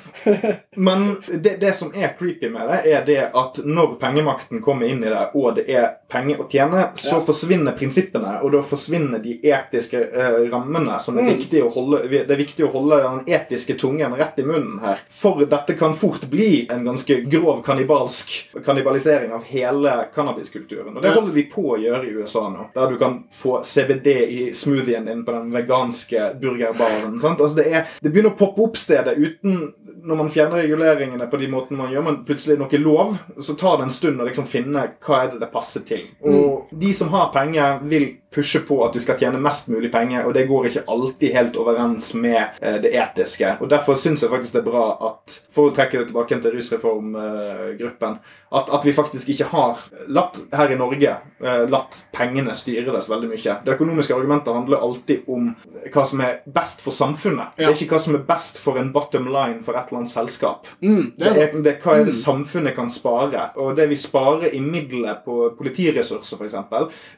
Men 0.76 1.18
det, 1.30 1.58
det 1.62 1.74
som 1.76 1.92
er 1.96 2.14
creepy 2.20 2.50
med 2.54 2.70
det, 2.72 2.80
er 2.96 3.06
det 3.08 3.20
at 3.36 3.60
når 3.66 3.98
pengemakten 4.02 4.62
kommer 4.64 4.88
inn 4.90 5.04
i 5.04 5.12
det, 5.12 5.26
og 5.36 5.56
det 5.60 5.68
er 5.72 5.90
penger 6.12 6.44
å 6.44 6.50
tjene, 6.52 6.88
så 6.96 7.16
Ja. 7.20 7.22
forsvinner 7.26 7.76
prinsippene, 7.78 8.40
og 8.44 8.52
da 8.52 8.62
forsvinner 8.62 9.22
de 9.24 9.38
etiske 9.44 10.02
eh, 10.14 10.40
rammene 10.52 11.00
som 11.02 11.18
er 11.18 11.24
Mm. 11.26 11.38
viktig 11.38 11.64
å 11.66 11.74
holde 11.74 12.04
Det 12.12 12.32
er 12.32 12.40
viktig 12.40 12.66
å 12.66 12.72
holde 12.74 13.00
den 13.04 13.22
etiske 13.36 13.76
tungen 13.80 14.16
rett 14.18 14.40
i 14.40 14.46
munnen 14.46 14.80
her. 14.84 15.02
For 15.10 15.46
dette 15.50 15.76
kan 15.78 15.96
fort 15.98 16.26
bli 16.32 16.66
en 16.72 16.86
ganske 16.86 17.20
grov 17.32 17.62
kannibalsk 17.66 18.34
kannibalisering 18.66 19.34
av 19.36 19.46
hele 19.50 19.96
cannabiskulturen. 20.16 20.96
Og 20.96 21.04
det 21.04 21.14
holder 21.16 21.36
vi 21.36 21.46
på 21.52 21.66
å 21.74 21.80
gjøre 21.82 22.06
i 22.08 22.16
USA 22.20 22.48
nå. 22.50 22.70
Der 22.76 22.92
du 22.92 22.98
kan 23.02 23.22
få 23.34 23.60
CBD 23.64 24.10
i 24.26 24.42
smoothien 24.54 25.06
din 25.06 25.26
på 25.26 25.36
den 25.36 25.52
veganske 25.54 26.32
burgerbaren. 26.42 27.18
Altså 27.20 27.54
det, 27.58 27.68
er, 27.70 27.90
det 28.02 28.12
begynner 28.12 28.34
å 28.34 28.40
poppe 28.40 28.64
opp 28.66 28.80
stedet 28.80 29.18
uten 29.18 29.74
Når 30.06 30.20
man 30.20 30.30
fjerner 30.30 30.62
reguleringene 30.62 31.26
på 31.30 31.40
de 31.42 31.48
måtene 31.50 31.80
man 31.80 31.94
gjør, 31.94 32.04
men 32.06 32.20
plutselig 32.28 32.60
noe 32.60 32.78
lov, 32.78 33.16
så 33.42 33.56
tar 33.58 33.80
det 33.80 33.88
en 33.88 33.94
stund 33.94 34.22
å 34.22 34.28
liksom 34.28 34.46
finne 34.50 34.84
hva 35.02 35.24
er 35.24 35.32
det 35.32 35.40
det 35.42 35.50
passer 35.50 35.82
til. 35.88 36.04
Og 36.22 36.70
de 36.70 36.92
som 36.94 37.10
har 37.14 37.32
penger, 37.34 37.80
vil 37.90 38.06
pushe 38.36 38.62
på 38.68 38.80
at 38.86 38.96
du 38.96 39.02
skal 39.04 39.18
tjene 39.20 39.40
mest 39.42 39.70
mulig 39.72 39.92
penger, 39.94 40.26
og 40.28 40.36
det 40.36 40.48
går 40.50 40.70
ikke 40.70 40.86
alltid 40.92 41.36
helt 41.36 41.60
overens 41.60 42.12
med 42.20 42.60
eh, 42.62 42.80
det 42.84 42.92
etiske. 42.96 43.56
Og 43.62 43.70
Derfor 43.72 43.98
syns 44.00 44.24
jeg 44.24 44.32
faktisk 44.32 44.56
det 44.56 44.64
er 44.64 44.70
bra 44.70 44.86
at, 45.10 45.38
for 45.54 45.70
å 45.70 45.76
trekke 45.76 46.02
det 46.02 46.10
tilbake 46.10 46.40
til 46.44 46.56
rusreformgruppen, 46.56 48.18
at, 48.56 48.70
at 48.78 48.88
vi 48.88 48.94
faktisk 48.96 49.32
ikke 49.34 49.50
har 49.52 49.82
latt 50.12 50.40
her 50.56 50.72
i 50.72 50.80
Norge 50.80 51.16
eh, 51.16 51.64
latt 51.72 52.02
pengene 52.16 52.56
styre 52.56 52.94
det 52.94 53.04
så 53.04 53.16
veldig 53.16 53.32
mye. 53.32 53.58
Det 53.66 53.76
økonomiske 53.76 54.16
argumentet 54.16 54.56
handler 54.56 54.84
alltid 54.86 55.30
om 55.32 55.52
hva 55.94 56.06
som 56.08 56.24
er 56.26 56.42
best 56.46 56.84
for 56.86 56.96
samfunnet. 56.96 57.56
Det 57.58 57.68
er 57.68 57.76
ikke 57.76 57.96
hva 57.96 58.02
som 58.06 58.18
er 58.18 58.26
best 58.28 58.60
for 58.64 58.80
en 58.80 58.92
bottom 58.96 59.30
line 59.32 59.62
for 59.66 59.78
et 59.78 59.90
eller 59.90 60.04
annet 60.04 60.14
selskap. 60.14 60.70
Mm, 60.82 61.14
det 61.18 61.32
er 61.32 61.36
Det 61.36 61.44
er, 61.46 61.64
det, 61.66 61.76
hva 61.84 61.98
er 62.00 62.08
det 62.08 62.16
samfunnet 62.16 62.76
kan 62.78 62.92
spare? 62.92 63.50
Og 63.62 63.76
det 63.78 63.90
vi 63.92 64.00
sparer 64.00 64.56
i 64.56 64.62
middelet 64.64 65.24
på 65.26 65.52
politiressurser, 65.58 66.40
f.eks., 66.40 66.56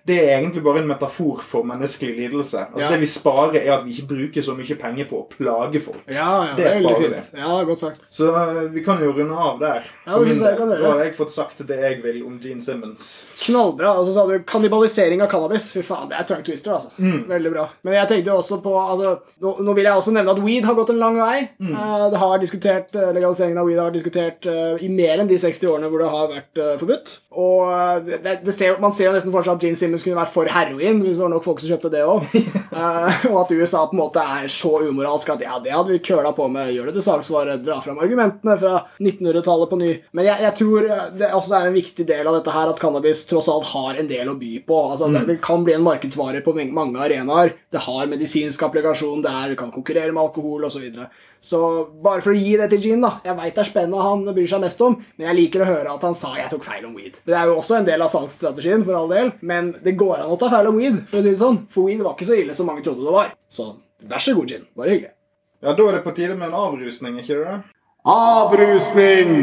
det 0.08 0.18
er 0.24 0.38
egentlig 0.38 0.64
bare 0.66 0.82
en 0.82 0.90
metafor 0.90 1.07
for 1.10 1.64
menneskelig 1.68 2.16
lidelse. 2.18 2.66
Altså 2.74 2.86
Ja. 2.88 2.90
Det 2.92 3.00
vi 3.00 3.06
sparer, 3.06 3.60
er 3.62 3.74
at 3.78 3.86
vi 3.86 3.92
ikke 3.94 4.08
bruker 4.08 4.42
så 4.42 4.56
mye 4.58 4.76
penger 4.80 5.06
på 5.10 5.20
å 5.22 5.26
plage 5.30 5.80
folk. 5.82 6.04
Ja, 6.08 6.46
ja, 6.46 6.56
det 6.56 6.64
Det 6.64 6.66
er 6.68 6.80
veldig 6.82 6.98
vi. 7.00 7.06
fint. 7.08 7.32
Ja, 7.38 7.64
godt 7.64 7.80
sagt. 7.80 8.06
Så 8.10 8.30
eh, 8.36 8.62
vi 8.74 8.84
kan 8.84 9.00
jo 9.04 9.12
runde 9.12 9.36
av 9.36 9.60
der. 9.60 9.84
Ja, 10.08 10.18
det 10.20 10.28
synes 10.28 10.42
jeg 10.42 10.58
kan 10.58 10.70
gjøre. 10.74 10.92
Har 10.92 11.04
jeg 11.06 11.16
fått 11.16 11.32
sagt 11.34 11.64
det 11.68 11.78
jeg 11.80 12.02
vil 12.04 12.24
om 12.26 12.40
Gene 12.44 12.62
Simmons. 12.62 13.08
Knallbra. 13.46 13.94
Og 14.00 14.08
så 14.08 14.14
sa 14.14 14.26
du 14.28 14.40
kannibalisering 14.44 15.22
av 15.22 15.30
cannabis. 15.32 15.70
Fy 15.72 15.82
faen, 15.82 16.10
det 16.10 16.18
er 16.20 16.24
tongue 16.30 16.44
twister, 16.48 16.74
altså. 16.78 16.90
Veldig 16.98 17.52
bra. 17.54 17.68
Men 17.84 17.94
jeg 17.94 18.08
tenkte 18.08 18.32
jo 18.32 18.38
også 18.42 18.62
på 18.64 18.74
altså, 18.78 19.18
nå, 19.42 19.56
nå 19.64 19.74
vil 19.78 19.86
jeg 19.86 19.94
også 19.94 20.12
nevne 20.16 20.32
at 20.36 20.44
weed 20.44 20.66
har 20.66 20.76
gått 20.76 20.90
en 20.94 21.00
lang 21.02 21.18
vei. 21.20 21.50
Eh, 21.62 22.10
det 22.12 22.18
har 22.24 22.38
diskutert, 22.40 22.96
eh, 22.96 23.12
Legaliseringen 23.18 23.58
av 23.58 23.66
weed 23.68 23.80
har 23.80 23.92
diskutert 23.92 24.46
i 24.48 24.88
mer 24.90 25.20
enn 25.20 25.28
de 25.30 25.38
60 25.38 25.68
årene 25.72 25.90
hvor 25.90 26.00
det 26.04 26.10
har 26.12 26.28
vært 26.32 26.62
forbudt. 26.80 27.18
Og 27.38 28.06
det, 28.08 28.40
det 28.44 28.54
ser, 28.56 28.80
man 28.82 28.94
ser 28.94 29.10
jo 29.10 29.14
nesten 29.16 29.32
for 29.34 29.46
seg 29.46 29.56
at 29.58 29.62
Gene 29.66 29.78
Simmons 29.78 30.04
kunne 30.06 30.18
vært 30.18 30.34
for 30.34 30.50
heroin 30.50 30.97
hvis 31.04 31.20
det 31.20 31.24
var 31.26 31.32
nok 31.34 31.46
folk 31.46 31.62
som 31.62 31.72
kjøpte 31.72 31.92
det 31.94 32.04
òg. 32.08 32.26
og 33.32 33.38
at 33.44 33.54
USA 33.54 33.84
på 33.88 33.98
en 33.98 34.02
måte 34.02 34.24
er 34.24 34.48
så 34.52 34.74
umoralsk 34.88 35.32
at 35.34 35.44
ja, 35.46 35.58
det 35.64 35.74
hadde 35.76 35.94
vi 35.94 36.02
køla 36.04 36.34
på 36.38 36.48
med. 36.52 36.74
Gjør 36.76 36.90
det 36.90 36.98
til 36.98 37.06
saksvare. 37.06 37.58
Dra 37.64 37.80
fram 37.84 38.02
argumentene 38.04 38.58
fra 38.60 38.74
1900-tallet 39.02 39.72
på 39.72 39.80
ny. 39.82 39.92
Men 40.18 40.30
jeg, 40.30 40.44
jeg 40.48 40.58
tror 40.62 40.90
det 41.20 41.32
også 41.32 41.60
er 41.60 41.70
en 41.70 41.78
viktig 41.78 42.08
del 42.10 42.30
av 42.30 42.40
dette 42.40 42.56
her 42.56 42.72
at 42.72 42.82
cannabis 42.82 43.24
tross 43.30 43.50
alt 43.52 43.70
har 43.74 44.02
en 44.02 44.12
del 44.12 44.34
å 44.34 44.38
by 44.40 44.54
på. 44.68 44.82
Altså, 44.92 45.12
det, 45.14 45.26
det 45.30 45.40
kan 45.46 45.66
bli 45.68 45.78
en 45.78 45.86
markedsvare 45.88 46.44
på 46.46 46.56
mange 46.58 47.02
arenaer. 47.04 47.56
Det 47.74 47.84
har 47.88 48.12
medisinsk 48.12 48.68
applikasjon, 48.68 49.24
det 49.26 49.34
er, 49.34 49.58
kan 49.60 49.74
konkurrere 49.74 50.14
med 50.14 50.24
alkohol 50.26 50.68
osv. 50.68 50.78
Så, 50.78 50.84
videre. 50.84 51.10
Så 51.40 51.60
bare 52.04 52.22
for 52.26 52.34
å 52.34 52.38
gi 52.38 52.56
det 52.60 52.70
til 52.74 52.82
Gene, 52.84 53.08
da. 53.08 53.22
Jeg 53.28 53.38
veit 53.40 53.56
det 53.56 53.64
er 53.64 53.70
spennende 53.70 54.04
han 54.04 54.26
bryr 54.30 54.50
seg 54.50 54.64
mest 54.64 54.82
om, 54.86 54.98
men 55.18 55.28
jeg 55.28 55.38
liker 55.40 55.64
å 55.64 55.70
høre 55.70 55.94
at 55.94 56.06
han 56.08 56.18
sa 56.18 56.34
jeg 56.38 56.50
tok 56.54 56.66
feil 56.68 56.86
om 56.90 56.96
weed. 56.98 57.20
Det 57.28 57.38
er 57.38 57.52
jo 57.52 57.58
også 57.62 57.80
en 57.80 57.90
del 57.90 58.06
av 58.06 58.12
salgsstrategien, 58.14 58.86
for 58.88 59.00
all 59.00 59.12
del, 59.12 59.32
men 59.42 59.76
det 59.84 59.98
går 60.00 60.24
an 60.24 60.34
å 60.34 60.40
ta 60.42 60.50
feil 60.54 60.72
om 60.72 60.80
weed, 60.82 61.04
for 61.10 61.20
å 61.20 61.26
si 61.26 61.30
det 61.34 61.42
sånn. 61.42 61.62
For 61.74 61.90
weed 61.90 62.04
var 62.06 62.18
ikke 62.18 62.30
så 62.32 62.40
ille 62.42 62.58
som 62.58 62.70
mange 62.70 62.86
trodde 62.86 63.06
det 63.06 63.16
var. 63.16 63.34
Så 63.50 63.72
vær 64.08 64.24
så 64.24 64.36
god, 64.38 64.54
Gene. 64.54 64.70
Bare 64.78 64.96
hyggelig. 64.96 65.14
Ja, 65.64 65.74
Da 65.74 65.88
er 65.88 65.98
det 65.98 66.04
på 66.06 66.16
tide 66.16 66.36
med 66.38 66.50
en 66.52 66.60
avrusning, 66.60 67.18
ikke 67.22 67.42
det? 67.44 67.60
Avrusning! 68.06 69.38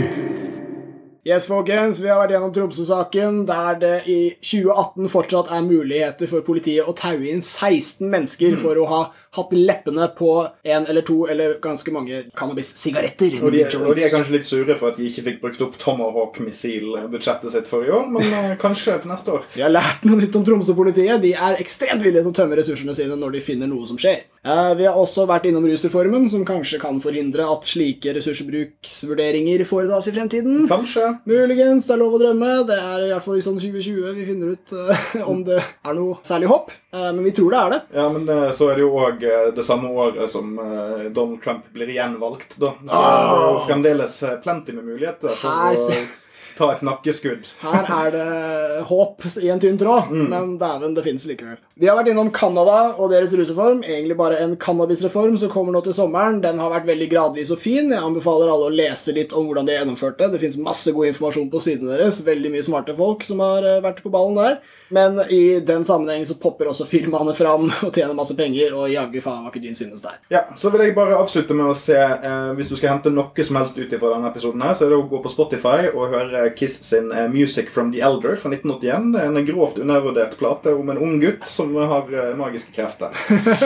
Yes, 1.25 1.47
folkens, 1.49 2.03
vi 2.05 2.11
har 2.13 2.19
vært 2.21 2.35
gjennom 2.35 2.51
Tromsø-saken, 2.53 3.47
der 3.49 3.79
det 3.81 3.93
i 4.13 4.17
2018 4.45 5.09
fortsatt 5.09 5.49
er 5.57 5.63
muligheter 5.65 6.29
for 6.29 6.45
politiet 6.45 6.85
å 6.85 6.93
taue 6.99 7.31
inn 7.31 7.41
16 7.41 8.11
mennesker 8.13 8.59
for 8.61 8.77
å 8.77 8.85
ha 8.91 8.99
hatt 9.37 9.55
leppene 9.57 10.09
på 10.17 10.31
en 10.65 10.87
eller 10.91 11.05
to 11.07 11.25
eller 11.31 11.57
ganske 11.63 11.93
mange 11.95 12.23
cannabis-sigaretter. 12.39 13.39
Og 13.43 13.51
og 13.51 13.97
de 13.97 14.05
er 14.07 14.13
kanskje 14.13 14.35
litt 14.37 14.49
sure 14.49 14.77
for 14.79 14.93
at 14.93 14.99
de 15.01 15.09
ikke 15.09 15.25
fikk 15.29 15.41
brukt 15.43 15.63
opp 15.65 15.79
Tomahawk-missilbudsjettet 15.83 17.53
sitt 17.55 17.71
for 17.71 17.87
i 17.87 17.93
år, 17.95 18.07
men 18.15 18.29
eh, 18.41 18.53
kanskje 18.61 18.99
til 19.03 19.13
neste 19.13 19.35
år. 19.35 19.47
Vi 19.55 19.65
har 19.65 19.73
lært 19.73 20.05
noe 20.07 20.21
nytt 20.21 20.39
om 20.39 20.45
Tromsø-politiet. 20.47 21.21
De 21.23 21.35
er 21.35 21.61
ekstremt 21.63 22.05
villige 22.05 22.25
til 22.25 22.35
å 22.35 22.39
tømme 22.41 22.59
ressursene 22.61 22.97
sine 22.97 23.19
når 23.21 23.37
de 23.39 23.45
finner 23.45 23.71
noe 23.71 23.87
som 23.89 23.99
skjer. 24.01 24.25
Eh, 24.45 24.73
Vi 24.79 24.89
har 24.89 24.99
også 24.99 25.27
vært 25.31 25.49
innom 25.51 25.67
rusreformen, 25.69 26.29
som 26.33 26.45
kanskje 26.49 26.81
kan 26.83 27.01
forhindre 27.03 27.47
at 27.49 27.67
slike 27.69 28.15
ressursbruksvurderinger 28.19 29.65
foretas 29.69 30.09
i 30.11 30.15
fremtiden. 30.17 30.65
Kanskje. 30.71 31.11
Muligens, 31.31 31.89
det 31.89 31.97
er 31.97 32.03
lov 32.03 32.17
å 32.19 32.23
drømme. 32.23 32.53
Det 32.69 32.79
er 32.79 33.07
i 33.09 33.13
hvert 33.13 33.25
fall 33.25 33.41
i 33.41 33.45
sånn 33.45 33.61
2020 33.61 34.15
vi 34.19 34.27
finner 34.29 34.55
ut 34.55 34.75
uh, 34.77 35.29
om 35.31 35.43
det 35.47 35.61
er 35.61 35.97
noe 35.97 36.19
særlig 36.27 36.51
håp. 36.53 36.73
Eh, 36.95 37.13
men 37.13 37.25
vi 37.25 37.31
tror 37.31 37.51
det 37.51 37.59
er 37.59 37.71
det. 37.71 37.81
Ja, 37.93 38.09
men 38.09 38.29
eh, 38.29 38.51
så 38.55 38.69
er 38.71 38.79
det 38.79 38.85
jo 38.85 38.93
òg 39.03 39.25
det 39.57 39.65
samme 39.67 39.91
året 39.91 40.31
som 40.31 40.53
eh, 40.63 41.07
Donald 41.11 41.43
Trump 41.43 41.67
blir 41.75 41.91
gjenvalgt, 41.91 42.55
da. 42.57 42.75
Så 42.87 43.01
oh. 43.01 43.07
det 43.07 43.15
er 43.15 43.47
jo 43.49 43.65
fremdeles 43.69 44.19
eh, 44.23 44.37
plenty 44.45 44.77
med 44.77 44.87
muligheter 44.93 45.35
for 45.41 45.73
å 45.75 45.97
ta 46.57 46.71
et 46.75 46.83
nakkeskudd. 46.87 47.49
Her 47.63 47.89
er 48.05 48.11
det 48.15 48.85
håp 48.89 49.25
i 49.43 49.49
en 49.51 49.61
tynn 49.63 49.79
tråd, 49.81 50.11
Mm. 50.11 50.29
men 50.31 50.59
dæven, 50.59 50.95
det 50.95 51.05
fins 51.05 51.27
likevel. 51.27 51.57
Vi 51.77 51.87
har 51.89 51.97
vært 51.99 52.13
innom 52.13 52.31
Canada 52.33 52.95
og 52.99 53.11
deres 53.11 53.33
rusreform. 53.35 53.83
Egentlig 53.83 54.17
bare 54.17 54.39
en 54.45 54.57
cannabisreform 54.57 55.37
som 55.39 55.51
kommer 55.51 55.73
nå 55.75 55.83
til 55.83 55.93
sommeren. 55.93 56.41
Den 56.41 56.59
har 56.63 56.71
vært 56.71 56.87
veldig 56.87 57.09
gradvis 57.11 57.51
og 57.51 57.59
fin. 57.59 57.91
Jeg 57.91 57.99
anbefaler 57.99 58.51
alle 58.53 58.69
å 58.71 58.75
lese 58.75 59.13
litt 59.17 59.33
om 59.35 59.49
hvordan 59.49 59.67
de 59.67 59.73
gjennomførte. 59.75 60.31
Det 60.31 60.39
fins 60.41 60.57
masse 60.63 60.93
god 60.95 61.07
informasjon 61.11 61.51
på 61.51 61.61
sidene 61.65 61.97
deres. 61.97 62.21
Veldig 62.23 62.53
mye 62.55 62.63
smarte 62.63 62.95
folk 62.97 63.25
som 63.27 63.41
har 63.43 63.65
eh, 63.67 63.81
vært 63.83 64.03
på 64.05 64.13
ballen 64.15 64.37
der. 64.39 64.61
Men 64.95 65.19
i 65.33 65.59
den 65.67 65.83
sammenheng 65.85 66.23
så 66.29 66.37
popper 66.39 66.71
også 66.71 66.87
firmaene 66.87 67.35
fram 67.35 67.67
og 67.83 67.91
tjener 67.93 68.15
masse 68.15 68.37
penger, 68.39 68.75
og 68.79 68.93
jaggu 68.93 69.19
faen 69.25 69.43
var 69.43 69.51
ikke 69.51 69.63
din 69.65 69.75
sinnes 69.75 70.01
der. 70.05 70.21
Ja, 70.31 70.45
Så 70.55 70.71
vil 70.71 70.85
jeg 70.87 70.95
bare 70.95 71.17
avslutte 71.19 71.55
med 71.57 71.67
å 71.73 71.75
se 71.75 71.97
eh, 71.99 72.53
Hvis 72.55 72.69
du 72.71 72.77
skal 72.77 72.95
hente 72.95 73.11
noe 73.11 73.43
som 73.43 73.57
helst 73.59 73.77
ut 73.79 73.91
fra 73.99 74.15
denne 74.15 74.31
episoden, 74.31 74.63
her, 74.63 74.75
så 74.79 74.87
er 74.87 74.91
det 74.95 75.01
å 75.01 75.09
gå 75.11 75.21
på 75.25 75.33
Spotify 75.33 75.89
og 75.91 76.15
høre 76.15 76.44
Kiss 76.57 76.79
sin 76.85 77.11
eh, 77.13 77.29
'Music 77.29 77.71
from 77.71 77.93
the 77.93 78.01
Elder' 78.05 78.37
fra 78.37 78.51
1981. 78.51 79.13
Det 79.15 79.21
er 79.23 79.31
En 79.35 79.47
grovt 79.47 79.79
undervurdert 79.79 80.37
plate 80.39 80.75
om 80.75 80.91
en 80.91 80.99
ung 80.99 81.19
gutt 81.23 81.47
som 81.49 81.75
har 81.77 82.11
eh, 82.13 82.35
magiske 82.37 82.73
krefter. 82.75 83.11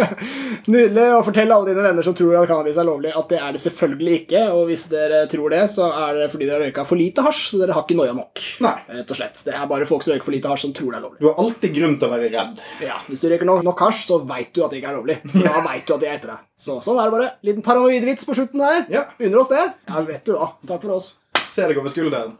Nydelig 0.73 1.07
å 1.17 1.23
fortelle 1.27 1.55
alle 1.55 1.73
dine 1.73 1.85
venner 1.85 2.05
som 2.05 2.15
tror 2.17 2.37
at 2.39 2.49
cannabis 2.51 2.79
er 2.81 2.87
lovlig, 2.89 3.13
at 3.17 3.29
det 3.33 3.41
er 3.41 3.55
det 3.57 3.63
selvfølgelig 3.63 4.15
ikke. 4.23 4.43
Og 4.55 4.69
hvis 4.71 4.87
dere 4.93 5.25
tror 5.31 5.55
det, 5.55 5.63
så 5.73 5.89
er 6.07 6.19
det 6.23 6.29
fordi 6.33 6.49
dere 6.49 6.61
har 6.61 6.67
røyka 6.69 6.87
for 6.89 7.01
lite 7.01 7.25
hasj, 7.25 7.45
så 7.53 7.63
dere 7.63 7.77
har 7.77 7.87
ikke 7.87 7.99
noia 7.99 8.15
nok. 8.17 8.45
Nei. 8.65 8.75
Rett 8.99 9.15
og 9.15 9.21
slett. 9.21 9.43
Det 9.47 9.55
er 9.57 9.69
bare 9.71 9.89
folk 9.89 10.05
som 10.07 10.15
røyker 10.15 10.29
for 10.29 10.37
lite 10.37 10.53
hasj, 10.53 10.67
som 10.69 10.75
tror 10.77 10.93
det 10.95 11.01
er 11.01 11.07
lovlig. 11.07 11.21
Du 11.23 11.29
har 11.31 11.41
alltid 11.45 11.77
grunn 11.79 11.97
til 11.99 12.09
å 12.09 12.13
være 12.15 12.33
redd. 12.35 12.65
Ja, 12.85 12.99
Hvis 13.09 13.23
du 13.25 13.29
røyker 13.33 13.49
nok, 13.49 13.65
nok 13.67 13.85
hasj, 13.87 14.05
så 14.11 14.21
veit 14.29 14.53
du 14.55 14.65
at 14.65 14.75
det 14.75 14.83
ikke 14.83 14.93
er 14.93 14.99
lovlig. 15.01 15.21
Da 15.35 15.63
vet 15.69 15.87
du 15.89 15.95
at 15.97 16.03
de 16.05 16.11
er 16.11 16.19
etter 16.19 16.35
deg. 16.35 16.45
Så 16.59 16.81
sånn 16.85 16.99
er 16.99 17.09
det 17.09 17.17
bare. 17.19 17.31
Liten 17.47 17.65
paranoidvits 17.67 18.29
på 18.29 18.37
slutten 18.39 18.65
der. 18.65 18.85
Ja. 18.93 19.07
Unner 19.21 19.45
oss 19.45 19.53
det? 19.53 19.65
Ja, 19.89 20.03
vet 20.09 20.25
du 20.27 20.35
da. 20.35 20.53
Takk 20.69 20.85
for 20.85 20.99
oss. 20.99 21.15
Se 21.49 21.67
deg 21.67 21.79
over 21.81 21.93
skulderen. 21.93 22.37